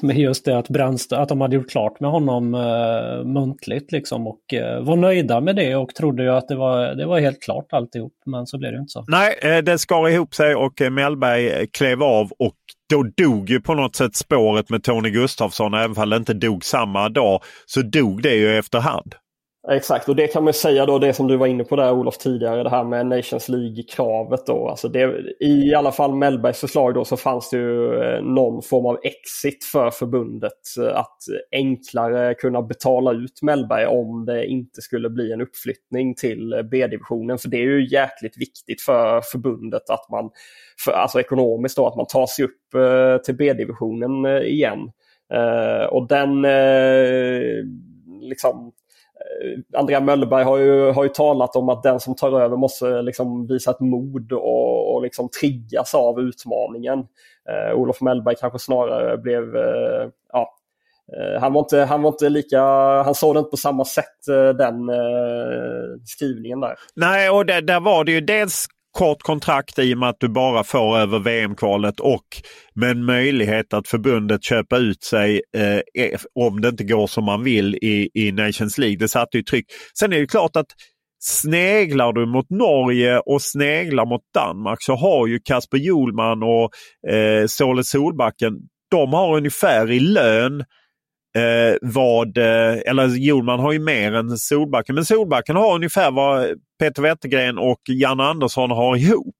med 0.00 0.18
just 0.18 0.44
det 0.44 0.58
att 0.58 0.68
Brännström, 0.68 1.22
att 1.22 1.28
de 1.28 1.40
hade 1.40 1.56
gjort 1.56 1.70
klart 1.70 2.00
med 2.00 2.10
honom 2.10 2.54
uh, 2.54 3.24
muntligt 3.24 3.92
liksom 3.92 4.26
och 4.26 4.40
uh, 4.52 4.86
var 4.86 4.96
nöjda 4.96 5.40
med 5.40 5.56
det 5.56 5.76
och 5.76 5.94
trodde 5.94 6.22
ju 6.22 6.30
att 6.30 6.48
det 6.48 6.56
var, 6.56 6.94
det 6.94 7.06
var 7.06 7.20
helt 7.20 7.42
klart 7.42 7.72
alltihop. 7.72 8.12
Men 8.26 8.46
så 8.46 8.58
blev 8.58 8.72
det 8.72 8.78
inte 8.78 8.90
så. 8.90 9.04
Nej, 9.08 9.62
det 9.62 9.78
skar 9.78 10.08
ihop 10.08 10.34
sig 10.34 10.54
och 10.54 10.80
Mellberg 10.90 11.66
klev 11.66 12.02
av 12.02 12.30
och 12.38 12.54
då 12.90 13.02
dog 13.02 13.50
ju 13.50 13.60
på 13.60 13.74
något 13.74 13.96
sätt 13.96 14.16
spåret 14.16 14.70
med 14.70 14.82
Tony 14.82 15.10
Gustafsson. 15.10 15.74
Även 15.74 16.02
om 16.02 16.10
det 16.10 16.16
inte 16.16 16.34
dog 16.34 16.64
samma 16.64 17.08
dag 17.08 17.42
så 17.66 17.82
dog 17.82 18.22
det 18.22 18.34
ju 18.34 18.58
efterhand. 18.58 19.14
Exakt, 19.68 20.08
och 20.08 20.16
det 20.16 20.26
kan 20.26 20.44
man 20.44 20.52
säga 20.52 20.86
då, 20.86 20.98
det 20.98 21.12
som 21.12 21.26
du 21.28 21.36
var 21.36 21.46
inne 21.46 21.64
på 21.64 21.76
där 21.76 21.92
Olof 21.92 22.18
tidigare, 22.18 22.62
det 22.62 22.70
här 22.70 22.84
med 22.84 23.06
Nations 23.06 23.48
League-kravet 23.48 24.46
då. 24.46 24.68
Alltså 24.68 24.88
det, 24.88 25.22
I 25.40 25.74
alla 25.74 25.92
fall 25.92 26.14
Mellbergs 26.14 26.60
förslag 26.60 26.94
då 26.94 27.04
så 27.04 27.16
fanns 27.16 27.50
det 27.50 27.56
ju 27.56 28.02
eh, 28.02 28.22
någon 28.22 28.62
form 28.62 28.86
av 28.86 28.98
exit 29.02 29.64
för 29.64 29.90
förbundet. 29.90 30.52
Eh, 30.78 30.98
att 30.98 31.16
enklare 31.52 32.34
kunna 32.34 32.62
betala 32.62 33.12
ut 33.12 33.42
Mellberg 33.42 33.86
om 33.86 34.24
det 34.24 34.46
inte 34.46 34.82
skulle 34.82 35.10
bli 35.10 35.32
en 35.32 35.40
uppflyttning 35.40 36.14
till 36.14 36.52
eh, 36.52 36.62
B-divisionen. 36.62 37.38
För 37.38 37.48
det 37.48 37.56
är 37.56 37.66
ju 37.66 37.88
jäkligt 37.88 38.38
viktigt 38.38 38.82
för 38.82 39.20
förbundet 39.20 39.90
att 39.90 40.10
man, 40.10 40.30
för, 40.84 40.92
alltså 40.92 41.20
ekonomiskt 41.20 41.76
då, 41.76 41.86
att 41.86 41.96
man 41.96 42.06
tar 42.06 42.26
sig 42.26 42.44
upp 42.44 42.56
till 43.24 43.36
B-divisionen 43.36 44.26
igen. 44.42 44.78
och 45.90 46.08
den 46.08 46.42
liksom 48.20 48.72
Eh, 49.20 49.78
Andrea 49.80 50.00
Möllberg 50.00 50.44
har 50.44 50.58
ju, 50.58 50.90
har 50.90 51.02
ju 51.02 51.08
talat 51.08 51.56
om 51.56 51.68
att 51.68 51.82
den 51.82 52.00
som 52.00 52.14
tar 52.14 52.40
över 52.40 52.56
måste 52.56 53.02
liksom 53.02 53.46
visa 53.46 53.70
ett 53.70 53.80
mod 53.80 54.32
och, 54.32 54.94
och 54.94 55.02
liksom 55.02 55.28
triggas 55.40 55.94
av 55.94 56.20
utmaningen. 56.20 56.98
Eh, 57.48 57.74
Olof 57.74 58.00
Mellberg 58.00 58.34
kanske 58.40 58.58
snarare 58.58 59.18
blev, 59.18 59.56
eh, 59.56 60.08
ja, 60.32 60.54
eh, 61.16 61.40
han, 61.40 61.52
var 61.52 61.60
inte, 61.60 61.78
han 61.78 62.02
var 62.02 62.10
inte 62.10 62.28
lika, 62.28 62.62
han 63.02 63.14
såg 63.14 63.34
det 63.34 63.38
inte 63.38 63.50
på 63.50 63.56
samma 63.56 63.84
sätt 63.84 64.28
eh, 64.30 64.48
den 64.48 64.88
eh, 64.88 66.00
skrivningen 66.04 66.60
där. 66.60 66.74
Nej, 66.94 67.30
och 67.30 67.46
där, 67.46 67.62
där 67.62 67.80
var 67.80 68.04
det 68.04 68.12
ju 68.12 68.20
dels 68.20 68.66
kort 68.92 69.22
kontrakt 69.22 69.78
i 69.78 69.94
och 69.94 69.98
med 69.98 70.08
att 70.08 70.20
du 70.20 70.28
bara 70.28 70.64
får 70.64 70.98
över 70.98 71.18
VM-kvalet 71.18 72.00
och 72.00 72.26
med 72.74 72.90
en 72.90 73.04
möjlighet 73.04 73.74
att 73.74 73.88
förbundet 73.88 74.44
köpa 74.44 74.78
ut 74.78 75.04
sig 75.04 75.42
eh, 75.56 76.04
eh, 76.04 76.20
om 76.34 76.60
det 76.60 76.68
inte 76.68 76.84
går 76.84 77.06
som 77.06 77.24
man 77.24 77.44
vill 77.44 77.74
i, 77.74 78.10
i 78.14 78.32
Nations 78.32 78.78
League. 78.78 78.96
Det 78.96 79.08
satte 79.08 79.36
ju 79.36 79.42
tryck. 79.42 79.66
Sen 79.98 80.12
är 80.12 80.20
det 80.20 80.26
klart 80.26 80.56
att 80.56 80.66
sneglar 81.22 82.12
du 82.12 82.26
mot 82.26 82.50
Norge 82.50 83.18
och 83.18 83.42
sneglar 83.42 84.06
mot 84.06 84.22
Danmark 84.34 84.78
så 84.82 84.94
har 84.94 85.26
ju 85.26 85.38
Kasper 85.38 85.78
Julman 85.78 86.42
och 86.42 86.70
eh, 87.12 87.46
Ståle 87.46 87.84
Solbacken, 87.84 88.52
de 88.90 89.12
har 89.12 89.36
ungefär 89.36 89.90
i 89.90 90.00
lön 90.00 90.60
eh, 91.36 91.76
vad, 91.80 92.38
eh, 92.38 92.78
eller 92.86 93.06
Julman 93.08 93.60
har 93.60 93.72
ju 93.72 93.78
mer 93.78 94.12
än 94.12 94.38
Solbacken, 94.38 94.94
men 94.94 95.04
Solbacken 95.04 95.56
har 95.56 95.74
ungefär 95.74 96.10
vad 96.10 96.48
Peter 96.80 97.02
Wettergren 97.02 97.58
och 97.58 97.80
Jan 97.88 98.20
Andersson 98.20 98.70
har 98.70 98.96
ihop. 98.96 99.34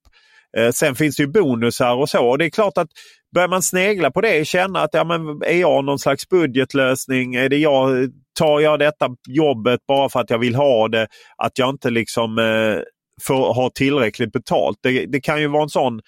Eh, 0.57 0.71
sen 0.71 0.95
finns 0.95 1.15
det 1.15 1.23
ju 1.23 1.27
bonusar 1.27 1.95
och 1.95 2.09
så. 2.09 2.29
Och 2.29 2.37
det 2.37 2.45
är 2.45 2.49
klart 2.49 2.77
att 2.77 2.89
börjar 3.35 3.47
man 3.47 3.61
snegla 3.61 4.11
på 4.11 4.21
det 4.21 4.39
och 4.39 4.45
känna 4.45 4.79
att 4.79 4.93
ja, 4.93 5.03
men 5.03 5.41
är 5.43 5.59
jag 5.59 5.85
någon 5.85 5.99
slags 5.99 6.29
budgetlösning? 6.29 7.35
Är 7.35 7.49
det 7.49 7.57
jag, 7.57 8.09
tar 8.39 8.59
jag 8.59 8.79
detta 8.79 9.09
jobbet 9.27 9.79
bara 9.87 10.09
för 10.09 10.19
att 10.19 10.29
jag 10.29 10.39
vill 10.39 10.55
ha 10.55 10.87
det? 10.87 11.07
Att 11.37 11.59
jag 11.59 11.69
inte 11.69 11.89
liksom 11.89 12.37
eh, 12.37 12.83
får 13.27 13.53
ha 13.53 13.69
tillräckligt 13.69 14.31
betalt. 14.31 14.77
Det, 14.81 15.05
det 15.05 15.21
kan 15.21 15.41
ju 15.41 15.47
vara 15.47 15.63
en 15.63 15.69
sån 15.69 16.01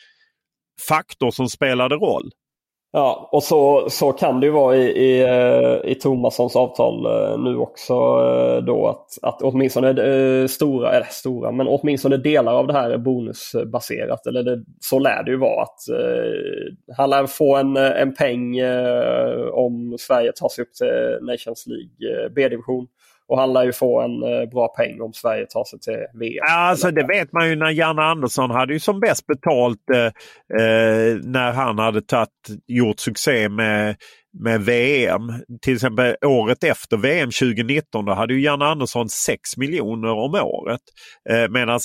faktor 0.88 1.32
som 1.32 1.50
spelade 1.50 1.96
roll. 1.96 2.32
Ja, 2.96 3.30
och 3.32 3.44
så, 3.44 3.90
så 3.90 4.12
kan 4.12 4.40
det 4.40 4.46
ju 4.46 4.52
vara 4.52 4.76
i, 4.76 4.82
i, 4.82 5.22
eh, 5.22 5.92
i 5.92 5.96
Tomassons 5.96 6.56
avtal 6.56 7.06
eh, 7.06 7.40
nu 7.40 7.58
också 7.58 7.94
eh, 7.94 8.64
då 8.64 8.88
att, 8.88 9.08
att 9.22 9.42
åtminstone 9.42 10.48
stora, 10.48 10.92
eller 10.92 11.08
stora, 11.10 11.52
men 11.52 11.68
åtminstone 11.68 12.18
delar 12.18 12.54
av 12.54 12.68
det 12.68 12.74
här 12.74 12.90
är 12.90 12.98
bonusbaserat. 12.98 14.28
Eller 14.28 14.44
det, 14.44 14.64
så 14.80 15.00
lär 15.00 15.24
det 15.24 15.32
ju 15.32 15.38
vara 15.38 15.64
att 15.64 15.90
eh, 15.90 16.96
han 16.98 17.10
lär 17.10 17.26
få 17.26 17.56
en, 17.56 17.78
en 17.78 18.14
peng 18.14 18.58
eh, 18.58 19.48
om 19.54 19.96
Sverige 20.00 20.32
tar 20.32 20.50
sig 20.50 20.62
upp 20.62 20.74
till 20.74 21.26
Nations 21.28 21.66
League 21.68 22.30
B-division. 22.36 22.88
Och 23.28 23.40
han 23.40 23.54
lär 23.54 23.64
ju 23.64 23.74
få 23.74 24.02
en 24.02 24.24
eh, 24.24 24.50
bra 24.50 24.68
peng 24.68 25.02
om 25.02 25.14
Sverige 25.14 25.46
tar 25.46 25.64
sig 25.64 25.80
till 25.80 26.20
VM. 26.20 26.46
Alltså 26.52 26.92
det 26.92 27.08
vet 27.08 27.34
man 27.34 27.50
ju 27.50 27.56
när 27.56 27.70
Janne 27.70 28.02
Andersson 28.02 28.52
hade 28.52 28.74
ju 28.74 28.80
som 28.80 29.00
bäst 29.00 29.28
betalt 29.28 29.90
eh, 29.94 30.06
eh, 30.60 31.16
när 31.24 31.52
han 31.52 31.80
hade 31.80 32.02
tatt, 32.02 32.30
gjort 32.68 33.00
succé 33.00 33.50
med, 33.50 33.96
med 34.44 34.62
VM. 34.62 35.22
Till 35.62 35.74
exempel 35.74 36.16
året 36.26 36.64
efter 36.64 36.98
VM 36.98 37.30
2019 37.32 38.06
då 38.06 38.14
hade 38.14 38.34
ju 38.34 38.42
Janne 38.42 38.66
Andersson 38.66 39.10
6 39.10 39.58
miljoner 39.58 40.12
om 40.12 40.34
året. 40.34 40.82
Eh, 41.30 41.50
Medan 41.50 41.80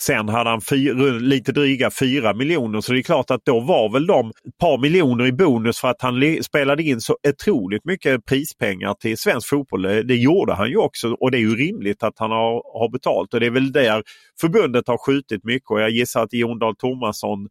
Sen 0.00 0.28
hade 0.28 0.50
han 0.50 0.60
fyra, 0.60 0.94
lite 1.18 1.52
dryga 1.52 1.90
4 1.90 2.34
miljoner 2.34 2.80
så 2.80 2.92
det 2.92 2.98
är 2.98 3.02
klart 3.02 3.30
att 3.30 3.44
då 3.44 3.60
var 3.60 3.92
väl 3.92 4.06
de 4.06 4.28
ett 4.28 4.58
par 4.58 4.78
miljoner 4.78 5.26
i 5.26 5.32
bonus 5.32 5.78
för 5.78 5.88
att 5.88 6.02
han 6.02 6.42
spelade 6.42 6.82
in 6.82 7.00
så 7.00 7.16
otroligt 7.28 7.84
mycket 7.84 8.24
prispengar 8.24 8.94
till 8.94 9.18
svensk 9.18 9.48
fotboll. 9.48 9.82
Det 9.82 10.16
gjorde 10.16 10.54
han 10.54 10.70
ju 10.70 10.76
också 10.76 11.12
och 11.20 11.30
det 11.30 11.38
är 11.38 11.40
ju 11.40 11.56
rimligt 11.56 12.02
att 12.02 12.18
han 12.18 12.30
har, 12.30 12.78
har 12.80 12.90
betalt 12.92 13.34
och 13.34 13.40
det 13.40 13.46
är 13.46 13.50
väl 13.50 13.72
där 13.72 14.02
förbundet 14.40 14.88
har 14.88 14.98
skjutit 14.98 15.44
mycket 15.44 15.70
och 15.70 15.80
jag 15.80 15.90
gissar 15.90 16.22
att 16.22 16.32
Jon 16.32 16.58
Dahl 16.58 16.76
Tomasson 16.76 17.48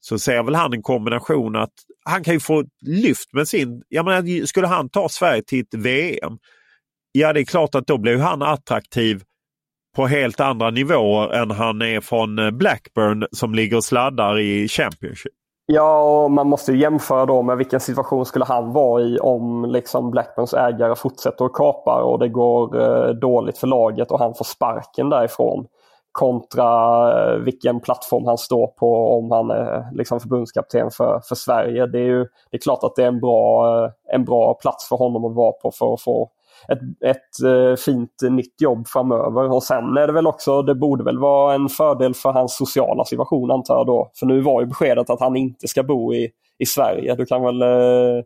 så 0.00 0.18
ser 0.18 0.42
väl 0.42 0.54
han 0.54 0.72
en 0.72 0.82
kombination 0.82 1.56
att 1.56 1.72
han 2.04 2.24
kan 2.24 2.34
ju 2.34 2.40
få 2.40 2.64
lyft 2.86 3.32
med 3.32 3.48
sin, 3.48 3.82
jag 3.88 4.04
menar 4.04 4.46
skulle 4.46 4.66
han 4.66 4.88
ta 4.88 5.08
Sverige 5.08 5.42
till 5.42 5.60
ett 5.60 5.74
VM, 5.74 6.38
ja 7.12 7.32
det 7.32 7.40
är 7.40 7.44
klart 7.44 7.74
att 7.74 7.86
då 7.86 7.98
blir 7.98 8.18
han 8.18 8.42
attraktiv 8.42 9.22
på 9.96 10.06
helt 10.06 10.40
andra 10.40 10.70
nivåer 10.70 11.32
än 11.32 11.50
han 11.50 11.82
är 11.82 12.00
från 12.00 12.38
eh, 12.38 12.50
Blackburn 12.50 13.26
som 13.32 13.54
ligger 13.54 13.76
och 13.76 13.84
sladdar 13.84 14.38
i 14.38 14.68
Championship. 14.68 15.32
Ja, 15.66 16.02
och 16.02 16.30
man 16.30 16.48
måste 16.48 16.72
jämföra 16.72 17.26
då 17.26 17.42
med 17.42 17.56
vilken 17.56 17.80
situation 17.80 18.26
skulle 18.26 18.44
han 18.44 18.72
vara 18.72 19.02
i 19.02 19.18
om 19.18 19.64
liksom 19.64 20.10
Blackburns 20.10 20.54
ägare 20.54 20.94
fortsätter 20.94 21.44
att 21.44 21.52
kapa 21.52 22.02
och 22.02 22.18
det 22.18 22.28
går 22.28 22.80
eh, 22.80 23.10
dåligt 23.10 23.58
för 23.58 23.66
laget 23.66 24.10
och 24.10 24.18
han 24.18 24.34
får 24.34 24.44
sparken 24.44 25.10
därifrån. 25.10 25.66
Kontra 26.12 26.72
eh, 27.12 27.38
vilken 27.38 27.80
plattform 27.80 28.26
han 28.26 28.38
står 28.38 28.66
på 28.66 29.18
om 29.18 29.30
han 29.30 29.50
är 29.50 29.74
eh, 29.74 29.84
liksom 29.92 30.20
förbundskapten 30.20 30.90
för, 30.90 31.20
för 31.28 31.34
Sverige. 31.34 31.86
Det 31.86 31.98
är 31.98 32.06
ju 32.06 32.26
det 32.50 32.56
är 32.56 32.60
klart 32.60 32.84
att 32.84 32.96
det 32.96 33.02
är 33.02 33.08
en 33.08 33.20
bra, 33.20 33.66
en 34.12 34.24
bra 34.24 34.54
plats 34.54 34.88
för 34.88 34.96
honom 34.96 35.24
att 35.24 35.34
vara 35.34 35.52
på 35.52 35.70
för 35.70 35.94
att 35.94 36.02
få 36.02 36.30
ett, 36.68 36.78
ett 37.04 37.44
eh, 37.44 37.76
fint 37.76 38.22
nytt 38.30 38.60
jobb 38.60 38.88
framöver. 38.88 39.52
Och 39.52 39.62
sen 39.62 39.96
är 39.96 40.06
det 40.06 40.12
väl 40.12 40.26
också, 40.26 40.62
det 40.62 40.74
borde 40.74 41.04
väl 41.04 41.18
vara 41.18 41.54
en 41.54 41.68
fördel 41.68 42.14
för 42.14 42.32
hans 42.32 42.56
sociala 42.56 43.04
situation 43.04 43.50
antar 43.50 43.74
jag 43.74 43.86
då. 43.86 44.10
För 44.14 44.26
nu 44.26 44.40
var 44.40 44.60
ju 44.60 44.66
beskedet 44.66 45.10
att 45.10 45.20
han 45.20 45.36
inte 45.36 45.68
ska 45.68 45.82
bo 45.82 46.14
i, 46.14 46.30
i 46.58 46.66
Sverige. 46.66 47.14
Du 47.14 47.26
kan 47.26 47.42
väl 47.42 47.62
eh, 47.62 48.22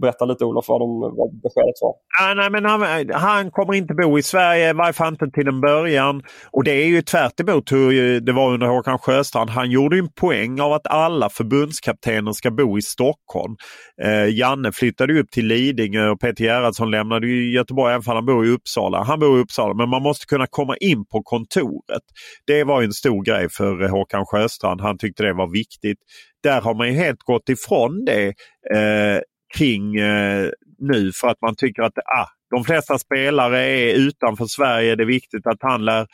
berätta 0.00 0.24
lite 0.24 0.44
Olof 0.44 0.68
vad, 0.68 0.80
de, 0.80 1.00
vad 1.00 1.40
beskedet 1.42 1.78
var. 1.80 1.94
Ah, 2.20 2.34
nej, 2.34 2.50
men 2.50 2.64
han, 2.64 3.10
han, 3.12 3.50
kommer 3.50 3.74
inte 3.74 3.94
bo 3.94 4.18
i 4.18 4.22
Sverige, 4.22 4.70
i 4.70 4.72
varje 4.72 4.92
fall 4.92 5.12
inte 5.12 5.30
till 5.30 5.48
en 5.48 5.60
början. 5.60 6.22
Och 6.50 6.64
det 6.64 6.72
är 6.72 6.86
ju 6.86 7.02
tvärt 7.02 7.40
emot 7.40 7.72
hur 7.72 8.20
det 8.20 8.32
var 8.32 8.52
under 8.52 8.66
Håkan 8.66 8.98
Sjöstrand. 8.98 9.50
Han 9.50 9.70
gjorde 9.70 9.98
en 9.98 10.12
poäng 10.12 10.60
av 10.60 10.72
att 10.72 10.86
alla 10.86 11.28
förbundskaptener 11.28 12.32
ska 12.32 12.50
bo 12.50 12.78
i 12.78 12.82
Stockholm. 12.82 13.56
Eh, 14.02 14.38
Janne 14.38 14.72
flyttade 14.72 15.20
upp 15.20 15.30
till 15.30 15.46
Lidingö 15.46 16.08
och 16.08 16.20
Peter 16.20 16.44
Gerhardsson 16.44 16.90
lämnade 16.90 17.26
ju 17.26 17.52
Göteborg 17.54 17.94
även 17.94 18.02
om 18.06 18.14
han 18.14 18.26
bor 18.26 18.46
i 18.46 18.50
Uppsala. 18.50 19.02
Han 19.02 19.18
bor 19.20 19.38
i 19.38 19.42
Uppsala 19.42 19.74
men 19.74 19.88
man 19.88 20.02
måste 20.02 20.26
kunna 20.26 20.46
komma 20.46 20.76
in 20.76 21.04
på 21.06 21.22
kontoret. 21.22 22.02
Det 22.46 22.64
var 22.64 22.82
en 22.82 22.92
stor 22.92 23.24
grej 23.24 23.48
för 23.50 23.82
eh, 23.82 23.90
Håkan 23.90 24.26
Sjöstrand. 24.26 24.80
Han 24.80 24.98
tyckte 24.98 25.22
det 25.22 25.34
var 25.34 25.52
viktigt. 25.52 25.98
Där 26.42 26.60
har 26.60 26.74
man 26.74 26.88
ju 26.88 26.94
helt 26.94 27.22
gått 27.22 27.48
ifrån 27.48 28.04
det 28.04 28.26
eh, 28.74 29.20
kring 29.58 29.96
eh, 29.96 30.48
nu 30.78 31.12
för 31.12 31.28
att 31.28 31.40
man 31.42 31.56
tycker 31.56 31.82
att 31.82 31.98
ah, 31.98 32.26
de 32.50 32.64
flesta 32.64 32.98
spelare 32.98 33.58
är 33.58 33.94
utanför 33.94 34.44
Sverige. 34.44 34.96
Det 34.96 35.02
är 35.02 35.06
viktigt 35.06 35.46
att 35.46 35.58
han 35.60 35.84
lär 35.84 36.06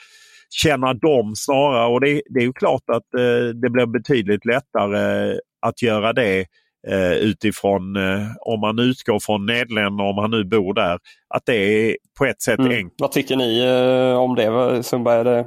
känna 0.50 0.94
dem 0.94 1.32
snarare 1.36 1.86
och 1.86 2.00
det, 2.00 2.22
det 2.30 2.40
är 2.40 2.44
ju 2.44 2.52
klart 2.52 2.82
att 2.92 3.14
eh, 3.20 3.48
det 3.62 3.70
blir 3.70 3.86
betydligt 3.86 4.44
lättare 4.44 5.38
att 5.66 5.82
göra 5.82 6.12
det 6.12 6.46
eh, 6.88 7.12
utifrån 7.12 7.96
eh, 7.96 8.26
om 8.40 8.60
man 8.60 8.78
utgår 8.78 9.20
från 9.20 9.46
Nederländerna 9.46 10.10
om 10.10 10.18
han 10.18 10.30
nu 10.30 10.44
bor 10.44 10.74
där. 10.74 10.98
Att 11.34 11.42
det 11.46 11.56
är 11.56 11.96
på 12.18 12.24
ett 12.24 12.42
sätt 12.42 12.58
mm. 12.58 12.72
enkelt. 12.72 13.00
Vad 13.00 13.12
tycker 13.12 13.36
ni 13.36 13.60
eh, 13.60 14.18
om 14.18 14.34
det 14.34 14.82
Sundberg? 14.82 15.18
Är 15.18 15.24
det, 15.24 15.46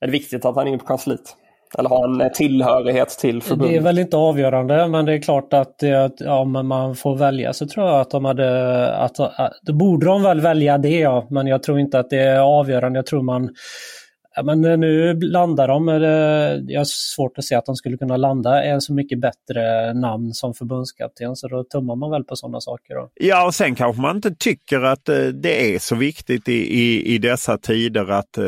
är 0.00 0.06
det 0.06 0.12
viktigt 0.12 0.44
att 0.44 0.56
han 0.56 0.66
är 0.66 0.68
inne 0.68 0.78
på 0.78 0.86
kansliet? 0.86 1.36
Eller 1.78 1.88
ha 1.88 2.04
en 2.04 2.32
tillhörighet 2.32 3.08
till 3.08 3.42
förbundet? 3.42 3.70
Det 3.70 3.76
är 3.76 3.80
väl 3.80 3.98
inte 3.98 4.16
avgörande 4.16 4.88
men 4.88 5.04
det 5.04 5.12
är 5.12 5.18
klart 5.18 5.52
att 5.52 5.82
ja, 6.18 6.44
man 6.44 6.96
får 6.96 7.16
välja 7.16 7.52
så 7.52 7.66
tror 7.66 7.86
jag 7.86 8.00
att 8.00 8.10
de 8.10 8.24
hade... 8.24 8.88
Att, 8.96 9.20
att, 9.20 9.52
då 9.62 9.72
borde 9.72 10.06
de 10.06 10.22
väl 10.22 10.40
välja 10.40 10.78
det 10.78 10.98
ja, 10.98 11.26
men 11.30 11.46
jag 11.46 11.62
tror 11.62 11.78
inte 11.78 11.98
att 11.98 12.10
det 12.10 12.18
är 12.18 12.38
avgörande. 12.38 12.98
Jag 12.98 13.06
tror 13.06 13.22
man 13.22 13.50
Ja, 14.38 14.42
men 14.42 14.64
eh, 14.64 14.78
nu 14.78 15.20
landar 15.20 15.68
de, 15.68 15.88
eh, 15.88 16.72
jag 16.72 16.80
har 16.80 16.84
svårt 16.84 17.38
att 17.38 17.44
se 17.44 17.54
att 17.54 17.66
de 17.66 17.76
skulle 17.76 17.96
kunna 17.96 18.16
landa 18.16 18.64
en 18.64 18.80
så 18.80 18.94
mycket 18.94 19.20
bättre 19.20 19.94
namn 19.94 20.32
som 20.32 20.54
förbundskapten 20.54 21.36
så 21.36 21.48
då 21.48 21.64
tummar 21.64 21.96
man 21.96 22.10
väl 22.10 22.24
på 22.24 22.36
sådana 22.36 22.60
saker. 22.60 22.94
Då. 22.94 23.10
Ja 23.14 23.46
och 23.46 23.54
sen 23.54 23.74
kanske 23.74 24.02
man 24.02 24.16
inte 24.16 24.34
tycker 24.34 24.80
att 24.80 25.08
eh, 25.08 25.24
det 25.24 25.74
är 25.74 25.78
så 25.78 25.96
viktigt 25.96 26.48
i, 26.48 26.80
i, 26.80 27.14
i 27.14 27.18
dessa 27.18 27.58
tider 27.58 28.10
att, 28.10 28.38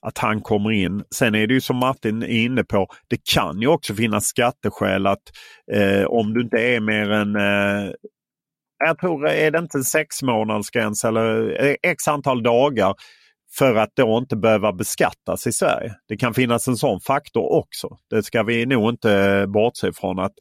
att 0.00 0.18
han 0.18 0.40
kommer 0.40 0.70
in. 0.70 1.02
Sen 1.14 1.34
är 1.34 1.46
det 1.46 1.54
ju 1.54 1.60
som 1.60 1.76
Martin 1.76 2.22
är 2.22 2.44
inne 2.44 2.64
på, 2.64 2.86
det 3.08 3.18
kan 3.34 3.60
ju 3.60 3.66
också 3.66 3.94
finnas 3.94 4.24
skatteskäl 4.26 5.06
att 5.06 5.22
eh, 5.72 6.04
om 6.04 6.34
du 6.34 6.40
inte 6.40 6.56
är 6.56 6.80
mer 6.80 7.10
än 7.10 7.36
eh, 7.36 7.92
jag 8.78 8.98
tror, 8.98 9.28
är 9.28 9.50
det 9.50 9.58
inte 9.58 9.78
en 9.78 9.84
sex 9.84 10.22
månadsgräns 10.22 11.04
eller 11.04 11.56
x 11.82 12.08
antal 12.08 12.42
dagar 12.42 12.94
för 13.58 13.74
att 13.74 13.90
då 13.96 14.18
inte 14.18 14.36
behöva 14.36 14.72
beskattas 14.72 15.46
i 15.46 15.52
Sverige. 15.52 15.94
Det 16.08 16.16
kan 16.16 16.34
finnas 16.34 16.68
en 16.68 16.76
sån 16.76 17.00
faktor 17.00 17.52
också. 17.52 17.88
Det 18.10 18.22
ska 18.22 18.42
vi 18.42 18.66
nog 18.66 18.90
inte 18.90 19.44
bortse 19.48 19.88
ifrån. 19.88 20.18
Att, 20.18 20.32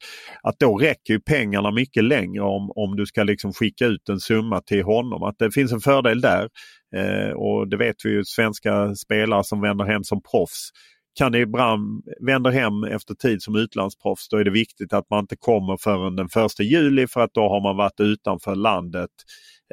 att 0.43 0.59
då 0.59 0.78
räcker 0.78 1.14
ju 1.14 1.20
pengarna 1.20 1.72
mycket 1.72 2.03
längre 2.03 2.43
om, 2.43 2.72
om 2.76 2.95
du 2.95 3.05
ska 3.05 3.24
liksom 3.24 3.53
skicka 3.53 3.86
ut 3.86 4.09
en 4.09 4.20
summa 4.20 4.61
till 4.61 4.84
honom. 4.84 5.24
Att 5.24 5.36
det 5.39 5.51
finns 5.51 5.72
en 5.72 5.80
fördel 5.80 6.22
där. 6.22 6.49
Eh, 6.95 7.32
och 7.32 7.70
det 7.70 7.78
vet 7.78 7.95
vi 8.03 8.09
ju 8.09 8.24
svenska 8.26 8.95
spelare 8.95 9.43
som 9.43 9.61
vänder 9.61 9.86
hem 9.86 10.03
som 10.03 10.22
proffs 10.32 10.70
kan 11.16 11.36
ibland 11.36 12.03
vänder 12.28 12.51
hem 12.51 12.84
efter 12.84 13.14
tid 13.14 13.41
som 13.41 13.55
utlandsproffs 13.55 14.30
då 14.30 14.38
är 14.38 14.43
det 14.43 14.51
viktigt 14.51 14.93
att 14.93 15.09
man 15.09 15.20
inte 15.20 15.36
kommer 15.36 15.78
förrän 15.78 16.16
den 16.16 16.30
första 16.30 16.64
juli 16.64 17.07
för 17.07 17.22
att 17.22 17.34
då 17.34 17.41
har 17.41 17.64
man 17.64 17.78
varit 17.78 17.99
utanför 17.99 18.55
landet 18.55 19.09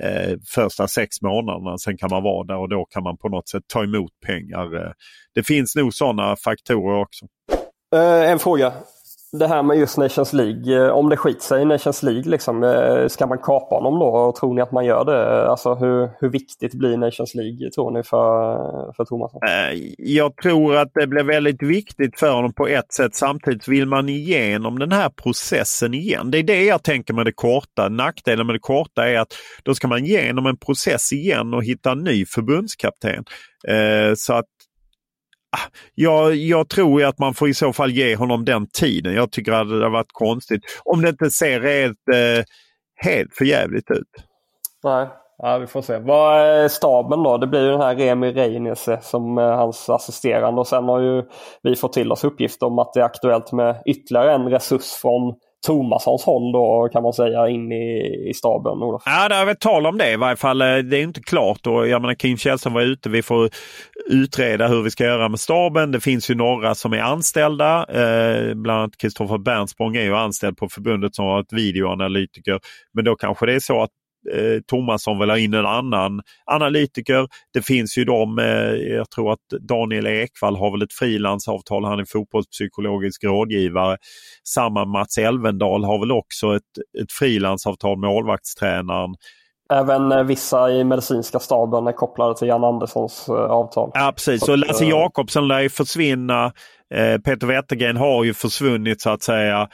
eh, 0.02 0.36
första 0.54 0.88
sex 0.88 1.22
månaderna. 1.22 1.78
Sen 1.78 1.96
kan 1.96 2.10
man 2.10 2.22
vara 2.22 2.44
där 2.44 2.56
och 2.56 2.68
då 2.68 2.84
kan 2.84 3.02
man 3.02 3.16
på 3.16 3.28
något 3.28 3.48
sätt 3.48 3.62
ta 3.66 3.84
emot 3.84 4.12
pengar. 4.26 4.76
Eh, 4.76 4.92
det 5.34 5.42
finns 5.42 5.76
nog 5.76 5.94
sådana 5.94 6.36
faktorer 6.36 7.00
också. 7.00 7.26
Eh, 7.94 8.30
en 8.30 8.38
fråga 8.38 8.72
det 9.32 9.46
här 9.46 9.62
med 9.62 9.78
just 9.78 9.98
Nations 9.98 10.32
League, 10.32 10.76
eh, 10.76 10.90
om 10.90 11.08
det 11.08 11.16
skiter 11.16 11.40
sig 11.40 11.62
i 11.62 11.64
Nations 11.64 12.02
League, 12.02 12.22
liksom, 12.30 12.62
eh, 12.64 13.08
ska 13.08 13.26
man 13.26 13.38
kapa 13.38 13.74
honom 13.74 13.98
då? 13.98 14.06
Och 14.06 14.34
tror 14.34 14.54
ni 14.54 14.60
att 14.60 14.72
man 14.72 14.84
gör 14.84 15.04
det? 15.04 15.50
Alltså 15.50 15.74
hur, 15.74 16.10
hur 16.20 16.28
viktigt 16.28 16.74
blir 16.74 16.96
Nations 16.96 17.34
League 17.34 17.70
tror 17.70 17.90
ni 17.90 18.02
för, 18.02 18.92
för 18.96 19.04
Thomas? 19.04 19.32
Eh, 19.34 19.78
jag 19.98 20.36
tror 20.36 20.76
att 20.76 20.88
det 20.94 21.06
blir 21.06 21.24
väldigt 21.24 21.62
viktigt 21.62 22.18
för 22.18 22.32
honom 22.32 22.52
på 22.52 22.68
ett 22.68 22.92
sätt. 22.92 23.14
Samtidigt 23.14 23.68
vill 23.68 23.86
man 23.86 24.08
igenom 24.08 24.78
den 24.78 24.92
här 24.92 25.08
processen 25.08 25.94
igen. 25.94 26.30
Det 26.30 26.38
är 26.38 26.42
det 26.42 26.64
jag 26.64 26.82
tänker 26.82 27.14
med 27.14 27.26
det 27.26 27.32
korta. 27.32 27.88
Nackdelen 27.88 28.46
med 28.46 28.54
det 28.54 28.60
korta 28.60 29.08
är 29.08 29.18
att 29.18 29.34
då 29.62 29.74
ska 29.74 29.88
man 29.88 30.04
igenom 30.04 30.46
en 30.46 30.56
process 30.56 31.12
igen 31.12 31.54
och 31.54 31.64
hitta 31.64 31.92
en 31.92 31.98
ny 31.98 32.26
förbundskapten. 32.26 33.24
Så 34.16 34.32
att 34.32 34.46
Ah, 35.52 35.70
jag, 35.94 36.34
jag 36.34 36.68
tror 36.68 37.04
att 37.04 37.18
man 37.18 37.34
får 37.34 37.48
i 37.48 37.54
så 37.54 37.72
fall 37.72 37.90
ge 37.90 38.16
honom 38.16 38.44
den 38.44 38.66
tiden. 38.66 39.14
Jag 39.14 39.32
tycker 39.32 39.52
att 39.52 39.68
det 39.68 39.82
har 39.82 39.90
varit 39.90 40.12
konstigt. 40.12 40.60
Om 40.84 41.02
det 41.02 41.08
inte 41.08 41.30
ser 41.30 41.60
helt, 41.60 42.08
eh, 42.12 42.44
helt 43.06 43.34
förjävligt 43.34 43.90
ut. 43.90 44.08
Nej, 44.84 45.08
ja, 45.38 45.58
vi 45.58 45.66
får 45.66 45.82
se. 45.82 45.98
Vad 45.98 46.40
är 46.40 46.68
staben 46.68 47.22
då? 47.22 47.38
Det 47.38 47.46
blir 47.46 47.64
ju 47.64 47.70
den 47.70 47.80
här 47.80 47.96
Remi 47.96 48.32
Reinese 48.32 48.98
som 49.02 49.38
är 49.38 49.52
hans 49.52 49.90
assisterande 49.90 50.60
och 50.60 50.66
sen 50.66 50.84
har 50.84 51.00
ju 51.00 51.22
vi 51.62 51.76
fått 51.76 51.92
till 51.92 52.12
oss 52.12 52.24
uppgifter 52.24 52.66
om 52.66 52.78
att 52.78 52.92
det 52.92 53.00
är 53.00 53.04
aktuellt 53.04 53.52
med 53.52 53.82
ytterligare 53.86 54.34
en 54.34 54.48
resurs 54.48 54.92
från 54.92 55.34
Tomassons 55.66 56.24
håll 56.24 56.52
då 56.52 56.88
kan 56.92 57.02
man 57.02 57.12
säga 57.12 57.48
in 57.48 57.72
i, 57.72 58.26
i 58.30 58.34
staben? 58.34 58.82
Olof? 58.82 59.02
Ja, 59.06 59.28
det 59.28 59.34
har 59.34 59.46
väl 59.46 59.56
tal 59.56 59.86
om 59.86 59.98
det 59.98 60.12
i 60.12 60.16
varje 60.16 60.36
fall. 60.36 60.60
Eh, 60.60 60.76
det 60.76 60.96
är 60.96 61.02
inte 61.02 61.20
klart 61.20 61.66
och 61.66 61.88
jag 61.88 62.02
menar 62.02 62.14
Kim 62.14 62.36
Källström 62.36 62.72
var 62.72 62.82
ute. 62.82 63.08
Vi 63.08 63.22
får 63.22 63.50
utreda 64.10 64.68
hur 64.68 64.82
vi 64.82 64.90
ska 64.90 65.04
göra 65.04 65.28
med 65.28 65.40
staben. 65.40 65.92
Det 65.92 66.00
finns 66.00 66.30
ju 66.30 66.34
några 66.34 66.74
som 66.74 66.92
är 66.92 67.00
anställda. 67.00 67.86
Eh, 67.88 68.54
bland 68.54 68.80
annat 68.80 68.96
Kristoffer 68.96 69.38
Bernsprång 69.38 69.96
är 69.96 70.02
ju 70.02 70.16
anställd 70.16 70.56
på 70.56 70.68
förbundet 70.68 71.14
som 71.14 71.24
har 71.24 71.40
ett 71.40 71.52
videoanalytiker. 71.52 72.60
Men 72.94 73.04
då 73.04 73.16
kanske 73.16 73.46
det 73.46 73.54
är 73.54 73.60
så 73.60 73.82
att 73.82 73.90
eh, 74.32 74.60
Tomasson 74.66 75.18
vill 75.18 75.30
ha 75.30 75.38
in 75.38 75.54
en 75.54 75.66
annan 75.66 76.20
analytiker. 76.46 77.28
Det 77.54 77.62
finns 77.62 77.98
ju 77.98 78.04
de, 78.04 78.38
eh, 78.38 78.74
jag 78.74 79.10
tror 79.10 79.32
att 79.32 79.48
Daniel 79.68 80.06
Ekvall 80.06 80.56
har 80.56 80.70
väl 80.70 80.82
ett 80.82 80.92
frilansavtal, 80.92 81.84
han 81.84 82.00
är 82.00 82.04
fotbollspsykologisk 82.04 83.24
rådgivare. 83.24 83.96
Samma 84.48 84.84
Mats 84.84 85.18
Elvendal 85.18 85.84
har 85.84 85.98
väl 85.98 86.12
också 86.12 86.56
ett, 86.56 87.02
ett 87.02 87.12
frilansavtal 87.12 87.98
med 87.98 88.10
målvaktstränaren. 88.10 89.14
Även 89.72 90.12
eh, 90.12 90.22
vissa 90.22 90.70
i 90.70 90.84
medicinska 90.84 91.38
staben 91.38 91.86
är 91.86 91.92
kopplade 91.92 92.38
till 92.38 92.48
Jan 92.48 92.64
Anderssons 92.64 93.28
eh, 93.28 93.34
avtal. 93.34 93.90
Ja 93.94 94.12
precis, 94.16 94.44
så 94.44 94.56
Lasse 94.56 94.84
eh, 94.84 94.90
Jakobsson 94.90 95.48
lär 95.48 95.60
ju 95.60 95.68
försvinna. 95.68 96.52
Peter 97.24 97.46
Wettergren 97.46 97.96
har 97.96 98.24
ju 98.24 98.34
försvunnit 98.34 99.00
så 99.00 99.10
att 99.10 99.22
säga 99.22 99.68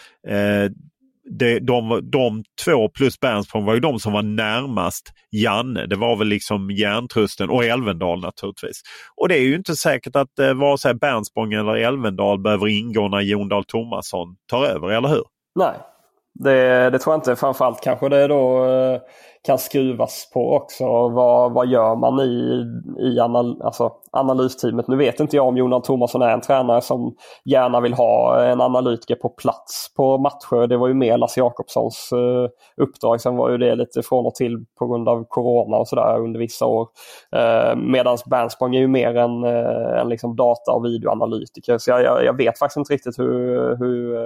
det, 1.31 1.59
de, 1.59 2.11
de 2.13 2.45
två 2.65 2.89
plus 2.89 3.21
Bernsprong 3.21 3.65
var 3.65 3.75
ju 3.75 3.81
de 3.81 3.99
som 3.99 4.13
var 4.13 4.23
närmast 4.23 5.13
Janne. 5.31 5.87
Det 5.87 5.97
var 5.97 6.17
väl 6.17 6.29
liksom 6.29 6.71
Järntrusten 6.71 7.51
och 7.51 7.65
Elvendal 7.65 8.21
naturligtvis. 8.21 8.83
Och 9.17 9.29
det 9.29 9.39
är 9.39 9.43
ju 9.43 9.55
inte 9.55 9.77
säkert 9.77 10.17
att 10.17 10.39
eh, 10.39 10.55
vare 10.55 10.79
sig 10.79 10.95
Bernsprong 10.95 11.53
eller 11.53 11.75
Elvendal 11.77 12.43
behöver 12.43 12.69
ingå 12.69 13.09
när 13.09 13.21
Jon 13.21 13.49
Dahl 13.49 13.65
Tomasson 13.65 14.37
tar 14.51 14.65
över, 14.65 14.89
eller 14.89 15.09
hur? 15.09 15.25
Nej, 15.55 15.75
det, 16.39 16.91
det 16.91 16.99
tror 16.99 17.13
jag 17.13 17.19
inte. 17.19 17.37
Framförallt 17.37 17.81
kanske 17.81 18.09
det 18.09 18.27
då 18.27 18.65
eh, 18.65 19.01
kan 19.47 19.59
skruvas 19.59 20.31
på 20.35 20.53
också. 20.53 20.85
Vad, 21.09 21.53
vad 21.53 21.67
gör 21.67 21.97
man 21.97 22.21
i, 22.21 22.65
i 22.99 23.21
anal, 23.21 23.63
alltså 23.63 23.93
analysteamet? 24.13 24.89
Nu 24.89 24.97
vet 24.97 25.21
inte 25.21 25.37
jag 25.37 25.47
om 25.47 25.57
Jonas 25.57 25.87
Thomasson 25.87 26.23
är 26.23 26.29
en 26.29 26.41
tränare 26.41 26.81
som 26.81 27.15
gärna 27.45 27.81
vill 27.81 27.95
ha 27.95 28.45
en 28.45 28.61
analytiker 28.61 29.15
på 29.15 29.29
plats 29.29 29.95
på 29.97 30.19
matcher. 30.19 30.67
Det 30.67 30.77
var 30.77 30.89
ju 30.89 30.95
mer 30.95 31.19
Lasse 31.19 31.41
Jakobssons 31.41 32.11
uh, 32.13 32.49
uppdrag. 32.77 33.21
Sen 33.21 33.37
var 33.37 33.51
ju 33.51 33.59
det 33.59 33.75
lite 33.75 34.03
från 34.03 34.27
och 34.27 34.35
till 34.35 34.65
på 34.79 34.87
grund 34.87 35.09
av 35.09 35.25
Corona 35.29 35.77
och 35.77 35.89
sådär 35.89 36.21
under 36.21 36.41
vissa 36.41 36.67
år. 36.67 36.89
Eh, 37.37 37.71
uh, 37.71 37.77
Medan 37.77 38.19
Bernspång 38.27 38.75
är 38.75 38.81
ju 38.81 38.89
mer 38.89 39.17
en, 39.17 39.45
uh, 39.45 40.01
en 40.01 40.09
liksom 40.09 40.37
data 40.37 40.73
och 40.73 40.85
videoanalytiker. 40.85 41.79
Så 41.79 41.91
jag, 41.91 42.03
jag, 42.03 42.25
jag, 42.25 42.37
vet 42.37 42.59
faktiskt 42.59 42.77
inte 42.77 42.93
riktigt 42.93 43.19
hur, 43.19 43.77
hur 43.77 44.17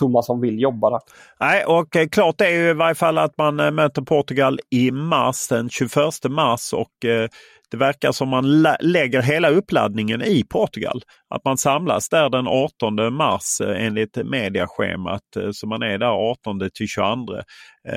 Tomasson 0.00 0.40
vill 0.40 0.60
jobba 0.60 0.90
där. 0.90 1.00
Nej, 1.40 1.64
och 1.64 1.96
eh, 1.96 2.08
klart 2.08 2.40
är 2.40 2.50
ju 2.50 2.70
i 2.70 2.72
varje 2.72 2.94
fall 2.94 3.18
att 3.18 3.38
man 3.38 3.60
eh, 3.60 3.70
möter 3.70 4.02
Portugal 4.02 4.60
i 4.70 4.90
mars, 4.90 5.48
den 5.48 5.70
21 5.70 5.90
mars 6.28 6.72
och 6.72 7.04
eh, 7.04 7.28
det 7.70 7.76
verkar 7.76 8.12
som 8.12 8.28
man 8.28 8.62
lägger 8.80 9.22
hela 9.22 9.50
uppladdningen 9.50 10.22
i 10.22 10.44
Portugal. 10.44 11.02
Att 11.34 11.44
man 11.44 11.58
samlas 11.58 12.08
där 12.08 12.30
den 12.30 12.46
18 12.46 13.14
mars 13.14 13.60
enligt 13.60 14.16
mediaschemat. 14.16 15.22
Så 15.52 15.66
man 15.66 15.82
är 15.82 15.98
där 15.98 16.30
18 16.30 16.60
till 16.74 16.88
22 16.88 17.06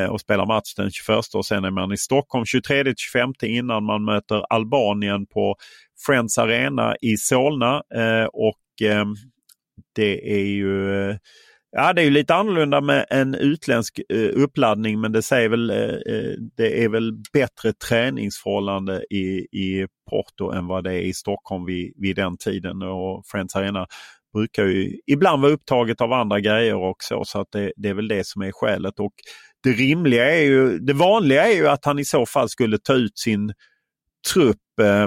och 0.10 0.22
spelar 0.22 0.45
match 0.45 0.74
den 0.78 0.91
21 0.91 1.18
och 1.36 1.45
sen 1.45 1.66
är 1.66 1.72
man 1.72 1.91
i 1.91 1.97
Stockholm 1.97 2.45
23 2.45 2.84
till 2.84 2.93
25 2.97 3.30
innan 3.43 3.84
man 3.84 4.06
möter 4.06 4.43
Albanien 4.49 5.26
på 5.26 5.56
Friends 6.06 6.38
Arena 6.38 6.95
i 7.01 7.18
Solna. 7.18 7.82
Och 8.34 8.88
ehm, 8.88 9.16
det 9.95 10.32
är 10.34 10.45
ju 10.45 11.18
Ja, 11.76 11.93
det 11.93 12.01
är 12.01 12.05
ju 12.05 12.11
lite 12.11 12.36
annorlunda 12.36 12.82
med 12.82 13.05
en 13.09 13.36
utländsk 13.36 13.99
eh, 14.09 14.30
uppladdning 14.34 15.01
men 15.01 15.11
det 15.11 15.21
säger 15.21 15.49
väl 15.49 15.69
eh, 15.69 15.78
eh, 15.78 16.34
det 16.57 16.84
är 16.84 16.89
väl 16.89 17.13
bättre 17.34 17.74
träningsförhållande 17.74 19.05
i, 19.09 19.47
i 19.51 19.88
Porto 20.09 20.51
än 20.51 20.67
vad 20.67 20.84
det 20.84 20.93
är 20.93 21.01
i 21.01 21.13
Stockholm 21.13 21.65
vid, 21.65 21.93
vid 21.97 22.15
den 22.15 22.38
tiden. 22.38 22.82
Och 22.82 23.24
Friends 23.26 23.55
Arena 23.55 23.88
brukar 24.34 24.65
ju 24.65 24.99
ibland 25.07 25.41
vara 25.41 25.51
upptaget 25.51 26.01
av 26.01 26.13
andra 26.13 26.39
grejer 26.39 26.74
också 26.74 27.24
så 27.26 27.41
att 27.41 27.51
det, 27.51 27.74
det 27.76 27.89
är 27.89 27.93
väl 27.93 28.07
det 28.07 28.28
som 28.28 28.41
är 28.41 28.51
skälet. 28.51 28.99
Och 28.99 29.13
det 29.63 29.71
rimliga 29.71 30.36
är 30.36 30.43
ju, 30.43 30.80
det 30.80 30.93
vanliga 30.93 31.47
är 31.47 31.55
ju 31.55 31.67
att 31.67 31.86
han 31.86 31.99
i 31.99 32.05
så 32.05 32.26
fall 32.26 32.49
skulle 32.49 32.78
ta 32.78 32.93
ut 32.93 33.17
sin 33.19 33.53
trupp 34.34 34.80
eh, 34.82 35.03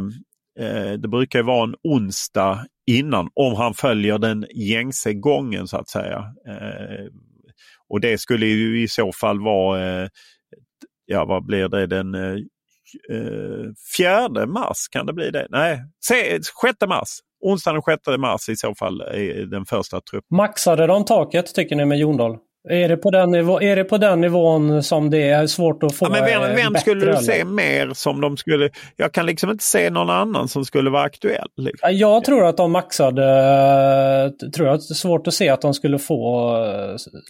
eh, 0.67 0.93
det 0.93 1.09
brukar 1.09 1.43
vara 1.43 1.65
en 1.65 1.75
onsdag 1.83 2.67
innan 2.87 3.29
om 3.35 3.55
han 3.55 3.75
följer 3.75 4.19
den 4.19 4.47
gängse 4.55 5.15
gången 5.15 5.69
så 5.69 5.77
att 5.77 5.89
säga. 5.89 6.19
Eh, 6.49 7.07
och 7.89 8.01
det 8.01 8.19
skulle 8.19 8.47
ju 8.47 8.83
i 8.83 8.89
så 8.89 9.13
fall 9.13 9.41
vara, 9.41 10.03
eh, 10.03 10.09
ja 11.07 11.25
vad 11.25 11.47
blir 11.47 11.69
det, 11.69 11.87
den 11.87 12.15
eh, 12.15 12.37
eh 13.11 13.73
fjärde 13.97 14.47
mars 14.47 14.89
kan 14.91 15.07
det 15.07 15.13
bli 15.13 15.31
det? 15.31 15.47
Nej, 15.51 15.83
sjätte 16.63 16.87
mars. 16.87 17.09
Onsdagen 17.41 17.83
den 17.87 17.99
6 18.05 18.19
mars 18.19 18.49
i 18.49 18.57
så 18.57 18.75
fall 18.75 19.01
är 19.01 19.47
den 19.47 19.67
första 19.67 20.01
truppen. 20.01 20.37
Maxade 20.37 20.87
de 20.87 21.05
taket 21.05 21.55
tycker 21.55 21.77
ni 21.77 21.85
med 21.85 21.99
Jondal? 21.99 22.39
Är 22.71 22.89
det, 22.89 22.97
på 22.97 23.11
den 23.11 23.31
nivå, 23.31 23.63
är 23.63 23.77
det 23.77 23.85
på 23.85 23.99
den 23.99 24.21
nivån 24.21 24.83
som 24.83 25.11
det 25.11 25.31
är 25.31 25.47
svårt 25.47 25.83
att 25.83 25.95
få 25.95 26.07
ja, 26.07 26.11
men 26.11 26.25
Vem, 26.25 26.57
vem 26.57 26.75
skulle 26.75 27.13
du 27.13 27.17
se 27.17 27.45
mer 27.45 27.91
som 27.95 28.21
de 28.21 28.37
skulle... 28.37 28.71
Jag 28.97 29.13
kan 29.13 29.27
liksom 29.27 29.51
inte 29.51 29.65
se 29.65 29.91
någon 29.91 30.11
annan 30.11 30.49
som 30.49 30.65
skulle 30.65 30.91
vara 30.91 31.03
aktuell. 31.03 31.49
Liksom. 31.57 31.89
Jag 31.93 32.25
tror 32.25 32.47
att 32.47 32.57
de 32.57 32.73
maxade... 32.73 33.23
Tror 34.57 34.69
jag, 34.69 34.77
det 34.77 34.93
är 34.93 34.95
svårt 34.95 35.27
att 35.27 35.35
se 35.35 35.49
att 35.49 35.61
de 35.61 35.75
skulle 35.75 35.99
få 35.99 36.53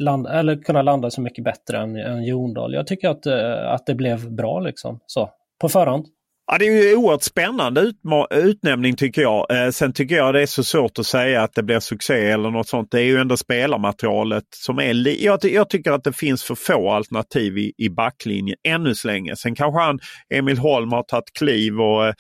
land, 0.01 0.27
eller 0.27 0.63
kunna 0.63 0.83
landa 0.83 1.11
så 1.11 1.21
mycket 1.21 1.45
bättre 1.45 1.79
än, 1.79 1.97
än 1.97 2.25
Jondal. 2.25 2.75
Jag 2.75 2.87
tycker 2.87 3.09
att, 3.09 3.27
att 3.75 3.87
det 3.87 3.95
blev 3.95 4.31
bra 4.31 4.61
liksom. 4.61 4.99
Så, 5.07 5.31
på 5.61 5.69
förhand. 5.69 6.07
Ja, 6.49 6.59
det 6.59 6.67
är 6.67 6.89
ju 6.89 6.97
oerhört 6.97 7.23
spännande 7.23 7.93
utnämning 8.31 8.97
tycker 8.97 9.23
jag. 9.23 9.51
Eh, 9.51 9.71
sen 9.71 9.93
tycker 9.93 10.17
jag 10.17 10.35
det 10.35 10.43
är 10.43 10.47
så 10.47 10.65
svårt 10.65 10.99
att 10.99 11.07
säga 11.07 11.43
att 11.43 11.55
det 11.55 11.63
blir 11.63 11.81
succé 11.81 12.31
eller 12.31 12.51
något 12.51 12.69
sånt. 12.69 12.91
Det 12.91 13.01
är 13.01 13.05
ju 13.05 13.17
ändå 13.17 13.37
spelarmaterialet 13.37 14.45
som 14.51 14.79
är... 14.79 15.25
Jag, 15.25 15.45
jag 15.45 15.71
tycker 15.71 15.93
att 15.93 16.05
det 16.05 16.13
finns 16.13 16.45
för 16.45 16.55
få 16.55 16.91
alternativ 16.91 17.59
i, 17.59 17.73
i 17.77 17.89
backlinjen 17.89 18.57
ännu 18.69 18.95
så 18.95 19.09
länge. 19.09 19.37
Sen 19.37 19.55
kanske 19.55 19.81
han, 19.81 19.99
Emil 20.35 20.59
Holm 20.59 20.93
har 20.93 21.03
tagit 21.03 21.33
kliv 21.39 21.81
och 21.81 22.07
eh, 22.07 22.15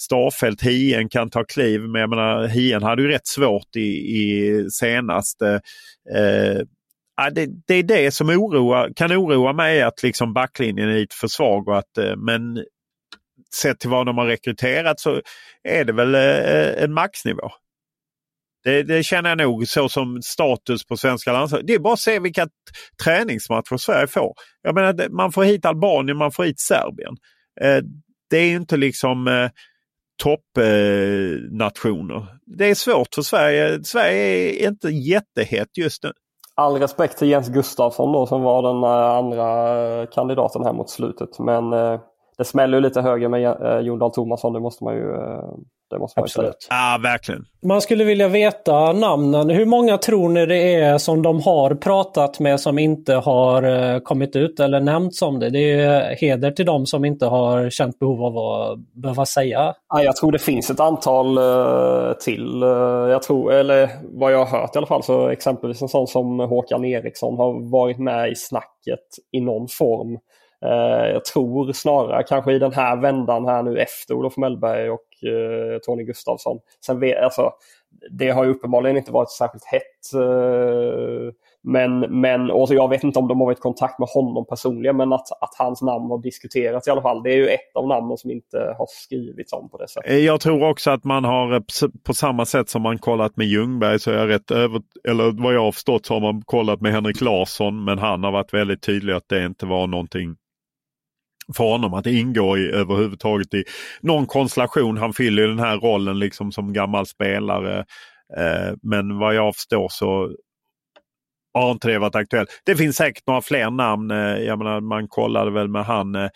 Starfelt, 0.00 0.62
Hien 0.62 1.08
kan 1.08 1.30
ta 1.30 1.44
kliv. 1.44 1.80
Men 1.80 2.00
jag 2.00 2.10
menar, 2.10 2.46
Hien 2.46 2.82
hade 2.82 3.02
ju 3.02 3.08
rätt 3.08 3.26
svårt 3.26 3.76
i, 3.76 3.90
i 4.18 4.66
senaste. 4.70 5.60
Eh, 6.14 6.58
eh, 6.58 7.32
det, 7.32 7.48
det, 7.66 7.74
är 7.74 7.82
det 7.82 8.14
som 8.14 8.30
oroar, 8.30 8.90
kan 8.96 9.12
oroa 9.12 9.52
mig 9.52 9.82
att 9.82 10.02
liksom 10.02 10.32
backlinjen 10.32 10.88
är 10.88 10.94
lite 10.94 11.16
för 11.16 11.28
svag. 11.28 11.68
Och 11.68 11.78
att, 11.78 11.98
eh, 11.98 12.16
men 12.16 12.64
sett 13.54 13.80
till 13.80 13.90
vad 13.90 14.06
de 14.06 14.18
har 14.18 14.26
rekryterat 14.26 15.00
så 15.00 15.20
är 15.62 15.84
det 15.84 15.92
väl 15.92 16.14
eh, 16.14 16.82
en 16.82 16.92
maxnivå. 16.92 17.50
Det, 18.64 18.82
det, 18.82 19.02
känner 19.02 19.28
jag 19.28 19.38
nog 19.38 19.68
så 19.68 19.88
som 19.88 20.22
status 20.22 20.86
på 20.86 20.96
svenska 20.96 21.32
landslaget. 21.32 21.66
Det 21.66 21.74
är 21.74 21.78
bara 21.78 21.92
att 21.92 22.00
se 22.00 22.18
vilka 22.18 22.48
träningsmatcher 23.04 23.76
Sverige 23.76 24.06
får. 24.06 24.32
Jag 24.62 24.74
menar, 24.74 25.08
man 25.08 25.32
får 25.32 25.44
hit 25.44 25.64
Albanien, 25.64 26.16
man 26.16 26.32
får 26.32 26.44
hit 26.44 26.60
Serbien. 26.60 27.16
Eh, 27.60 27.82
det 28.30 28.38
är 28.38 28.50
inte 28.50 28.76
liksom 28.76 29.28
eh, 29.28 29.50
toppnationer. 30.22 32.16
Eh, 32.16 32.24
det 32.46 32.70
är 32.70 32.74
svårt 32.74 33.14
för 33.14 33.22
Sverige. 33.22 33.84
Sverige 33.84 34.64
är 34.64 34.68
inte 34.68 34.88
jättehett 34.88 35.76
just 35.76 36.02
nu. 36.02 36.12
All 36.54 36.76
respekt 36.76 37.18
till 37.18 37.28
Jens 37.28 37.48
Gustafsson 37.48 38.12
då 38.12 38.26
som 38.26 38.42
var 38.42 38.62
den 38.62 38.82
eh, 38.82 39.16
andra 39.16 40.06
kandidaten 40.06 40.64
här 40.64 40.72
mot 40.72 40.90
slutet. 40.90 41.38
Men 41.38 41.72
det 42.38 42.44
smäller 42.44 42.80
lite 42.80 43.00
högre 43.00 43.28
med 43.28 43.42
Jon 43.84 43.98
Dahl 43.98 44.12
Tomasson, 44.12 44.52
det 44.52 44.60
måste 44.60 44.84
man 44.84 44.94
ju 44.94 45.16
det 45.90 45.98
måste 45.98 46.20
man 46.20 46.24
Absolut. 46.24 46.66
Ja, 46.70 47.00
verkligen. 47.02 47.44
Man 47.62 47.80
skulle 47.80 48.04
vilja 48.04 48.28
veta 48.28 48.92
namnen. 48.92 49.50
Hur 49.50 49.66
många 49.66 49.98
tror 49.98 50.28
ni 50.28 50.46
det 50.46 50.74
är 50.74 50.98
som 50.98 51.22
de 51.22 51.40
har 51.42 51.74
pratat 51.74 52.40
med 52.40 52.60
som 52.60 52.78
inte 52.78 53.14
har 53.14 53.62
eh, 53.62 54.00
kommit 54.00 54.36
ut 54.36 54.60
eller 54.60 54.80
nämnts 54.80 55.22
om 55.22 55.38
det? 55.38 55.50
Det 55.50 55.72
är 55.72 56.16
heder 56.16 56.50
till 56.50 56.66
dem 56.66 56.86
som 56.86 57.04
inte 57.04 57.26
har 57.26 57.70
känt 57.70 57.98
behov 57.98 58.24
av 58.24 58.38
att 58.38 58.78
behöva 59.02 59.26
säga. 59.26 59.74
Ja, 59.88 60.02
jag 60.02 60.16
tror 60.16 60.32
det 60.32 60.38
finns 60.38 60.70
ett 60.70 60.80
antal 60.80 61.38
till. 62.20 62.60
Jag 63.10 63.22
tror, 63.22 63.52
eller 63.52 63.90
vad 64.02 64.32
jag 64.32 64.44
har 64.44 64.60
hört 64.60 64.74
i 64.74 64.78
alla 64.78 64.86
fall, 64.86 65.02
så 65.02 65.28
exempelvis 65.28 65.82
en 65.82 65.88
sån 65.88 66.06
som 66.06 66.40
Håkan 66.40 66.84
Eriksson 66.84 67.36
har 67.36 67.70
varit 67.70 67.98
med 67.98 68.32
i 68.32 68.34
snacket 68.34 69.00
i 69.32 69.40
någon 69.40 69.68
form. 69.68 70.18
Eh, 70.64 71.10
jag 71.12 71.24
tror 71.24 71.72
snarare 71.72 72.22
kanske 72.22 72.52
i 72.52 72.58
den 72.58 72.72
här 72.72 72.96
vändan 72.96 73.46
här 73.46 73.62
nu 73.62 73.78
efter 73.78 74.14
Olof 74.14 74.36
Mellberg 74.36 74.90
och 74.90 75.24
eh, 75.24 75.78
Tony 75.78 76.04
Gustafsson. 76.04 76.58
Sen 76.86 77.00
vet, 77.00 77.22
alltså, 77.22 77.52
det 78.10 78.30
har 78.30 78.44
ju 78.44 78.50
uppenbarligen 78.50 78.96
inte 78.96 79.12
varit 79.12 79.30
särskilt 79.30 79.64
hett. 79.64 80.14
Eh, 80.14 81.32
men, 81.62 82.20
men 82.20 82.50
och 82.50 82.68
jag 82.70 82.88
vet 82.88 83.04
inte 83.04 83.18
om 83.18 83.28
de 83.28 83.40
har 83.40 83.46
varit 83.46 83.58
i 83.58 83.60
kontakt 83.60 83.98
med 83.98 84.08
honom 84.08 84.46
personligen 84.46 84.96
men 84.96 85.12
att, 85.12 85.42
att 85.42 85.54
hans 85.58 85.82
namn 85.82 86.10
har 86.10 86.22
diskuterats 86.22 86.88
i 86.88 86.90
alla 86.90 87.02
fall. 87.02 87.22
Det 87.22 87.32
är 87.32 87.36
ju 87.36 87.48
ett 87.48 87.74
av 87.74 87.88
namnen 87.88 88.16
som 88.16 88.30
inte 88.30 88.74
har 88.78 88.86
skrivits 88.88 89.52
om 89.52 89.70
på 89.70 89.78
det 89.78 89.88
sättet. 89.88 90.22
Jag 90.22 90.40
tror 90.40 90.68
också 90.68 90.90
att 90.90 91.04
man 91.04 91.24
har 91.24 91.62
på 92.04 92.14
samma 92.14 92.44
sätt 92.44 92.68
som 92.68 92.82
man 92.82 92.98
kollat 92.98 93.36
med 93.36 93.46
Ljungberg 93.46 93.98
så 93.98 94.10
är 94.10 94.14
jag 94.14 94.28
rätt 94.28 94.50
över, 94.50 94.82
eller 95.08 95.42
vad 95.42 95.54
jag 95.54 95.60
har 95.60 95.72
förstått 95.72 96.06
så 96.06 96.14
har 96.14 96.20
man 96.20 96.42
kollat 96.42 96.80
med 96.80 96.92
Henrik 96.92 97.20
Larsson 97.20 97.84
men 97.84 97.98
han 97.98 98.24
har 98.24 98.32
varit 98.32 98.54
väldigt 98.54 98.82
tydlig 98.82 99.12
att 99.12 99.28
det 99.28 99.46
inte 99.46 99.66
var 99.66 99.86
någonting 99.86 100.36
för 101.56 101.64
honom 101.64 101.94
att 101.94 102.06
ingå 102.06 102.58
i 102.58 102.70
överhuvudtaget 102.70 103.54
i 103.54 103.64
någon 104.00 104.26
konstellation. 104.26 104.98
Han 104.98 105.12
fyller 105.12 105.48
den 105.48 105.58
här 105.58 105.76
rollen 105.76 106.18
liksom 106.18 106.52
som 106.52 106.72
gammal 106.72 107.06
spelare. 107.06 107.78
Eh, 108.36 108.74
men 108.82 109.18
vad 109.18 109.34
jag 109.34 109.54
förstår 109.54 109.88
så 109.90 110.30
har 111.54 111.70
inte 111.70 111.88
det 111.88 111.98
varit 111.98 112.14
aktuellt. 112.14 112.62
Det 112.64 112.76
finns 112.76 112.96
säkert 112.96 113.26
några 113.26 113.40
fler 113.40 113.70
namn. 113.70 114.10
Eh, 114.10 114.38
jag 114.38 114.58
menar, 114.58 114.80
man 114.80 115.08
kollade 115.08 115.50
väl 115.50 115.68
med 115.68 115.84
han 115.84 116.14
eh, 116.14 116.28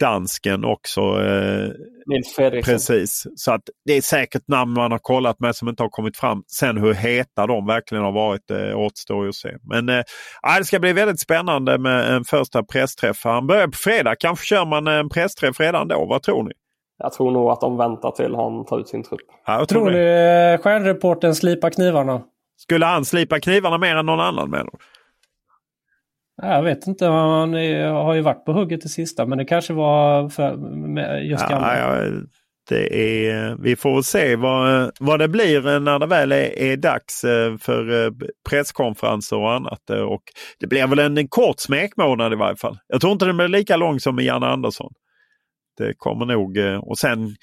dansken 0.00 0.64
också. 0.64 1.00
Eh, 1.00 1.68
Nils 2.06 2.34
Fredriksson. 2.36 2.74
Precis, 2.74 3.26
så 3.36 3.52
att 3.52 3.62
det 3.84 3.92
är 3.92 4.00
säkert 4.00 4.48
namn 4.48 4.72
man 4.72 4.92
har 4.92 4.98
kollat 4.98 5.40
med 5.40 5.56
som 5.56 5.68
inte 5.68 5.82
har 5.82 5.90
kommit 5.90 6.16
fram. 6.16 6.42
Sen 6.46 6.78
hur 6.78 6.94
heta 6.94 7.46
de 7.46 7.66
verkligen 7.66 8.04
har 8.04 8.12
varit 8.12 8.50
eh, 8.50 8.78
återstår 8.78 9.24
ju 9.24 9.28
att 9.28 9.34
se. 9.34 9.56
Men 9.62 9.88
eh, 9.88 10.02
det 10.58 10.64
ska 10.64 10.78
bli 10.78 10.92
väldigt 10.92 11.20
spännande 11.20 11.78
med 11.78 12.14
en 12.14 12.24
första 12.24 12.62
pressträff. 12.62 13.24
Han 13.24 13.46
börjar 13.46 13.66
på 13.66 13.76
fredag. 13.76 14.16
Kanske 14.16 14.46
kör 14.46 14.64
man 14.64 14.86
en 14.86 15.08
pressträff 15.08 15.60
redan 15.60 15.88
då. 15.88 16.06
Vad 16.06 16.22
tror 16.22 16.42
ni? 16.42 16.52
Jag 16.98 17.12
tror 17.12 17.30
nog 17.30 17.50
att 17.50 17.60
de 17.60 17.76
väntar 17.76 18.10
till 18.10 18.34
han 18.34 18.64
tar 18.64 18.80
ut 18.80 18.88
sin 18.88 19.02
trupp. 19.02 19.20
Ja, 19.46 19.56
tror, 19.56 19.66
tror 19.66 19.90
ni 19.90 19.98
eh, 19.98 20.62
stjärnreporten 20.62 21.34
slipar 21.34 21.70
knivarna? 21.70 22.22
Skulle 22.56 22.86
han 22.86 23.04
slipa 23.04 23.40
knivarna 23.40 23.78
mer 23.78 23.96
än 23.96 24.06
någon 24.06 24.20
annan 24.20 24.50
menar 24.50 24.70
du? 24.72 24.78
Jag 26.42 26.62
vet 26.62 26.86
inte, 26.86 27.06
han 27.06 27.52
har 27.52 28.14
ju 28.14 28.20
varit 28.20 28.44
på 28.44 28.52
hugget 28.52 28.80
det 28.80 28.88
sista 28.88 29.26
men 29.26 29.38
det 29.38 29.44
kanske 29.44 29.72
var 29.72 30.28
för 30.28 30.50
just 31.18 31.44
ja, 31.50 31.76
ja, 31.76 32.10
det 32.68 33.26
är, 33.28 33.56
Vi 33.62 33.76
får 33.76 34.02
se 34.02 34.36
vad, 34.36 34.90
vad 35.00 35.18
det 35.18 35.28
blir 35.28 35.80
när 35.80 35.98
det 35.98 36.06
väl 36.06 36.32
är, 36.32 36.58
är 36.58 36.76
dags 36.76 37.24
eh, 37.24 37.56
för 37.56 38.04
eh, 38.04 38.10
presskonferenser 38.50 39.36
och 39.36 39.52
annat. 39.52 39.90
Och 39.90 40.22
det 40.60 40.66
blir 40.66 40.86
väl 40.86 40.98
en 40.98 41.28
kort 41.28 41.60
smekmånad 41.60 42.32
i 42.32 42.36
varje 42.36 42.56
fall. 42.56 42.78
Jag 42.88 43.00
tror 43.00 43.12
inte 43.12 43.24
den 43.24 43.36
blir 43.36 43.48
lika 43.48 43.76
lång 43.76 44.00
som 44.00 44.16
med 44.16 44.24
Janne 44.24 44.46
Andersson. 44.46 44.92
Det 45.78 45.94
kommer 45.96 46.26
nog 46.26 46.58
eh, 46.58 46.76
och 46.76 46.98
sen 46.98 47.36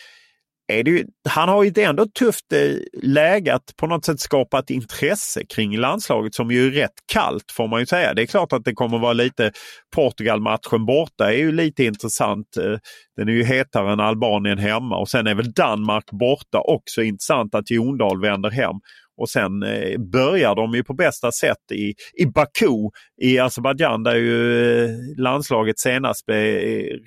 är 0.68 0.84
det 0.84 0.91
ju, 0.91 1.05
han 1.30 1.49
har 1.49 1.64
ju 1.64 1.84
ändå 1.84 2.05
tufft 2.05 2.53
eh, 2.53 2.76
läge 3.03 3.53
att 3.53 3.76
på 3.78 3.88
något 3.88 4.05
sätt 4.05 4.20
skapa 4.20 4.59
ett 4.59 4.70
intresse 4.70 5.45
kring 5.55 5.78
landslaget 5.78 6.36
som 6.36 6.51
ju 6.51 6.68
är 6.68 6.72
rätt 6.72 6.93
kallt 7.14 7.51
får 7.51 7.68
man 7.68 7.80
ju 7.80 7.86
säga. 7.86 8.14
Det 8.14 8.22
är 8.22 8.26
klart 8.26 8.53
att 8.53 8.66
det 8.66 8.74
kommer 8.74 8.99
vara 8.99 9.14
lite 9.14 9.51
Portugal-matchen 9.95 10.86
borta 10.86 11.34
är 11.34 11.38
ju 11.38 11.51
lite 11.51 11.84
intressant. 11.84 12.57
Eh, 12.57 12.78
den 13.18 13.30
är 13.30 13.34
ju 13.34 13.43
hetare 13.43 13.93
än 13.93 13.99
Albanien 13.99 14.57
hemma 14.57 14.97
och 14.97 15.09
sen 15.09 15.28
är 15.28 15.36
väl 15.36 15.51
Danmark 15.51 16.11
borta 16.11 16.59
också 16.59 17.01
intressant 17.03 17.55
att 17.55 17.72
Jondal 17.72 18.22
vänder 18.22 18.49
hem. 18.49 18.76
Och 19.18 19.30
sen 19.30 19.64
eh, 19.64 19.99
börjar 19.99 20.55
de 20.55 20.74
ju 20.74 20.84
på 20.84 20.93
bästa 20.93 21.32
sätt 21.32 21.72
i, 21.74 21.93
i 22.14 22.26
Baku 22.26 22.89
i 23.22 23.39
Azerbajdzjan 23.39 24.03
där 24.03 24.16
ju 24.16 24.84
eh, 24.84 24.89
landslaget 25.18 25.80
senast 25.80 26.26
blev 26.26 26.39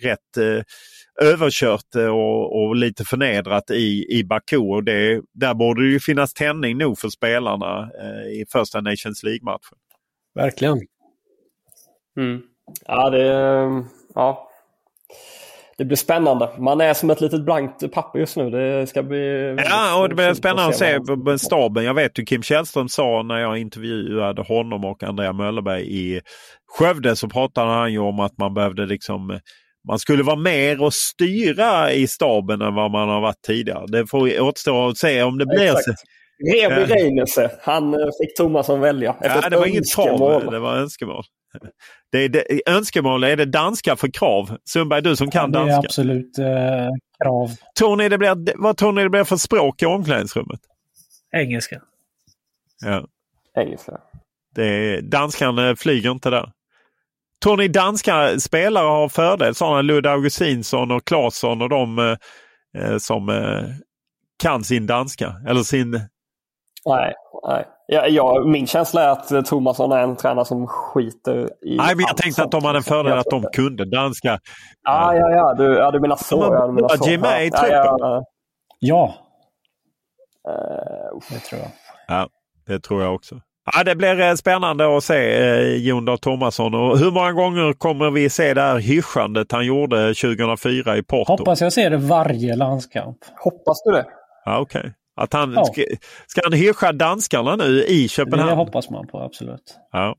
rätt 0.02 0.62
överkört 1.23 1.95
och, 1.95 2.62
och 2.62 2.77
lite 2.77 3.05
förnedrat 3.05 3.71
i, 3.71 4.07
i 4.19 4.25
Baku. 4.25 4.57
Och 4.57 4.85
det, 4.85 5.23
där 5.35 5.55
borde 5.55 5.83
det 5.83 5.89
ju 5.89 6.01
finnas 6.01 6.35
tändning 6.35 6.79
nog 6.79 6.99
för 6.99 7.09
spelarna 7.09 7.91
eh, 8.03 8.41
i 8.41 8.45
första 8.53 8.81
Nations 8.81 9.23
League-matchen. 9.23 9.79
Verkligen. 10.35 10.81
Mm. 12.17 12.43
Ja, 12.87 13.11
det, 13.11 13.25
ja, 14.14 14.49
det 15.79 15.85
blir 15.85 15.97
spännande. 15.97 16.51
Man 16.59 16.81
är 16.81 16.95
som 16.95 17.11
ett 17.11 17.21
litet 17.21 17.45
blankt 17.45 17.93
papper 17.93 18.19
just 18.19 18.37
nu. 18.37 18.51
Det 18.51 18.87
ska 18.87 19.03
bli... 19.03 19.57
Ja, 19.59 20.03
och 20.03 20.09
det 20.09 20.14
blir 20.14 20.35
spännande 20.35 20.69
att 20.69 20.77
se 20.77 21.01
på 21.01 21.39
staben. 21.39 21.85
Jag 21.85 21.95
vet 21.95 22.19
ju 22.19 22.25
Kim 22.25 22.43
Källström 22.43 22.89
sa 22.89 23.23
när 23.23 23.39
jag 23.39 23.59
intervjuade 23.59 24.43
honom 24.43 24.85
och 24.85 25.03
Andrea 25.03 25.33
Möllerberg 25.33 25.83
i 25.83 26.21
Skövde 26.67 27.17
så 27.17 27.29
pratade 27.29 27.71
han 27.71 27.93
ju 27.93 27.99
om 27.99 28.21
att 28.21 28.39
man 28.39 28.55
behövde 28.55 28.87
liksom 28.87 29.41
man 29.87 29.99
skulle 29.99 30.22
vara 30.22 30.37
mer 30.37 30.82
och 30.82 30.95
styra 30.95 31.93
i 31.93 32.07
staben 32.07 32.62
än 32.62 32.74
vad 32.74 32.91
man 32.91 33.09
har 33.09 33.20
varit 33.20 33.43
tidigare. 33.43 33.87
Det 33.89 34.07
får 34.07 34.41
återstå 34.41 34.89
att 34.89 34.99
se 34.99 35.22
om 35.22 35.39
det 35.39 35.47
blir 35.47 35.72
så. 35.72 35.95
Revi 36.53 36.84
Reinese, 36.84 37.51
han 37.61 37.95
eh, 37.95 38.01
fick 38.20 38.37
Tomasson 38.37 38.80
välja. 38.80 39.16
Ja, 39.20 39.49
det 39.49 39.57
var 39.57 39.66
inget 39.66 39.95
krav, 39.95 40.51
det 40.51 40.59
var 40.59 40.76
önskemål. 40.76 41.24
Det 42.12 42.18
är 42.18 42.28
det, 42.28 42.61
önskemål, 42.66 43.24
är 43.24 43.37
det 43.37 43.45
danska 43.45 43.97
för 43.97 44.09
krav? 44.09 44.57
Sundberg, 44.64 45.03
du 45.03 45.16
som 45.16 45.30
kan 45.30 45.53
danska. 45.53 45.70
Det 45.70 45.74
är 45.74 45.84
absolut 45.84 46.39
eh, 46.39 46.89
krav. 47.24 47.51
Tror 47.78 47.97
ni 47.97 48.09
det 48.09 48.18
blir, 48.18 48.62
vad 48.62 48.76
tror 48.76 48.93
ni 48.93 49.03
det 49.03 49.11
blir 49.11 49.24
för 49.24 49.37
språk 49.37 49.82
i 49.82 49.87
omklädningsrummet? 49.87 50.61
Engelska. 51.32 51.82
Ja. 52.84 53.07
Engelska. 53.57 54.01
Det, 54.55 55.01
danskan 55.01 55.59
eh, 55.59 55.74
flyger 55.74 56.11
inte 56.11 56.30
där. 56.30 56.53
Tror 57.43 57.57
ni 57.57 57.68
danska 57.68 58.39
spelare 58.41 58.87
har 58.87 59.09
fördel? 59.09 59.55
Sådana 59.55 59.82
Ludde 59.82 60.11
Augustinsson 60.11 60.91
och 60.91 61.05
Claesson 61.05 61.62
och 61.62 61.68
de 61.68 61.99
eh, 61.99 62.16
eh, 62.82 62.99
som 62.99 63.28
eh, 63.28 63.64
kan 64.43 64.64
sin 64.64 64.87
danska? 64.87 65.34
Eller 65.49 65.62
sin... 65.62 65.91
Nej, 66.87 67.14
nej. 67.49 67.66
Ja, 67.89 68.07
ja, 68.07 68.45
min 68.45 68.66
känsla 68.66 69.03
är 69.03 69.09
att 69.09 69.47
Tomasson 69.47 69.93
är 69.93 69.99
en 69.99 70.16
tränare 70.16 70.45
som 70.45 70.66
skiter 70.66 71.64
i 71.66 71.76
Nej, 71.76 71.97
men 71.97 72.05
jag 72.09 72.16
tänkte 72.16 72.43
att 72.43 72.51
de 72.51 72.64
hade 72.64 72.78
en 72.78 72.82
fördel 72.82 73.18
att 73.18 73.30
de 73.30 73.45
kunde 73.53 73.91
danska. 73.91 74.39
Ah, 74.89 75.14
ja, 75.14 75.30
ja, 75.30 75.55
du, 75.55 75.64
ja, 75.64 75.91
du 75.91 76.01
menar 76.01 76.16
så. 76.16 76.37
Ja, 76.37 76.66
du 76.66 76.72
menar 76.72 76.89
så. 76.89 77.11
Jimmy 77.11 77.28
i 77.28 77.51
truppen? 77.51 77.70
Ja. 77.70 78.24
ja. 78.78 79.14
Uh, 80.49 81.20
det 81.30 81.41
tror 81.41 81.61
jag. 81.61 81.70
Ja, 82.09 82.28
det 82.66 82.80
tror 82.80 83.03
jag 83.03 83.14
också. 83.14 83.41
Ja, 83.73 83.85
det 83.85 83.97
blir 83.97 84.21
eh, 84.21 84.35
spännande 84.35 84.97
att 84.97 85.05
se 85.05 85.37
eh, 85.37 85.77
Jon 85.77 86.05
Dahl 86.05 86.19
Tomasson. 86.19 86.75
Och 86.75 86.99
hur 86.99 87.11
många 87.11 87.33
gånger 87.33 87.73
kommer 87.73 88.11
vi 88.11 88.31
se 88.31 88.55
det 88.55 88.61
här 88.61 88.79
hyschandet 88.79 89.53
han 89.53 89.67
gjorde 89.67 90.14
2004 90.14 90.97
i 90.97 91.03
Porto? 91.03 91.33
Hoppas 91.33 91.61
jag 91.61 91.73
ser 91.73 91.91
det 91.91 91.97
varje 91.97 92.57
landskamp. 92.57 93.19
Hoppas 93.45 93.83
du 93.85 93.93
det? 93.93 94.07
Ja, 94.45 94.59
Okej. 94.59 94.79
Okay. 94.79 94.91
Att 95.21 95.33
han, 95.33 95.53
ja. 95.53 95.64
ska, 95.64 95.83
ska 96.27 96.41
han 96.45 96.53
hyscha 96.53 96.93
danskarna 96.93 97.57
nu 97.57 97.85
i 97.85 98.09
Köpenhamn? 98.09 98.51
Det 98.51 98.57
hoppas 98.57 98.91
man 98.91 99.07
på, 99.07 99.21
absolut. 99.21 99.75
Ja. 99.93 100.17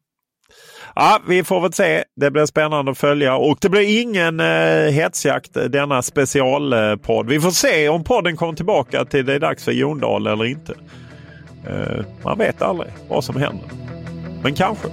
Ja, 0.95 1.21
vi 1.27 1.43
får 1.43 1.61
väl 1.61 1.73
se. 1.73 2.03
Det 2.15 2.31
blir 2.31 2.45
spännande 2.45 2.91
att 2.91 2.97
följa 2.97 3.35
och 3.35 3.57
det 3.61 3.69
blir 3.69 4.01
ingen 4.01 4.39
eh, 4.39 4.91
hetsjakt 4.91 5.53
denna 5.53 6.01
specialpodd. 6.01 7.29
Vi 7.29 7.39
får 7.39 7.51
se 7.51 7.89
om 7.89 8.03
podden 8.03 8.37
kommer 8.37 8.53
tillbaka 8.53 9.05
till 9.05 9.25
det 9.25 9.33
är 9.33 9.39
dags 9.39 9.63
för 9.63 9.71
Jondal 9.71 10.27
eller 10.27 10.45
inte. 10.45 10.73
Eh, 11.69 12.05
man 12.23 12.37
vet 12.37 12.61
aldrig 12.61 12.91
vad 13.07 13.23
som 13.23 13.35
händer. 13.35 13.69
Men 14.43 14.55
kanske. 14.55 14.87